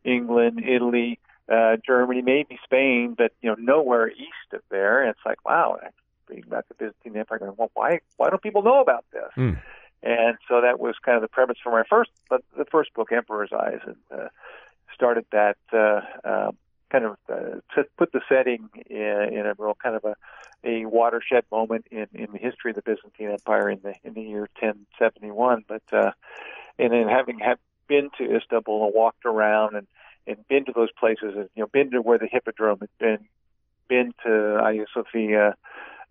England, 0.05 0.65
Italy, 0.67 1.19
uh, 1.53 1.77
Germany, 1.87 2.23
maybe 2.23 2.59
Spain, 2.65 3.15
but 3.17 3.33
you 3.43 3.51
know, 3.51 3.57
nowhere 3.59 4.09
east 4.11 4.53
of 4.53 4.63
there. 4.71 5.03
And 5.03 5.11
it's 5.11 5.27
like, 5.27 5.45
wow, 5.45 5.79
reading 6.29 6.45
about 6.47 6.67
the 6.69 6.75
Byzantine 6.75 7.17
Empire, 7.19 7.39
going, 7.39 7.55
well, 7.57 7.71
why 7.75 8.01
why 8.17 8.31
don't 8.31 8.43
people 8.43 8.63
know 8.63 8.81
about 8.81 9.05
this? 9.13 9.31
Mm. 9.37 9.61
And 10.05 10.37
so 10.49 10.61
that 10.61 10.79
was 10.79 10.97
kind 11.03 11.17
of 11.17 11.23
the 11.23 11.29
premise 11.29 11.57
for 11.63 11.73
my 11.73 11.83
first, 11.89 12.11
but 12.29 12.43
the 12.57 12.67
first 12.67 12.93
book, 12.93 13.11
Emperor's 13.11 13.53
Eyes, 13.53 13.81
and 13.87 13.97
uh, 14.13 14.29
started 14.95 15.25
that 15.33 15.57
uh, 15.73 16.01
uh, 16.23 16.51
kind 16.91 17.07
of 17.07 17.17
uh, 17.29 17.61
to 17.75 17.85
put 17.97 18.13
the 18.13 18.21
setting 18.29 18.69
in, 18.89 19.29
in 19.33 19.47
a 19.47 19.55
real 19.59 19.77
kind 19.83 19.97
of 19.97 20.05
a, 20.05 20.15
a 20.63 20.85
watershed 20.85 21.45
moment 21.51 21.87
in, 21.91 22.07
in 22.13 22.33
the 22.33 22.39
history 22.39 22.71
of 22.71 22.77
the 22.77 22.83
Byzantine 22.83 23.31
Empire 23.31 23.71
in 23.71 23.81
the 23.83 23.95
in 24.05 24.13
the 24.13 24.21
year 24.21 24.49
1071. 24.61 25.65
But 25.67 25.83
uh, 25.91 26.11
and 26.79 26.93
then 26.93 27.09
having 27.09 27.39
have 27.39 27.59
been 27.89 28.11
to 28.19 28.37
Istanbul 28.37 28.85
and 28.85 28.95
walked 28.95 29.25
around 29.25 29.75
and 29.75 29.87
and 30.27 30.47
been 30.49 30.67
to 30.67 30.73
those 30.73 30.93
places 31.01 31.33
and 31.35 31.49
you 31.55 31.63
know 31.63 31.67
been 31.67 31.91
to 31.93 32.03
where 32.03 32.19
the 32.19 32.29
Hippodrome 32.31 32.81
had 32.81 32.99
been, 32.99 33.27
been 33.89 34.13
to 34.23 34.61
Hagia 34.63 34.85
Sophia, 34.93 35.55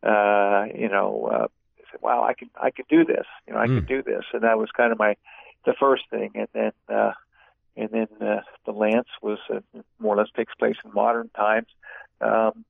uh, 0.02 0.66
you 0.76 0.90
know, 0.90 1.30
uh, 1.32 1.48
said, 1.94 2.02
wow, 2.02 2.24
I 2.24 2.34
can 2.34 2.50
I 2.62 2.72
can 2.72 2.86
do 2.90 3.06
this. 3.06 3.26
You 3.48 3.54
know, 3.54 3.60
I 3.60 3.68
mm. 3.68 3.78
can 3.78 3.86
do 3.86 4.04
this, 4.04 4.26
and 4.34 4.44
that 4.44 4.58
was 4.58 4.70
kind 4.76 4.92
of 4.92 5.00
my 5.00 5.16
the 5.66 5.74
first 5.80 6.04
thing, 6.10 6.32
and 6.36 6.48
then. 6.54 6.72
Uh, 6.90 7.14
and 7.76 7.90
then 7.90 8.08
uh, 8.22 8.42
the 8.68 8.72
lance 8.72 9.08
was 9.24 9.40
uh, 9.52 9.60
more 10.00 10.16
or 10.16 10.20
less 10.20 10.28
takes 10.36 10.54
place 10.54 10.76
in 10.86 10.94
modern 10.94 11.30
times. 11.30 11.66
Um, 12.22 12.66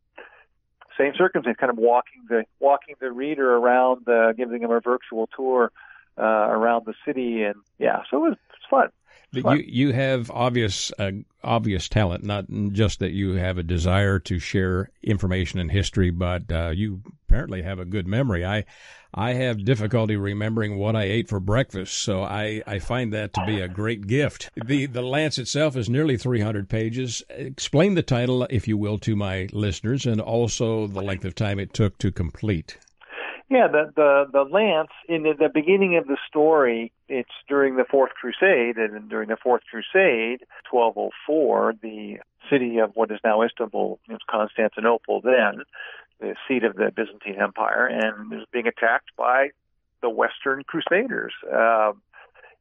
same 0.97 1.13
circumstance, 1.17 1.57
kind 1.59 1.71
of 1.71 1.77
walking 1.77 2.23
the 2.29 2.45
walking 2.59 2.95
the 2.99 3.11
reader 3.11 3.55
around, 3.55 4.07
uh, 4.07 4.31
giving 4.33 4.61
him 4.61 4.71
a 4.71 4.79
virtual 4.79 5.27
tour 5.35 5.71
uh, 6.17 6.21
around 6.21 6.85
the 6.85 6.93
city, 7.05 7.43
and 7.43 7.55
yeah, 7.79 8.03
so 8.09 8.17
it 8.17 8.29
was, 8.29 8.33
it 8.33 8.55
was 8.61 8.67
fun. 8.69 8.89
But 9.33 9.57
you 9.57 9.87
you 9.87 9.93
have 9.93 10.29
obvious 10.31 10.91
uh, 10.99 11.11
obvious 11.43 11.89
talent, 11.89 12.23
not 12.23 12.45
just 12.71 12.99
that 12.99 13.11
you 13.11 13.33
have 13.33 13.57
a 13.57 13.63
desire 13.63 14.19
to 14.19 14.39
share 14.39 14.89
information 15.01 15.59
and 15.59 15.71
history, 15.71 16.11
but 16.11 16.51
uh, 16.51 16.71
you 16.73 17.01
apparently 17.27 17.63
have 17.63 17.79
a 17.79 17.85
good 17.85 18.07
memory. 18.07 18.45
I 18.45 18.65
I 19.15 19.33
have 19.33 19.63
difficulty 19.63 20.15
remembering 20.15 20.77
what 20.77 20.95
I 20.95 21.03
ate 21.03 21.29
for 21.29 21.39
breakfast, 21.39 21.99
so 21.99 22.23
I, 22.23 22.63
I 22.65 22.79
find 22.79 23.13
that 23.13 23.33
to 23.33 23.45
be 23.45 23.59
a 23.59 23.67
great 23.67 24.07
gift. 24.07 24.49
The 24.55 24.87
the 24.87 25.03
lance 25.03 25.37
itself 25.37 25.75
is 25.75 25.89
nearly 25.89 26.17
300 26.17 26.67
pages. 26.67 27.21
Explain 27.29 27.93
the 27.93 28.01
title, 28.01 28.47
if 28.49 28.67
you 28.67 28.77
will, 28.77 28.97
to 28.99 29.15
my 29.15 29.49
listeners, 29.51 30.05
and 30.05 30.19
also 30.19 30.87
the 30.87 31.01
length 31.01 31.25
of 31.25 31.35
time 31.35 31.59
it 31.59 31.73
took 31.73 31.97
to 31.99 32.11
complete. 32.11 32.77
Yeah, 33.49 33.67
the 33.67 33.91
the 33.95 34.25
the 34.31 34.43
lance 34.43 34.91
in 35.07 35.23
the, 35.23 35.33
the 35.37 35.49
beginning 35.53 35.97
of 35.97 36.07
the 36.07 36.17
story, 36.27 36.91
it's 37.07 37.29
during 37.47 37.75
the 37.75 37.85
Fourth 37.89 38.11
Crusade, 38.13 38.77
and 38.77 39.09
during 39.09 39.29
the 39.29 39.37
Fourth 39.37 39.61
Crusade, 39.69 40.41
1204, 40.71 41.75
the 41.81 42.17
city 42.49 42.79
of 42.79 42.91
what 42.95 43.11
is 43.11 43.19
now 43.23 43.41
Istanbul, 43.43 43.99
it 44.09 44.13
was 44.13 44.21
Constantinople 44.29 45.21
then, 45.21 45.63
the 46.19 46.35
seat 46.47 46.63
of 46.63 46.75
the 46.75 46.91
Byzantine 46.95 47.41
Empire, 47.41 47.85
and 47.85 48.31
was 48.31 48.45
being 48.51 48.67
attacked 48.67 49.11
by 49.17 49.49
the 50.01 50.09
Western 50.09 50.63
Crusaders. 50.63 51.33
Uh, 51.51 51.93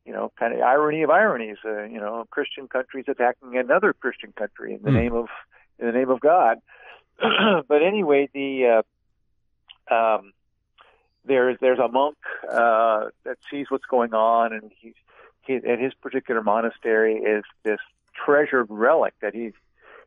you 0.05 0.13
know, 0.13 0.33
kind 0.39 0.53
of 0.53 0.61
irony 0.61 1.03
of 1.03 1.11
ironies. 1.11 1.59
Uh, 1.65 1.85
you 1.85 2.01
know, 2.01 2.27
Christian 2.31 2.67
countries 2.67 3.05
attacking 3.09 3.57
another 3.57 3.93
Christian 3.93 4.33
country 4.33 4.75
in 4.75 4.83
the 4.83 4.91
mm. 4.91 4.95
name 4.95 5.15
of 5.15 5.29
in 5.79 5.87
the 5.87 5.93
name 5.93 6.11
of 6.11 6.21
God. 6.21 6.59
but 7.69 7.83
anyway, 7.83 8.29
the 8.35 8.83
uh, 9.91 9.95
um, 9.95 10.33
there's 11.25 11.57
there's 11.61 11.79
a 11.79 11.89
monk 11.89 12.17
uh, 12.51 13.07
that 13.25 13.39
sees 13.51 13.67
what's 13.71 13.87
going 13.87 14.15
on, 14.15 14.53
and 14.53 14.71
he's 14.81 14.95
he, 15.43 15.55
at 15.55 15.79
his 15.79 15.95
particular 15.95 16.43
monastery 16.43 17.17
is 17.17 17.45
this 17.65 17.81
treasured 18.15 18.67
relic 18.69 19.15
that 19.23 19.35
he 19.35 19.53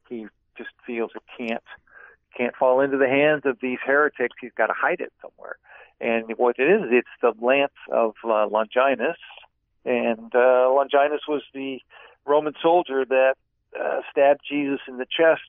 he 0.09 0.27
just 0.57 0.71
feels 0.85 1.11
it 1.15 1.23
can't 1.37 1.63
can't 2.35 2.55
fall 2.55 2.81
into 2.81 2.97
the 2.97 3.07
hands 3.07 3.43
of 3.45 3.57
these 3.61 3.79
heretics. 3.85 4.35
He's 4.41 4.51
got 4.57 4.67
to 4.67 4.73
hide 4.73 4.99
it 4.99 5.13
somewhere. 5.21 5.57
And 6.01 6.25
what 6.37 6.57
it 6.59 6.69
is, 6.69 6.81
it's 6.91 7.07
the 7.21 7.33
lance 7.41 7.71
of 7.89 8.15
uh, 8.25 8.47
Longinus, 8.47 9.17
and 9.85 10.35
uh, 10.35 10.69
Longinus 10.73 11.21
was 11.27 11.41
the 11.53 11.79
Roman 12.25 12.53
soldier 12.61 13.05
that 13.05 13.35
uh, 13.79 14.01
stabbed 14.11 14.41
Jesus 14.49 14.79
in 14.87 14.97
the 14.97 15.05
chest 15.05 15.41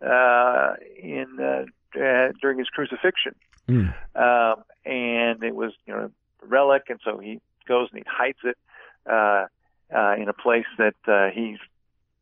uh, 0.00 0.74
in 1.02 1.40
uh, 1.40 1.64
uh, 2.00 2.32
during 2.40 2.58
his 2.58 2.68
crucifixion. 2.68 3.34
Mm. 3.70 3.94
Um, 4.14 4.64
and 4.84 5.42
it 5.42 5.54
was 5.54 5.72
you 5.86 5.94
know 5.94 6.10
a 6.42 6.46
relic, 6.46 6.84
and 6.88 7.00
so 7.04 7.18
he 7.18 7.40
goes 7.68 7.88
and 7.92 8.02
he 8.02 8.04
hides 8.08 8.38
it 8.44 8.58
uh, 9.08 9.46
uh, 9.94 10.14
in 10.16 10.28
a 10.28 10.32
place 10.32 10.66
that 10.78 10.94
uh, 11.06 11.30
he's 11.34 11.58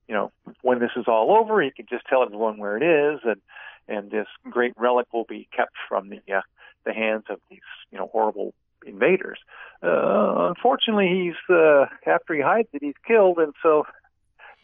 you 0.07 0.15
know 0.15 0.33
when 0.63 0.79
this 0.79 0.91
is 0.97 1.07
all 1.07 1.37
over, 1.37 1.63
he 1.63 1.71
can 1.71 1.87
just 1.89 2.07
tell 2.07 2.23
everyone 2.23 2.59
where 2.59 2.77
it 2.77 2.83
is, 2.83 3.21
and 3.25 3.41
and 3.89 4.11
this 4.11 4.27
great 4.45 4.75
relic 4.77 5.07
will 5.13 5.25
be 5.25 5.49
kept 5.55 5.75
from 5.89 6.11
the 6.11 6.21
uh, 6.33 6.43
the 6.85 6.93
hands 6.93 7.25
of 7.31 7.41
these 7.51 7.61
you 7.91 7.99
know 7.99 8.09
horrible 8.13 8.55
invaders. 8.87 9.39
Uh, 9.83 10.49
unfortunately, 10.49 11.09
he's 11.09 11.55
uh, 11.55 11.87
after 12.07 12.35
he 12.35 12.41
hides 12.41 12.69
it, 12.73 12.83
he's 12.83 12.95
killed, 13.07 13.39
and 13.39 13.55
so 13.63 13.85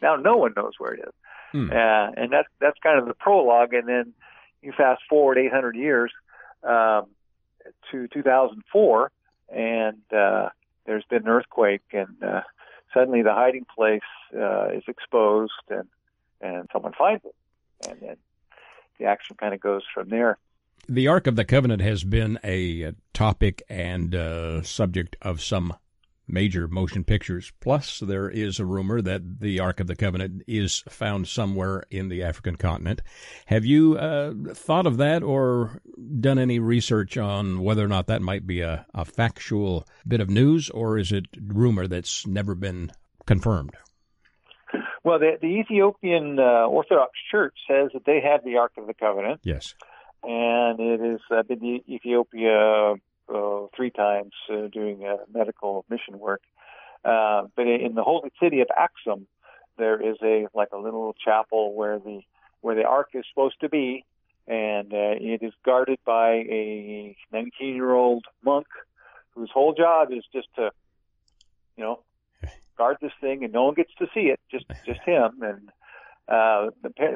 now 0.02 0.16
no 0.16 0.36
one 0.36 0.52
knows 0.56 0.72
where 0.78 0.94
it 0.94 1.00
is. 1.00 1.14
Hmm. 1.52 1.70
Uh, 1.70 2.10
and 2.16 2.32
that's 2.32 2.48
that's 2.60 2.78
kind 2.82 2.98
of 2.98 3.06
the 3.06 3.14
prologue, 3.14 3.74
and 3.74 3.88
then 3.88 4.12
you 4.62 4.72
fast 4.76 5.02
forward 5.08 5.38
800 5.38 5.76
years 5.76 6.10
um, 6.64 7.06
to 7.90 8.08
2004, 8.08 9.10
and 9.54 9.98
uh, 10.16 10.48
there's 10.86 11.04
been 11.08 11.22
an 11.22 11.28
earthquake, 11.28 11.82
and 11.92 12.22
uh, 12.22 12.42
suddenly 12.92 13.22
the 13.22 13.32
hiding 13.32 13.66
place 13.74 14.00
uh, 14.36 14.68
is 14.68 14.84
exposed, 14.88 15.52
and 15.68 15.88
and 16.40 16.68
someone 16.72 16.92
finds 16.96 17.24
it, 17.24 17.34
and 17.88 18.00
then 18.00 18.16
the 18.98 19.06
action 19.06 19.36
kind 19.38 19.54
of 19.54 19.60
goes 19.60 19.82
from 19.92 20.08
there. 20.08 20.38
The 20.88 21.08
Ark 21.08 21.26
of 21.26 21.36
the 21.36 21.44
Covenant 21.44 21.80
has 21.80 22.04
been 22.04 22.38
a 22.44 22.92
topic 23.14 23.62
and 23.70 24.14
uh, 24.14 24.62
subject 24.62 25.16
of 25.22 25.40
some 25.40 25.74
major 26.26 26.68
motion 26.68 27.04
pictures. 27.04 27.52
Plus, 27.60 28.00
there 28.00 28.28
is 28.28 28.58
a 28.58 28.64
rumor 28.64 29.02
that 29.02 29.40
the 29.40 29.60
Ark 29.60 29.80
of 29.80 29.86
the 29.86 29.96
Covenant 29.96 30.42
is 30.46 30.82
found 30.88 31.28
somewhere 31.28 31.84
in 31.90 32.08
the 32.08 32.22
African 32.22 32.56
continent. 32.56 33.02
Have 33.46 33.64
you 33.64 33.96
uh, 33.96 34.32
thought 34.54 34.86
of 34.86 34.96
that 34.98 35.22
or 35.22 35.80
done 36.20 36.38
any 36.38 36.58
research 36.58 37.16
on 37.16 37.60
whether 37.62 37.84
or 37.84 37.88
not 37.88 38.06
that 38.06 38.22
might 38.22 38.46
be 38.46 38.60
a, 38.60 38.86
a 38.94 39.04
factual 39.04 39.86
bit 40.06 40.20
of 40.20 40.30
news, 40.30 40.70
or 40.70 40.98
is 40.98 41.12
it 41.12 41.26
rumor 41.46 41.86
that's 41.86 42.26
never 42.26 42.54
been 42.54 42.90
confirmed? 43.26 43.76
Well, 45.04 45.18
the, 45.18 45.32
the 45.40 45.58
Ethiopian 45.60 46.38
uh, 46.38 46.66
Orthodox 46.66 47.12
Church 47.30 47.54
says 47.68 47.90
that 47.92 48.06
they 48.06 48.20
have 48.20 48.42
the 48.42 48.56
Ark 48.56 48.72
of 48.78 48.86
the 48.86 48.94
Covenant. 48.94 49.40
Yes. 49.44 49.74
And 50.22 50.80
it 50.80 51.00
has 51.00 51.20
uh, 51.30 51.42
been 51.42 51.62
in 51.62 51.80
Ethiopia 51.86 52.94
uh, 53.32 53.66
three 53.76 53.90
times 53.90 54.32
uh, 54.50 54.68
doing 54.72 55.04
uh, 55.04 55.16
medical 55.32 55.84
mission 55.88 56.18
work. 56.18 56.42
Uh, 57.04 57.42
but 57.54 57.66
in 57.66 57.94
the 57.94 58.02
holy 58.02 58.30
city 58.40 58.60
of 58.60 58.68
Axum, 58.76 59.26
there 59.76 60.00
is 60.00 60.16
a 60.22 60.46
like 60.54 60.68
a 60.72 60.78
little 60.78 61.14
chapel 61.22 61.74
where 61.74 61.98
the 61.98 62.20
where 62.60 62.74
the 62.74 62.84
ark 62.84 63.10
is 63.14 63.24
supposed 63.30 63.60
to 63.60 63.68
be, 63.68 64.04
and 64.46 64.92
uh, 64.92 65.14
it 65.20 65.42
is 65.42 65.52
guarded 65.64 65.98
by 66.06 66.30
a 66.30 67.16
19-year-old 67.32 68.24
monk 68.42 68.66
whose 69.34 69.50
whole 69.52 69.74
job 69.74 70.12
is 70.12 70.24
just 70.32 70.48
to, 70.54 70.70
you 71.76 71.84
know, 71.84 72.00
guard 72.78 72.96
this 73.02 73.12
thing, 73.20 73.44
and 73.44 73.52
no 73.52 73.64
one 73.64 73.74
gets 73.74 73.92
to 73.98 74.06
see 74.14 74.28
it, 74.32 74.40
just 74.50 74.64
just 74.86 75.00
him. 75.00 75.42
And 75.42 75.70
uh, 76.28 76.70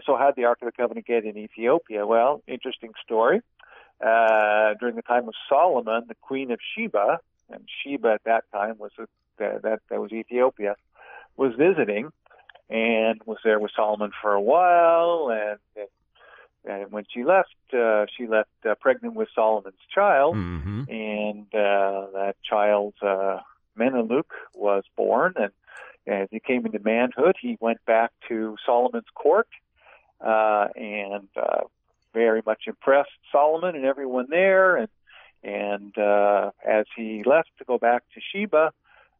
so, 0.04 0.16
how 0.16 0.26
did 0.26 0.36
the 0.36 0.44
Ark 0.44 0.58
of 0.60 0.66
the 0.66 0.72
Covenant 0.72 1.06
get 1.06 1.24
in 1.24 1.36
Ethiopia? 1.38 2.06
Well, 2.06 2.42
interesting 2.46 2.92
story. 3.04 3.40
Uh, 4.00 4.74
during 4.78 4.94
the 4.96 5.02
time 5.02 5.26
of 5.28 5.34
Solomon, 5.48 6.04
the 6.08 6.14
Queen 6.20 6.50
of 6.50 6.60
Sheba, 6.74 7.18
and 7.50 7.68
Sheba 7.82 8.12
at 8.12 8.24
that 8.24 8.44
time 8.52 8.76
was 8.78 8.92
a, 8.98 9.06
that 9.38 9.80
that 9.90 10.00
was 10.00 10.12
Ethiopia, 10.12 10.76
was 11.36 11.54
visiting, 11.56 12.10
and 12.70 13.20
was 13.26 13.38
there 13.44 13.58
with 13.58 13.72
Solomon 13.74 14.12
for 14.20 14.32
a 14.32 14.40
while, 14.40 15.30
and. 15.30 15.58
and 15.76 15.88
and 16.64 16.92
when 16.92 17.04
she 17.08 17.24
left, 17.24 17.54
uh, 17.72 18.04
she 18.14 18.26
left 18.26 18.50
uh, 18.68 18.74
pregnant 18.74 19.14
with 19.14 19.28
Solomon's 19.34 19.76
child, 19.94 20.34
Mm-hmm. 20.34 20.82
and 20.90 21.46
uh, 21.54 22.10
that 22.12 22.34
child, 22.42 22.94
uh, 23.00 23.38
Menelik, 23.76 24.26
was 24.54 24.82
born. 24.96 25.34
And 25.36 25.52
as 26.06 26.28
he 26.30 26.40
came 26.40 26.66
into 26.66 26.80
manhood, 26.80 27.36
he 27.40 27.56
went 27.60 27.82
back 27.86 28.10
to 28.28 28.56
Solomon's 28.66 29.06
court, 29.14 29.48
uh, 30.20 30.66
and 30.74 31.28
uh, 31.36 31.60
very 32.12 32.42
much 32.44 32.62
impressed 32.66 33.10
Solomon 33.32 33.74
and 33.76 33.84
everyone 33.84 34.26
there. 34.30 34.76
And 34.76 34.88
and 35.42 35.96
uh, 35.96 36.50
as 36.66 36.86
he 36.96 37.22
left 37.24 37.50
to 37.58 37.64
go 37.64 37.78
back 37.78 38.02
to 38.14 38.20
Sheba, 38.32 38.72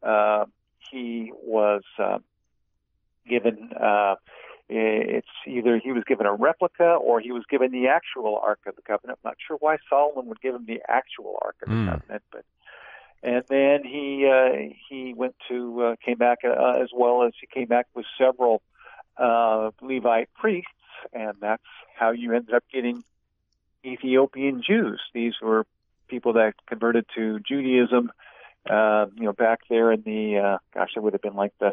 uh, 0.02 0.44
he 0.90 1.32
was 1.42 1.82
uh, 1.98 2.18
given. 3.28 3.70
Uh, 3.72 4.16
it's 4.70 5.26
either 5.46 5.78
he 5.78 5.92
was 5.92 6.04
given 6.04 6.26
a 6.26 6.34
replica 6.34 6.84
or 6.84 7.20
he 7.20 7.32
was 7.32 7.44
given 7.48 7.72
the 7.72 7.88
actual 7.88 8.38
Ark 8.42 8.60
of 8.66 8.76
the 8.76 8.82
Covenant. 8.82 9.18
I'm 9.24 9.30
not 9.30 9.36
sure 9.46 9.56
why 9.60 9.78
Solomon 9.88 10.26
would 10.26 10.42
give 10.42 10.54
him 10.54 10.66
the 10.66 10.82
actual 10.86 11.38
Ark 11.40 11.56
of 11.62 11.70
the 11.70 11.74
Mm. 11.74 11.90
Covenant, 11.90 12.22
but 12.30 12.44
and 13.22 13.44
then 13.48 13.82
he 13.84 14.28
uh, 14.28 14.74
he 14.88 15.14
went 15.14 15.34
to 15.48 15.82
uh, 15.82 15.96
came 16.04 16.18
back 16.18 16.40
uh, 16.44 16.74
as 16.82 16.90
well 16.94 17.22
as 17.22 17.32
he 17.40 17.46
came 17.46 17.66
back 17.66 17.86
with 17.94 18.06
several 18.18 18.62
uh, 19.16 19.70
Levite 19.80 20.28
priests, 20.34 20.70
and 21.12 21.34
that's 21.40 21.62
how 21.98 22.10
you 22.10 22.34
ended 22.34 22.54
up 22.54 22.64
getting 22.72 23.02
Ethiopian 23.84 24.62
Jews. 24.62 25.00
These 25.14 25.34
were 25.42 25.66
people 26.08 26.34
that 26.34 26.54
converted 26.66 27.06
to 27.16 27.38
Judaism, 27.40 28.10
uh, 28.68 29.06
you 29.14 29.24
know, 29.24 29.32
back 29.32 29.60
there 29.68 29.92
in 29.92 30.02
the 30.02 30.38
uh, 30.38 30.58
gosh, 30.74 30.90
it 30.96 31.02
would 31.02 31.12
have 31.12 31.22
been 31.22 31.36
like 31.36 31.52
the 31.60 31.72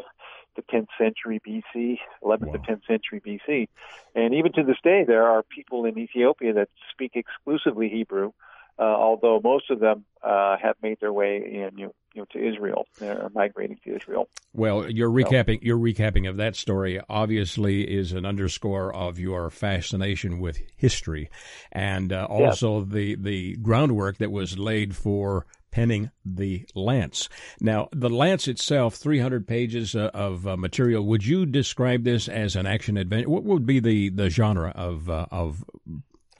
the 0.54 0.62
10th 0.62 0.88
century 0.96 1.38
BC, 1.46 1.98
11th 2.22 2.52
to 2.52 2.58
10th 2.58 2.86
century 2.86 3.20
BC, 3.20 3.68
and 4.14 4.34
even 4.34 4.52
to 4.52 4.62
this 4.62 4.78
day, 4.82 5.04
there 5.04 5.26
are 5.26 5.42
people 5.42 5.84
in 5.84 5.98
Ethiopia 5.98 6.54
that 6.54 6.68
speak 6.90 7.12
exclusively 7.14 7.90
Hebrew. 7.90 8.32
Uh, 8.78 8.82
although 8.82 9.40
most 9.42 9.70
of 9.70 9.80
them 9.80 10.04
uh, 10.22 10.56
have 10.60 10.76
made 10.82 10.98
their 11.00 11.12
way 11.12 11.36
in, 11.36 11.78
you, 11.78 11.94
you 12.14 12.20
know, 12.22 12.26
to 12.30 12.38
Israel, 12.38 12.86
they're 12.98 13.30
migrating 13.34 13.78
to 13.84 13.96
Israel. 13.96 14.28
Well, 14.52 14.90
your 14.90 15.08
recapping 15.08 15.62
your 15.62 15.78
recapping 15.78 16.28
of 16.28 16.36
that 16.36 16.56
story 16.56 17.00
obviously 17.08 17.82
is 17.82 18.12
an 18.12 18.26
underscore 18.26 18.94
of 18.94 19.18
your 19.18 19.48
fascination 19.50 20.40
with 20.40 20.60
history, 20.76 21.30
and 21.72 22.12
uh, 22.12 22.26
also 22.28 22.82
the 22.82 23.16
the 23.16 23.56
groundwork 23.56 24.18
that 24.18 24.30
was 24.30 24.58
laid 24.58 24.94
for 24.94 25.46
penning 25.76 26.10
the 26.24 26.66
Lance. 26.74 27.28
Now, 27.60 27.88
the 27.92 28.08
Lance 28.08 28.48
itself, 28.48 28.94
300 28.94 29.46
pages 29.46 29.94
uh, 29.94 30.10
of 30.14 30.46
uh, 30.46 30.56
material. 30.56 31.04
Would 31.04 31.26
you 31.26 31.44
describe 31.44 32.02
this 32.02 32.28
as 32.28 32.56
an 32.56 32.66
action 32.66 32.96
adventure? 32.96 33.28
What 33.28 33.44
would 33.44 33.66
be 33.66 33.80
the, 33.80 34.08
the 34.08 34.30
genre 34.30 34.72
of 34.74 35.10
uh, 35.10 35.26
of 35.30 35.62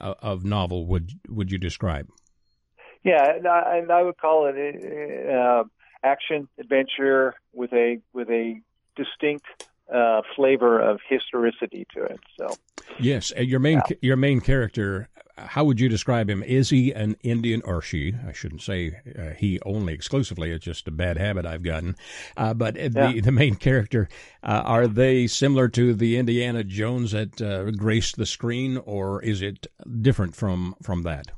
uh, 0.01 0.15
of 0.23 0.43
novel? 0.43 0.87
Would 0.87 1.11
would 1.29 1.51
you 1.51 1.59
describe? 1.59 2.07
Yeah, 3.03 3.35
and 3.35 3.47
I, 3.47 3.77
and 3.77 3.91
I 3.91 4.03
would 4.03 4.17
call 4.17 4.51
it 4.53 5.29
uh, 5.29 5.63
action 6.03 6.47
adventure 6.59 7.35
with 7.53 7.73
a 7.73 7.99
with 8.13 8.29
a 8.29 8.61
distinct 8.95 9.45
uh, 9.93 10.21
flavor 10.35 10.79
of 10.79 10.99
historicity 11.07 11.85
to 11.95 12.03
it. 12.03 12.19
So 12.37 12.47
Yes, 12.99 13.31
your 13.37 13.59
main 13.59 13.81
your 14.01 14.17
main 14.17 14.41
character. 14.41 15.09
How 15.39 15.63
would 15.65 15.79
you 15.79 15.87
describe 15.87 16.31
him? 16.31 16.41
Is 16.41 16.71
he 16.71 16.91
an 16.91 17.15
Indian 17.21 17.61
or 17.63 17.79
she? 17.79 18.15
I 18.27 18.33
shouldn't 18.33 18.63
say 18.63 18.99
uh, 19.17 19.35
he 19.37 19.59
only 19.67 19.93
exclusively. 19.93 20.49
It's 20.49 20.65
just 20.65 20.87
a 20.87 20.91
bad 20.91 21.17
habit 21.17 21.45
I've 21.45 21.61
gotten. 21.61 21.95
Uh, 22.35 22.55
but 22.55 22.75
uh, 22.75 22.89
the 22.89 23.21
the 23.21 23.31
main 23.31 23.55
character 23.55 24.09
uh, 24.41 24.63
are 24.65 24.87
they 24.87 25.27
similar 25.27 25.67
to 25.69 25.93
the 25.93 26.17
Indiana 26.17 26.63
Jones 26.63 27.11
that 27.11 27.39
uh, 27.39 27.69
graced 27.71 28.17
the 28.17 28.25
screen, 28.25 28.77
or 28.77 29.21
is 29.21 29.43
it 29.43 29.67
different 30.01 30.35
from 30.35 30.75
from 30.81 31.03
that? 31.03 31.31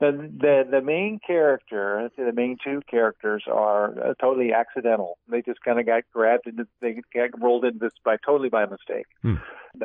The 0.00 0.12
the 0.12 0.66
the 0.68 0.80
main 0.80 1.20
character, 1.24 2.10
the 2.16 2.32
main 2.32 2.56
two 2.62 2.80
characters 2.90 3.44
are 3.46 3.90
uh, 3.90 4.14
totally 4.20 4.52
accidental. 4.52 5.18
They 5.28 5.42
just 5.42 5.60
kind 5.62 5.78
of 5.78 5.86
got 5.86 6.04
grabbed 6.12 6.46
into 6.46 6.66
they 6.80 7.00
got 7.14 7.40
rolled 7.40 7.64
into 7.66 7.78
this 7.78 7.92
by 8.02 8.16
totally 8.24 8.48
by 8.48 8.64
mistake. 8.66 9.06
Hmm. 9.22 9.36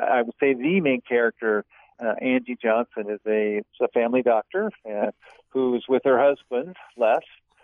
I 0.01 0.22
would 0.22 0.34
say 0.39 0.53
the 0.53 0.80
main 0.80 1.01
character, 1.01 1.66
uh, 2.03 2.13
Angie 2.22 2.57
Johnson, 2.61 3.09
is 3.09 3.20
a 3.28 3.61
a 3.82 3.89
family 3.89 4.22
doctor 4.22 4.72
uh, 4.89 5.11
who's 5.49 5.86
with 5.89 6.03
her 6.05 6.18
husband 6.18 6.78
Les 6.97 7.20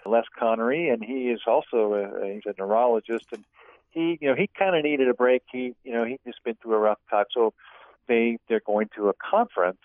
Les 0.06 0.26
Connery, 0.38 0.90
and 0.90 1.04
he 1.04 1.30
is 1.30 1.42
also 1.48 1.94
a, 1.94 2.34
he's 2.34 2.44
a 2.46 2.54
neurologist, 2.60 3.28
and 3.32 3.46
he 3.92 4.18
you 4.20 4.28
know 4.28 4.36
he 4.36 4.50
kind 4.60 4.76
of 4.76 4.84
needed 4.84 5.08
a 5.08 5.14
break. 5.14 5.44
He 5.50 5.74
you 5.86 5.94
know 5.94 6.04
he'd 6.04 6.20
just 6.26 6.44
been 6.44 6.56
through 6.62 6.76
a 6.76 6.80
rough 6.80 7.00
time, 7.10 7.26
so 7.34 7.54
they 8.10 8.40
they're 8.50 8.62
going 8.66 8.90
to 8.98 9.08
a 9.08 9.14
conference 9.14 9.80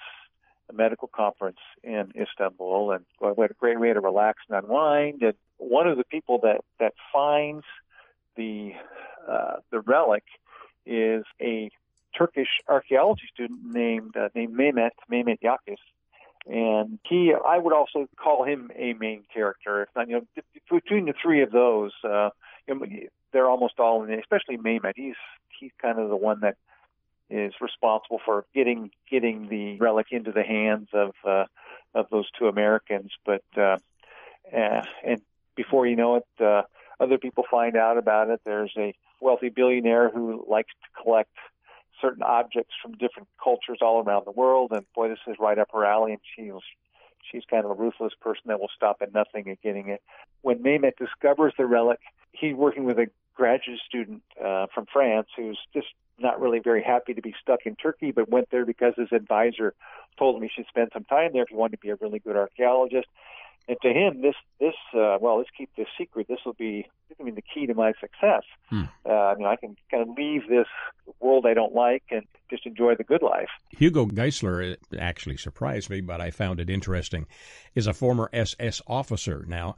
a 0.69 0.73
medical 0.73 1.09
conference 1.09 1.59
in 1.83 2.13
Istanbul, 2.21 2.93
and 2.93 3.05
we 3.21 3.43
had 3.43 3.51
a 3.51 3.55
great 3.55 3.79
way 3.79 3.93
to 3.93 4.01
relax 4.01 4.43
and 4.49 4.65
unwind. 4.65 5.23
And 5.23 5.35
one 5.59 5.87
of 5.87 5.97
the 5.97 6.05
people 6.05 6.41
that 6.43 6.63
that 6.81 6.95
finds 7.13 7.65
the 8.37 8.73
uh, 9.29 9.57
the 9.71 9.81
relic 9.81 10.25
is 10.85 11.25
a 11.41 11.71
Turkish 12.17 12.49
archaeology 12.69 13.29
student 13.33 13.61
named 13.65 14.17
uh, 14.17 14.29
named 14.35 14.55
Mehmet 14.57 14.91
Mehmet 15.11 15.39
Yakis, 15.43 15.77
and 16.47 16.99
he 17.09 17.33
I 17.35 17.59
would 17.59 17.73
also 17.73 18.09
call 18.17 18.45
him 18.45 18.71
a 18.77 18.95
main 18.95 19.25
character. 19.33 19.83
If 19.83 19.89
not, 19.95 20.09
you 20.09 20.15
know, 20.17 20.43
between 20.71 21.07
the 21.07 21.15
three 21.21 21.43
of 21.43 21.51
those, 21.51 21.93
uh, 22.05 22.31
you 22.67 22.75
know, 22.75 22.87
they're 23.33 23.49
almost 23.49 23.79
all 23.79 24.03
in. 24.03 24.13
Especially 24.13 24.57
Mehmet, 24.57 24.95
he's 24.97 25.17
he's 25.61 25.73
kind 25.81 25.99
of 25.99 26.09
the 26.09 26.17
one 26.17 26.41
that 26.41 26.57
is 27.29 27.55
responsible 27.61 28.21
for 28.25 28.45
getting 28.55 28.91
getting 29.11 29.49
the 29.49 29.77
relic 29.79 30.09
into 30.11 30.33
the 30.33 30.43
hands 30.43 30.89
of 30.93 31.13
uh, 31.25 31.45
of 31.95 32.07
those 32.11 32.31
two 32.39 32.49
Americans. 32.49 33.11
But 33.25 33.43
uh, 33.57 33.79
uh, 34.57 34.83
and 35.05 35.21
before 35.57 35.87
you 35.87 35.97
know 35.97 36.17
it, 36.17 36.45
uh, 36.45 36.63
other 37.01 37.19
people 37.19 37.45
find 37.51 37.77
out 37.77 37.99
about 37.99 38.31
it. 38.31 38.41
There's 38.45 38.73
a 38.77 38.95
wealthy 39.21 39.49
billionaire 39.49 40.11
who 40.11 40.45
likes 40.49 40.73
to 40.83 41.03
collect 41.03 41.33
certain 42.01 42.23
objects 42.23 42.75
from 42.83 42.93
different 42.93 43.29
cultures 43.43 43.79
all 43.81 44.03
around 44.03 44.27
the 44.27 44.33
world, 44.33 44.73
and 44.73 44.85
boy, 44.95 45.09
this 45.09 45.19
is 45.27 45.37
right 45.41 45.59
up 45.59 45.69
her 45.73 45.85
alley. 45.85 46.13
And 46.13 46.21
she's 46.37 46.53
she's 47.31 47.43
kind 47.51 47.65
of 47.65 47.71
a 47.71 47.75
ruthless 47.75 48.13
person 48.21 48.43
that 48.47 48.61
will 48.61 48.71
stop 48.75 48.99
at 49.01 49.13
nothing 49.13 49.49
at 49.51 49.61
getting 49.63 49.89
it. 49.89 50.03
When 50.43 50.63
Mehmet 50.63 50.97
discovers 50.97 51.55
the 51.59 51.67
relic, 51.67 51.99
he's 52.33 52.55
working 52.55 52.85
with 52.85 52.99
a 52.99 53.07
graduate 53.35 53.81
student 53.87 54.23
uh, 54.43 54.67
from 54.75 54.87
France 54.93 55.29
who's 55.37 55.59
just 55.75 55.89
not 56.19 56.41
really 56.41 56.61
very 56.61 56.83
happy 56.83 57.15
to 57.15 57.23
be 57.23 57.35
stuck 57.41 57.61
in 57.67 57.77
Turkey, 57.77 58.11
but 58.11 58.29
went 58.29 58.51
there 58.51 58.65
because 58.65 58.95
his 58.97 59.13
advisor 59.13 59.75
told 60.19 60.37
him 60.37 60.43
he 60.43 60.49
should 60.55 60.67
spend 60.69 60.91
some 60.93 61.05
time 61.05 61.31
there 61.33 61.43
if 61.43 61.49
he 61.49 61.55
wanted 61.55 61.77
to 61.77 61.83
be 61.83 61.91
a 61.91 61.97
really 61.97 62.19
good 62.19 62.37
archaeologist. 62.37 63.07
And 63.69 63.77
to 63.83 63.89
him, 63.89 64.23
this 64.23 64.37
this 64.61 64.75
uh, 64.95 65.19
well, 65.21 65.39
let's 65.39 65.51
keep 65.57 65.71
this 65.77 65.89
secret. 65.99 66.29
This 66.29 66.39
will 66.47 66.53
be 66.53 66.87
I 67.19 67.23
mean 67.25 67.35
the 67.35 67.43
key 67.43 67.67
to 67.67 67.75
my 67.75 67.95
success. 68.01 68.43
Hmm. 68.71 68.85
Uh, 69.05 69.35
you 69.37 69.43
know, 69.43 69.49
I 69.51 69.57
can 69.57 69.77
kind 69.91 70.09
of 70.09 70.17
leave 70.17 70.43
this 70.49 70.69
world 71.19 71.47
I 71.47 71.55
don't 71.55 71.75
like 71.75 72.05
and 72.13 72.23
just 72.49 72.65
enjoy 72.65 72.95
the 72.95 73.03
good 73.03 73.23
life. 73.23 73.49
Hugo 73.71 74.07
Geisler 74.07 74.63
it 74.75 74.81
actually 74.97 75.37
surprised 75.37 75.91
me, 75.91 76.01
but 76.01 76.21
I 76.21 76.31
found 76.31 76.61
it 76.61 76.71
interesting. 76.71 77.27
Is 77.75 77.89
a 77.89 77.93
former 77.93 78.31
SS 78.33 78.81
officer 78.87 79.45
now. 79.49 79.75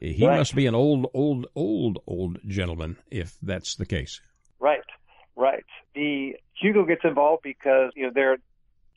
He 0.00 0.24
Right. 0.24 0.38
must 0.38 0.54
be 0.54 0.66
an 0.66 0.74
old, 0.76 1.10
old, 1.12 1.46
old, 1.56 1.98
old 2.06 2.38
gentleman 2.46 2.96
if 3.10 3.36
that's 3.42 3.74
the 3.74 3.86
case. 3.86 4.20
Right. 5.36 5.64
The 5.94 6.36
Hugo 6.60 6.84
gets 6.84 7.02
involved 7.04 7.42
because 7.42 7.92
you 7.96 8.04
know 8.04 8.12
they're 8.14 8.36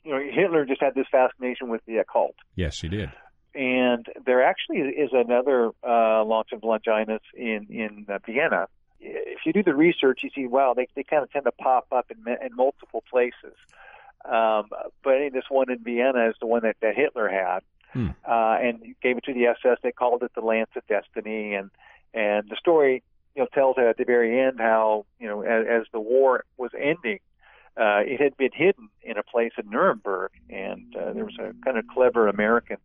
you 0.04 0.12
know 0.12 0.20
Hitler 0.20 0.64
just 0.66 0.82
had 0.82 0.94
this 0.94 1.06
fascination 1.10 1.68
with 1.68 1.80
the 1.86 1.98
occult. 1.98 2.34
Yes, 2.54 2.80
he 2.80 2.88
did. 2.88 3.10
and 3.54 4.06
there 4.24 4.42
actually 4.42 4.78
is 4.80 5.10
another 5.12 5.70
uh, 5.86 6.22
lance 6.24 6.48
of 6.52 6.62
Longinus 6.62 7.22
in 7.34 7.66
in 7.70 8.06
uh, 8.08 8.18
Vienna. 8.26 8.66
If 9.00 9.40
you 9.46 9.52
do 9.52 9.62
the 9.62 9.74
research, 9.74 10.20
you 10.22 10.30
see, 10.34 10.46
wow, 10.46 10.74
they 10.76 10.88
they 10.94 11.02
kind 11.04 11.22
of 11.22 11.30
tend 11.30 11.44
to 11.46 11.52
pop 11.52 11.86
up 11.92 12.10
in, 12.10 12.18
in 12.44 12.54
multiple 12.56 13.02
places. 13.10 13.56
Um, 14.24 14.64
but 15.04 15.14
I 15.14 15.18
think 15.20 15.32
this 15.34 15.44
one 15.48 15.70
in 15.70 15.78
Vienna 15.84 16.28
is 16.28 16.34
the 16.40 16.46
one 16.46 16.62
that, 16.62 16.76
that 16.82 16.96
Hitler 16.96 17.28
had, 17.28 17.60
Hmm. 17.92 18.08
uh, 18.28 18.56
and 18.60 18.82
gave 19.00 19.16
it 19.16 19.24
to 19.24 19.32
the 19.32 19.46
SS. 19.46 19.78
They 19.82 19.92
called 19.92 20.22
it 20.24 20.32
the 20.34 20.40
Lance 20.40 20.70
of 20.76 20.86
Destiny, 20.86 21.54
and 21.54 21.70
and 22.12 22.48
the 22.48 22.56
story 22.58 23.02
you 23.36 23.42
know 23.42 23.48
tells 23.54 23.76
at 23.78 23.98
the 23.98 24.04
very 24.04 24.40
end 24.40 24.58
how 24.58 25.04
you 25.20 25.28
know 25.28 25.42
as, 25.42 25.66
as 25.68 25.82
the 25.92 26.00
war 26.00 26.44
was 26.56 26.70
ending, 26.74 27.20
uh, 27.76 28.00
it 28.00 28.20
had 28.20 28.36
been 28.36 28.50
hidden 28.52 28.88
in 29.02 29.18
a 29.18 29.22
place 29.22 29.52
in 29.62 29.70
Nuremberg, 29.70 30.30
and 30.48 30.96
uh, 30.96 31.12
there 31.12 31.24
was 31.24 31.36
a 31.38 31.52
kind 31.64 31.78
of 31.78 31.86
clever 31.86 32.28
American 32.28 32.78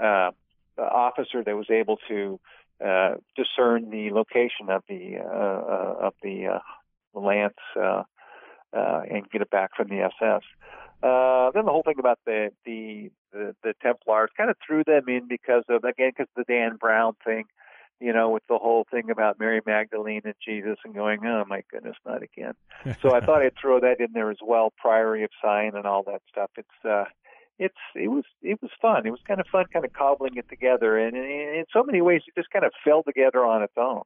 uh, 0.00 0.30
officer 0.78 1.42
that 1.42 1.56
was 1.56 1.70
able 1.70 1.96
to 2.08 2.38
uh, 2.84 3.14
discern 3.34 3.90
the 3.90 4.10
location 4.12 4.68
of 4.68 4.82
the 4.88 5.16
uh, 5.18 5.24
uh, 5.24 6.06
of 6.06 6.14
the 6.22 6.46
uh, 6.46 7.18
lance 7.18 7.54
uh, 7.76 8.02
uh, 8.76 9.00
and 9.10 9.30
get 9.30 9.40
it 9.40 9.50
back 9.50 9.70
from 9.74 9.88
the 9.88 10.00
SS. 10.02 10.42
Uh, 11.02 11.50
then 11.52 11.64
the 11.64 11.70
whole 11.70 11.82
thing 11.82 11.98
about 11.98 12.18
the 12.26 12.50
the 12.64 13.10
the, 13.32 13.54
the 13.62 13.74
Templars 13.82 14.30
kind 14.36 14.50
of 14.50 14.56
threw 14.66 14.84
them 14.84 15.04
in 15.08 15.26
because 15.28 15.64
of 15.68 15.84
again 15.84 16.10
because 16.16 16.28
of 16.36 16.46
the 16.46 16.52
Dan 16.52 16.76
Brown 16.76 17.14
thing, 17.24 17.44
you 18.00 18.12
know, 18.12 18.30
with 18.30 18.42
the 18.48 18.58
whole 18.58 18.86
thing 18.90 19.10
about 19.10 19.38
Mary 19.38 19.60
Magdalene 19.64 20.22
and 20.24 20.34
Jesus 20.44 20.76
and 20.84 20.94
going, 20.94 21.24
oh 21.24 21.44
my 21.48 21.62
goodness, 21.70 21.96
not 22.04 22.22
again. 22.22 22.54
so 23.00 23.14
I 23.14 23.20
thought 23.20 23.42
I'd 23.42 23.56
throw 23.60 23.80
that 23.80 24.00
in 24.00 24.08
there 24.12 24.30
as 24.30 24.38
well, 24.42 24.72
Priory 24.76 25.24
of 25.24 25.30
Sion 25.42 25.76
and 25.76 25.86
all 25.86 26.02
that 26.04 26.22
stuff. 26.30 26.50
It's 26.56 26.84
uh, 26.84 27.04
it's 27.58 27.74
it 27.94 28.08
was 28.08 28.24
it 28.42 28.60
was 28.60 28.70
fun. 28.80 29.06
It 29.06 29.10
was 29.10 29.20
kind 29.26 29.40
of 29.40 29.46
fun, 29.46 29.64
kind 29.72 29.84
of 29.84 29.92
cobbling 29.92 30.36
it 30.36 30.48
together, 30.48 30.98
and 30.98 31.16
in 31.16 31.64
so 31.72 31.82
many 31.82 32.02
ways, 32.02 32.22
it 32.26 32.38
just 32.38 32.50
kind 32.50 32.64
of 32.64 32.72
fell 32.84 33.02
together 33.02 33.44
on 33.44 33.62
its 33.62 33.72
own. 33.78 34.02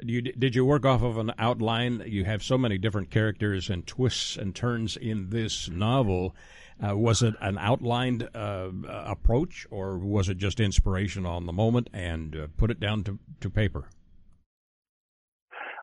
You, 0.00 0.22
did 0.22 0.54
you 0.54 0.64
work 0.64 0.86
off 0.86 1.02
of 1.02 1.18
an 1.18 1.32
outline? 1.38 2.04
You 2.06 2.24
have 2.24 2.42
so 2.42 2.56
many 2.56 2.78
different 2.78 3.10
characters 3.10 3.68
and 3.70 3.86
twists 3.86 4.36
and 4.36 4.54
turns 4.54 4.96
in 4.96 5.30
this 5.30 5.68
novel. 5.68 6.34
Uh, 6.82 6.96
was 6.96 7.22
it 7.22 7.34
an 7.40 7.58
outlined 7.58 8.28
uh, 8.34 8.70
approach, 8.84 9.66
or 9.70 9.98
was 9.98 10.28
it 10.28 10.36
just 10.36 10.58
inspiration 10.58 11.24
on 11.24 11.46
the 11.46 11.52
moment 11.52 11.88
and 11.92 12.34
uh, 12.34 12.46
put 12.56 12.70
it 12.70 12.80
down 12.80 13.04
to, 13.04 13.18
to 13.40 13.48
paper? 13.48 13.84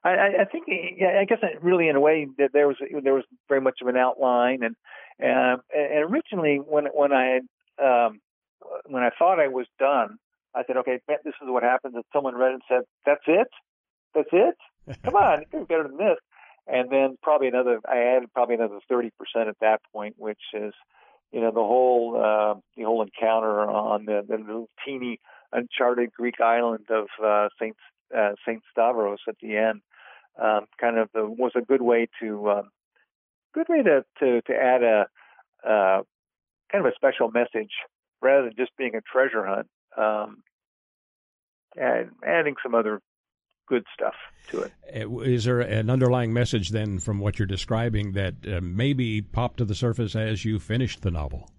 I, 0.04 0.41
I 0.41 0.45
think, 0.52 0.66
I 0.70 1.26
guess, 1.26 1.39
really, 1.62 1.89
in 1.89 1.95
a 1.95 2.00
way, 2.00 2.28
that 2.38 2.52
there 2.54 2.68
was 2.68 2.78
there 3.04 3.14
was 3.14 3.26
very 3.50 3.60
much 3.60 3.80
of 3.82 3.88
an 3.88 3.97
outline, 3.97 4.64
and 4.64 4.76
and, 5.20 5.60
and 5.74 6.12
originally, 6.12 6.58
when 6.58 6.86
when 6.86 7.12
I 7.12 7.39
um, 7.82 8.20
when 8.86 9.04
I 9.04 9.10
thought 9.18 9.39
I 9.39 9.47
was 9.47 9.68
done, 9.78 10.18
I 10.56 10.64
said, 10.66 10.78
okay, 10.78 11.00
this 11.08 11.20
is 11.26 11.34
what 11.47 11.64
happens. 11.64 11.95
if 11.97 12.06
someone 12.14 12.36
read 12.36 12.52
it 12.52 12.54
and 12.54 12.62
said, 12.68 12.82
that's 13.06 13.24
it, 13.28 13.47
that's 14.16 14.30
it. 14.32 14.56
Come 15.04 15.16
on, 15.16 15.43
you 15.54 15.66
better 15.66 15.84
than 15.84 15.97
this. 15.97 16.18
And 16.68 16.89
then 16.89 17.18
probably 17.24 17.47
another, 17.47 17.80
I 17.88 17.99
added 18.16 18.34
probably 18.34 18.55
another 18.55 18.80
thirty 18.88 19.12
percent 19.18 19.49
at 19.49 19.60
that 19.62 19.82
point, 19.91 20.16
which 20.18 20.41
is, 20.53 20.74
you 21.32 21.41
know, 21.41 21.51
the 21.51 21.60
whole 21.60 22.16
uh, 22.16 22.60
the 22.78 22.84
whole 22.84 23.01
encounter 23.01 23.62
on 23.62 24.05
the, 24.05 24.24
the 24.28 24.38
little 24.38 24.70
teeny 24.86 25.20
uncharted 25.51 26.12
Greek 26.14 26.39
island 26.39 26.86
of 26.89 27.07
uh, 27.24 27.49
Saint 27.60 27.76
uh, 28.16 28.34
Saint 28.45 28.62
Stavros 28.72 29.20
at 29.28 29.36
the 29.41 29.57
end. 29.57 29.82
Um, 30.41 30.66
kind 30.80 30.97
of 30.97 31.10
the, 31.14 31.26
was 31.26 31.51
a 31.55 31.62
good 31.62 31.82
way 31.82 32.07
to 32.22 32.49
um, 32.51 32.70
good 33.53 33.68
way 33.68 33.82
to 33.84 34.05
to, 34.20 34.41
to 34.43 34.53
add 34.53 34.84
a 34.84 35.07
uh, 35.68 36.01
kind 36.72 36.86
of 36.86 36.91
a 36.91 36.95
special 36.95 37.32
message 37.32 37.72
rather 38.22 38.43
than 38.43 38.53
just 38.57 38.78
being 38.78 38.95
a 38.95 39.01
treasure 39.01 39.45
hunt. 39.45 39.68
Um, 39.97 40.43
and 41.76 42.10
adding 42.26 42.55
some 42.64 42.74
other 42.74 42.99
good 43.70 43.86
stuff 43.94 44.16
to 44.50 44.62
it. 44.62 44.74
Uh, 44.94 45.40
there 45.46 45.62
an 45.62 45.90
underlying 45.90 46.34
message 46.34 46.70
then 46.70 47.00
from 47.00 47.20
what 47.20 47.38
you're 47.38 47.46
describing 47.46 48.14
that 48.14 48.34
uh, 48.52 48.60
maybe 48.62 49.22
popped 49.22 49.58
to 49.58 49.66
the 49.66 49.76
surface 49.76 50.16
as 50.16 50.44
you 50.44 50.60
finished 50.60 51.02
the 51.04 51.12
novel? 51.12 51.52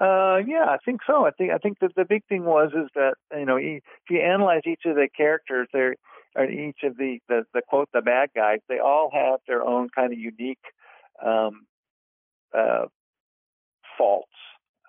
Uh, 0.00 0.38
yeah, 0.46 0.66
I 0.68 0.78
think 0.84 1.00
so. 1.06 1.26
I 1.26 1.30
think 1.30 1.52
I 1.52 1.58
think 1.58 1.78
that 1.80 1.94
the 1.94 2.04
big 2.04 2.24
thing 2.28 2.44
was 2.44 2.70
is 2.72 2.88
that 2.94 3.14
you 3.36 3.44
know 3.44 3.56
if 3.56 3.82
you 4.08 4.20
analyze 4.20 4.62
each 4.66 4.82
of 4.86 4.94
the 4.94 5.08
characters, 5.14 5.68
there 5.72 5.94
or 6.34 6.46
each 6.46 6.78
of 6.82 6.96
the, 6.96 7.18
the 7.28 7.44
the 7.52 7.62
quote 7.68 7.88
the 7.92 8.00
bad 8.00 8.30
guys, 8.34 8.58
they 8.68 8.78
all 8.78 9.10
have 9.12 9.40
their 9.46 9.62
own 9.62 9.88
kind 9.94 10.12
of 10.12 10.18
unique 10.18 10.64
um, 11.24 11.66
uh, 12.56 12.86
faults. 13.96 14.32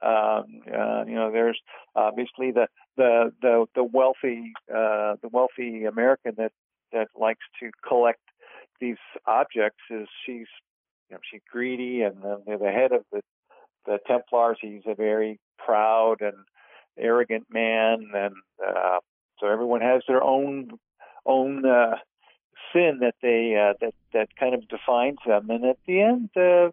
Um, 0.04 0.62
uh, 0.68 1.06
you 1.08 1.16
know, 1.16 1.32
there's 1.32 1.60
obviously 1.96 2.52
the 2.52 2.68
the 2.98 3.32
the, 3.42 3.66
the 3.76 3.84
wealthy 3.84 4.52
uh, 4.70 5.16
the 5.22 5.30
wealthy 5.32 5.86
American 5.86 6.34
that 6.38 6.52
that 6.92 7.08
likes 7.16 7.46
to 7.62 7.72
collect 7.88 8.22
these 8.80 8.98
objects. 9.26 9.82
Is 9.90 10.08
she's 10.26 10.48
you 11.10 11.16
know 11.16 11.20
she's 11.30 11.42
greedy, 11.50 12.02
and 12.02 12.22
the, 12.22 12.58
the 12.58 12.72
head 12.72 12.92
of 12.92 13.04
the 13.12 13.22
the 13.86 14.00
Templars, 14.08 14.58
he's 14.62 14.84
a 14.86 14.96
very 14.96 15.40
proud 15.58 16.22
and 16.22 16.38
arrogant 16.98 17.46
man, 17.50 18.12
and 18.14 18.36
uh, 18.66 19.00
so 19.40 19.48
everyone 19.48 19.82
has 19.82 20.02
their 20.08 20.24
own 20.24 20.72
own 21.26 21.66
uh, 21.66 21.96
sin 22.74 23.00
that 23.02 23.16
they 23.22 23.56
uh, 23.56 23.74
that 23.82 23.94
that 24.14 24.36
kind 24.40 24.54
of 24.54 24.68
defines 24.68 25.18
them. 25.26 25.50
And 25.50 25.66
at 25.66 25.78
the 25.88 26.02
end, 26.02 26.30
uh, 26.36 26.72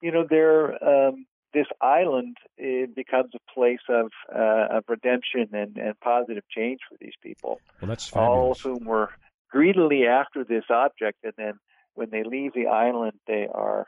you 0.00 0.12
know, 0.12 0.26
they're 0.28 0.72
um, 0.84 1.26
this 1.54 1.66
island 1.80 2.36
it 2.56 2.94
becomes 2.94 3.30
a 3.34 3.52
place 3.54 3.80
of 3.88 4.10
uh, 4.34 4.78
of 4.78 4.84
redemption 4.88 5.48
and, 5.52 5.76
and 5.76 5.98
positive 6.00 6.44
change 6.54 6.80
for 6.88 6.96
these 7.00 7.14
people. 7.22 7.60
Well, 7.80 7.88
that's 7.88 8.08
fabulous. 8.08 8.28
All 8.28 8.52
of 8.52 8.60
whom 8.60 8.86
were 8.86 9.10
greedily 9.50 10.06
after 10.06 10.44
this 10.44 10.64
object, 10.70 11.18
and 11.24 11.32
then 11.36 11.54
when 11.94 12.10
they 12.10 12.22
leave 12.22 12.52
the 12.54 12.66
island, 12.66 13.14
they 13.26 13.48
are 13.52 13.86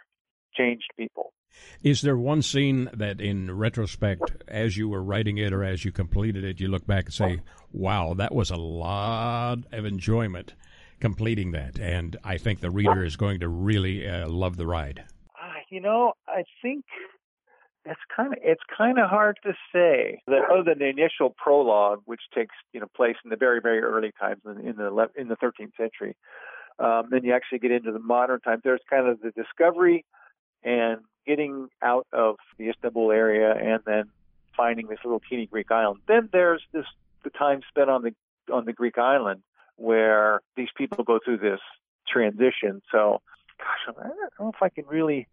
changed 0.55 0.89
people. 0.97 1.33
Is 1.83 2.03
there 2.03 2.17
one 2.17 2.43
scene 2.43 2.89
that, 2.95 3.21
in 3.21 3.57
retrospect, 3.57 4.45
as 4.47 4.77
you 4.77 4.89
were 4.89 5.03
writing 5.03 5.39
it 5.39 5.53
or 5.53 5.65
as 5.65 5.85
you 5.85 5.93
completed 5.93 6.45
it, 6.45 6.61
you 6.61 6.69
look 6.69 6.87
back 6.87 7.07
and 7.07 7.15
say, 7.15 7.41
wow, 7.73 8.15
that 8.15 8.35
was 8.35 8.51
a 8.51 8.57
lot 8.57 9.59
of 9.73 9.85
enjoyment 9.85 10.55
completing 11.01 11.51
that? 11.53 11.79
And 11.79 12.17
I 12.23 12.39
think 12.39 12.61
the 12.61 12.71
reader 12.71 13.05
is 13.05 13.17
going 13.17 13.41
to 13.41 13.49
really 13.49 14.09
uh, 14.09 14.29
love 14.29 14.57
the 14.57 14.67
ride. 14.67 15.05
Uh, 15.31 15.59
you 15.71 15.81
know, 15.81 16.13
I 16.29 16.45
think 16.63 16.85
it's 17.85 18.01
kind 18.15 18.33
of 18.33 18.39
it's 18.43 18.63
kind 18.77 18.99
of 18.99 19.09
hard 19.09 19.39
to 19.45 19.53
say 19.73 20.21
that 20.27 20.43
other 20.51 20.63
than 20.63 20.79
the 20.79 20.89
initial 20.89 21.31
prologue, 21.31 22.03
which 22.05 22.21
takes 22.35 22.55
you 22.73 22.81
know 22.81 22.87
place 22.95 23.17
in 23.25 23.31
the 23.31 23.37
very 23.37 23.61
very 23.61 23.81
early 23.81 24.13
times 24.21 24.41
in, 24.45 24.69
in 24.69 24.77
the 24.77 25.09
in 25.17 25.29
the 25.29 25.37
13th 25.37 25.77
century. 25.77 26.17
Um, 26.79 27.09
then 27.11 27.25
you 27.25 27.35
actually 27.35 27.59
get 27.59 27.71
into 27.71 27.93
the 27.93 27.99
modern 27.99 28.41
times. 28.41 28.63
There's 28.65 28.81
kind 28.89 29.07
of 29.07 29.21
the 29.21 29.31
discovery 29.31 30.05
and 30.63 31.01
getting 31.27 31.69
out 31.83 32.07
of 32.13 32.37
the 32.59 32.71
Istanbul 32.71 33.13
area 33.13 33.53
and 33.53 33.81
then 33.85 34.05
finding 34.57 34.89
this 34.89 34.99
little 35.05 35.21
teeny 35.29 35.47
Greek 35.47 35.71
island. 35.71 36.01
Then 36.09 36.29
there's 36.33 36.63
this 36.73 36.87
the 37.25 37.31
time 37.31 37.61
spent 37.69 37.91
on 37.91 38.03
the 38.03 38.15
on 38.53 38.65
the 38.65 38.73
Greek 38.73 38.99
island 38.99 39.43
where 39.77 40.41
these 40.57 40.69
people 40.77 41.05
go 41.05 41.19
through 41.25 41.39
this 41.39 41.61
transition. 42.07 42.83
So, 42.93 43.21
gosh, 43.59 43.95
I 43.97 44.09
don't 44.09 44.31
know 44.39 44.53
if 44.55 44.63
I 44.63 44.69
can 44.69 44.87
really. 44.87 45.27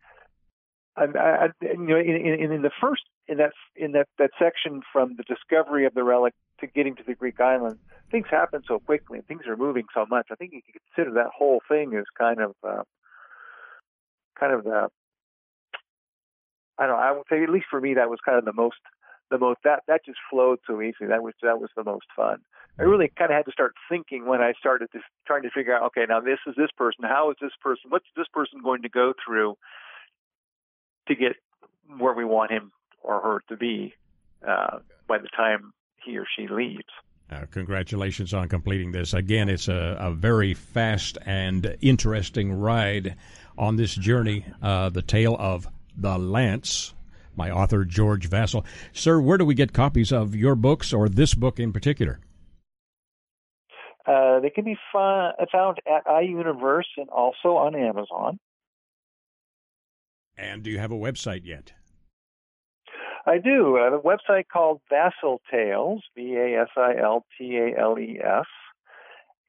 I, 0.98 1.04
I, 1.20 1.48
you 1.62 1.78
know, 1.78 1.98
in, 1.98 2.16
in, 2.39 2.52
in 2.52 2.62
the 2.64 2.72
first 2.82 3.04
in 3.28 3.38
that 3.38 3.52
in 3.76 3.91
that 3.91 4.08
that 4.18 4.32
section 4.39 4.82
from 4.91 5.16
the 5.16 5.24
discovery 5.24 5.86
of 5.86 5.93
the 5.93 6.04
relic 6.04 6.34
to 6.60 6.68
getting 6.68 6.95
to 6.95 7.04
the 7.06 7.14
Greek 7.14 7.39
island, 7.39 7.78
things 8.12 8.26
happen 8.30 8.64
so 8.68 8.80
quickly 8.80 9.20
and 9.20 9.28
things 9.28 9.43
are 9.48 9.56
moving 9.58 9.86
so 9.93 10.06
much. 10.10 10.28
I 10.32 10.36
think 10.36 10.54
you 10.54 10.62
can 10.62 10.80
consider 10.95 11.16
that 11.16 11.32
whole 11.38 11.62
thing 11.68 11.93
as 11.95 12.06
kind 12.18 12.41
of 12.41 12.56
uh, 12.68 12.84
kind 14.39 14.54
of 14.54 14.64
the 14.64 14.88
I 16.80 16.86
don't 16.86 16.95
know, 16.95 17.02
I 17.02 17.12
would 17.12 17.24
say 17.30 17.43
at 17.43 17.50
least 17.50 17.68
for 17.70 17.82
me 17.82 17.93
that 17.95 18.10
was 18.10 18.20
kind 18.26 18.38
of 18.38 18.45
the 18.45 18.54
most 18.54 18.78
the 19.30 19.38
most 19.38 19.60
that 19.64 19.84
that 19.88 20.06
just 20.06 20.20
flowed 20.30 20.60
so 20.66 20.82
easily. 20.82 21.10
That 21.10 21.22
was 21.22 21.34
that 21.43 21.60
was 21.60 21.70
the 21.76 21.84
most 21.84 22.08
fun. 22.16 22.39
I 22.80 22.84
really 22.84 23.12
kind 23.18 23.32
of 23.32 23.38
had 23.38 23.45
to 23.45 23.52
start 23.52 23.74
thinking 23.89 24.28
when 24.28 24.41
I 24.41 24.54
started 24.60 24.89
this, 24.93 25.02
trying 25.26 25.41
to 25.41 25.50
figure 25.50 25.76
out, 25.76 25.82
okay, 25.88 26.06
now 26.08 26.20
this 26.20 26.38
is 26.45 26.54
this 26.56 26.70
person. 26.78 27.06
How 27.06 27.32
is 27.32 27.38
this 27.41 27.54
person? 27.60 27.89
What's 27.89 28.06
this 28.16 28.28
person 28.32 28.62
going 28.64 28.84
to 28.84 28.89
go 28.89 29.14
through 29.26 29.58
to 31.08 31.16
get 31.16 31.34
where 31.97 32.14
we 32.14 32.26
want 32.26 32.51
him 32.51 32.72
or 33.01 33.22
her 33.22 33.41
to 33.49 33.58
be 33.58 33.93
uh, 34.47 34.80
by 35.08 35.18
the 35.18 35.30
time 35.36 35.74
he 36.03 36.18
or 36.18 36.26
she 36.36 36.47
leaves? 36.47 36.84
Uh, 37.30 37.45
congratulations 37.51 38.34
on 38.34 38.47
completing 38.47 38.91
this. 38.91 39.14
Again, 39.14 39.49
it's 39.49 39.68
a, 39.68 39.97
a 39.99 40.12
very 40.12 40.53
fast 40.53 41.18
and 41.26 41.78
interesting 41.82 42.53
ride 42.53 43.18
on 43.58 43.76
this 43.76 43.93
journey. 43.93 44.45
Uh, 44.62 44.89
the 44.89 45.01
tale 45.01 45.36
of 45.38 45.68
the 45.97 46.18
Lance 46.18 46.93
my 47.38 47.51
author, 47.51 47.86
George 47.86 48.30
Vasil. 48.30 48.66
Sir, 48.91 49.22
where 49.22 49.38
do 49.38 49.45
we 49.45 49.53
get 49.53 49.72
copies 49.72 50.12
of 50.12 50.36
your 50.36 50.55
books 50.55 50.91
or 50.91 51.08
this 51.08 51.34
book 51.36 51.60
in 51.60 51.72
particular? 51.72 52.20
Uh, 54.05 54.39
they 54.39 54.49
can 54.49 54.66
be 54.66 54.78
found 54.91 55.36
at 55.88 56.05
iUniverse 56.05 56.97
and 56.97 57.10
also 57.10 57.49
on 57.49 57.76
Amazon. 57.76 58.39
And 60.38 60.64
do 60.64 60.70
you 60.70 60.80
have 60.80 60.92
a 60.92 60.96
website 60.96 61.46
yet? 61.46 61.74
I 63.26 63.40
do. 63.40 63.78
I 63.78 63.86
have 63.86 63.94
a 63.94 64.00
website 64.00 64.46
called 64.52 64.80
Vasil 64.92 65.40
Tales, 65.52 66.02
V 66.16 66.36
A 66.36 66.62
S 66.62 66.70
I 66.78 66.96
L 67.02 67.26
T 67.38 67.58
A 67.58 67.78
L 67.78 68.00
E 68.00 68.20
S, 68.24 68.46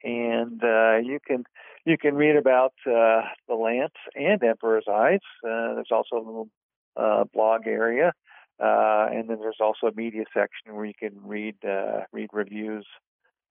and 0.02 0.62
uh, 0.64 0.96
you 0.96 1.18
can 1.24 1.44
you 1.84 1.96
can 1.96 2.14
read 2.14 2.36
about 2.36 2.72
uh, 2.86 3.22
the 3.46 3.54
Lance 3.54 3.94
and 4.16 4.42
Emperor's 4.42 4.86
Eyes. 4.90 5.20
Uh, 5.44 5.74
there's 5.74 5.92
also 5.92 6.16
a 6.16 6.24
little 6.24 6.48
uh, 6.96 7.24
blog 7.32 7.68
area, 7.68 8.12
uh, 8.58 9.06
and 9.12 9.30
then 9.30 9.38
there's 9.40 9.60
also 9.60 9.86
a 9.86 9.94
media 9.94 10.24
section 10.34 10.74
where 10.74 10.84
you 10.84 10.94
can 10.98 11.12
read 11.22 11.54
uh, 11.64 12.00
read 12.12 12.30
reviews 12.32 12.86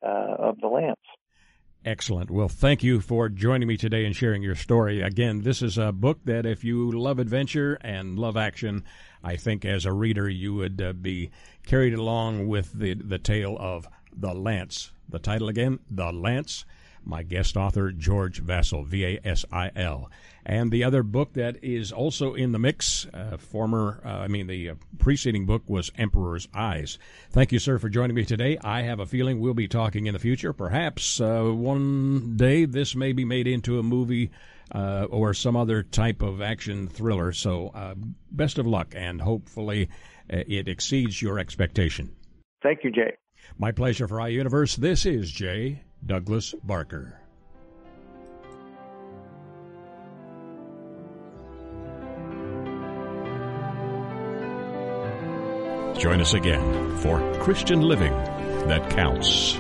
uh, 0.05 0.35
of 0.39 0.59
the 0.59 0.67
Lance. 0.67 0.99
Excellent. 1.87 2.29
Well, 2.29 2.49
thank 2.49 2.83
you 2.83 2.99
for 2.99 3.29
joining 3.29 3.65
me 3.65 3.77
today 3.77 4.03
and 4.03 4.13
sharing 4.13 4.43
your 4.43 4.55
story. 4.55 4.99
Again, 4.99 5.43
this 5.43 5.61
is 5.61 5.77
a 5.77 5.93
book 5.93 6.19
that 6.25 6.45
if 6.45 6.61
you 6.61 6.91
love 6.91 7.17
adventure 7.17 7.77
and 7.79 8.19
love 8.19 8.35
action, 8.35 8.83
I 9.23 9.37
think 9.37 9.63
as 9.63 9.85
a 9.85 9.93
reader 9.93 10.27
you 10.27 10.53
would 10.55 10.81
uh, 10.81 10.91
be 10.91 11.31
carried 11.65 11.93
along 11.93 12.49
with 12.49 12.73
the 12.73 12.93
the 12.95 13.17
tale 13.17 13.55
of 13.57 13.87
The 14.11 14.33
Lance. 14.33 14.91
The 15.07 15.19
title 15.19 15.47
again, 15.47 15.79
The 15.89 16.11
Lance. 16.11 16.65
My 17.07 17.23
guest 17.23 17.55
author, 17.55 17.93
George 17.93 18.43
Vasil, 18.43 18.85
V 18.85 19.05
A 19.05 19.19
S 19.23 19.45
I 19.49 19.71
L. 19.77 20.11
And 20.45 20.71
the 20.71 20.83
other 20.83 21.03
book 21.03 21.33
that 21.33 21.63
is 21.63 21.93
also 21.93 22.33
in 22.33 22.51
the 22.51 22.59
mix, 22.59 23.07
uh, 23.13 23.37
former, 23.37 24.01
uh, 24.05 24.09
I 24.09 24.27
mean, 24.27 24.47
the 24.47 24.71
uh, 24.71 24.75
preceding 24.99 25.45
book 25.45 25.63
was 25.67 25.89
Emperor's 25.97 26.49
Eyes. 26.53 26.99
Thank 27.31 27.53
you, 27.53 27.59
sir, 27.59 27.79
for 27.79 27.87
joining 27.87 28.15
me 28.15 28.25
today. 28.25 28.57
I 28.61 28.81
have 28.81 28.99
a 28.99 29.05
feeling 29.05 29.39
we'll 29.39 29.53
be 29.53 29.69
talking 29.69 30.05
in 30.05 30.13
the 30.13 30.19
future. 30.19 30.51
Perhaps 30.51 31.21
uh, 31.21 31.43
one 31.43 32.35
day 32.35 32.65
this 32.65 32.93
may 32.93 33.13
be 33.13 33.23
made 33.23 33.47
into 33.47 33.79
a 33.79 33.83
movie 33.83 34.31
uh, 34.75 35.05
or 35.09 35.33
some 35.33 35.55
other 35.55 35.83
type 35.83 36.21
of 36.21 36.41
action 36.41 36.89
thriller. 36.89 37.31
So, 37.31 37.69
uh, 37.69 37.95
best 38.31 38.57
of 38.57 38.67
luck, 38.67 38.93
and 38.97 39.21
hopefully 39.21 39.87
it 40.29 40.67
exceeds 40.67 41.21
your 41.21 41.39
expectation. 41.39 42.13
Thank 42.61 42.83
you, 42.83 42.91
Jay. 42.91 43.15
My 43.57 43.71
pleasure 43.71 44.09
for 44.09 44.17
iUniverse. 44.17 44.75
This 44.75 45.05
is 45.05 45.31
Jay 45.31 45.83
Douglas 46.05 46.53
Barker. 46.63 47.19
Join 55.97 56.21
us 56.21 56.33
again 56.33 56.95
for 56.97 57.19
Christian 57.39 57.81
Living 57.81 58.13
That 58.67 58.89
Counts. 58.91 59.57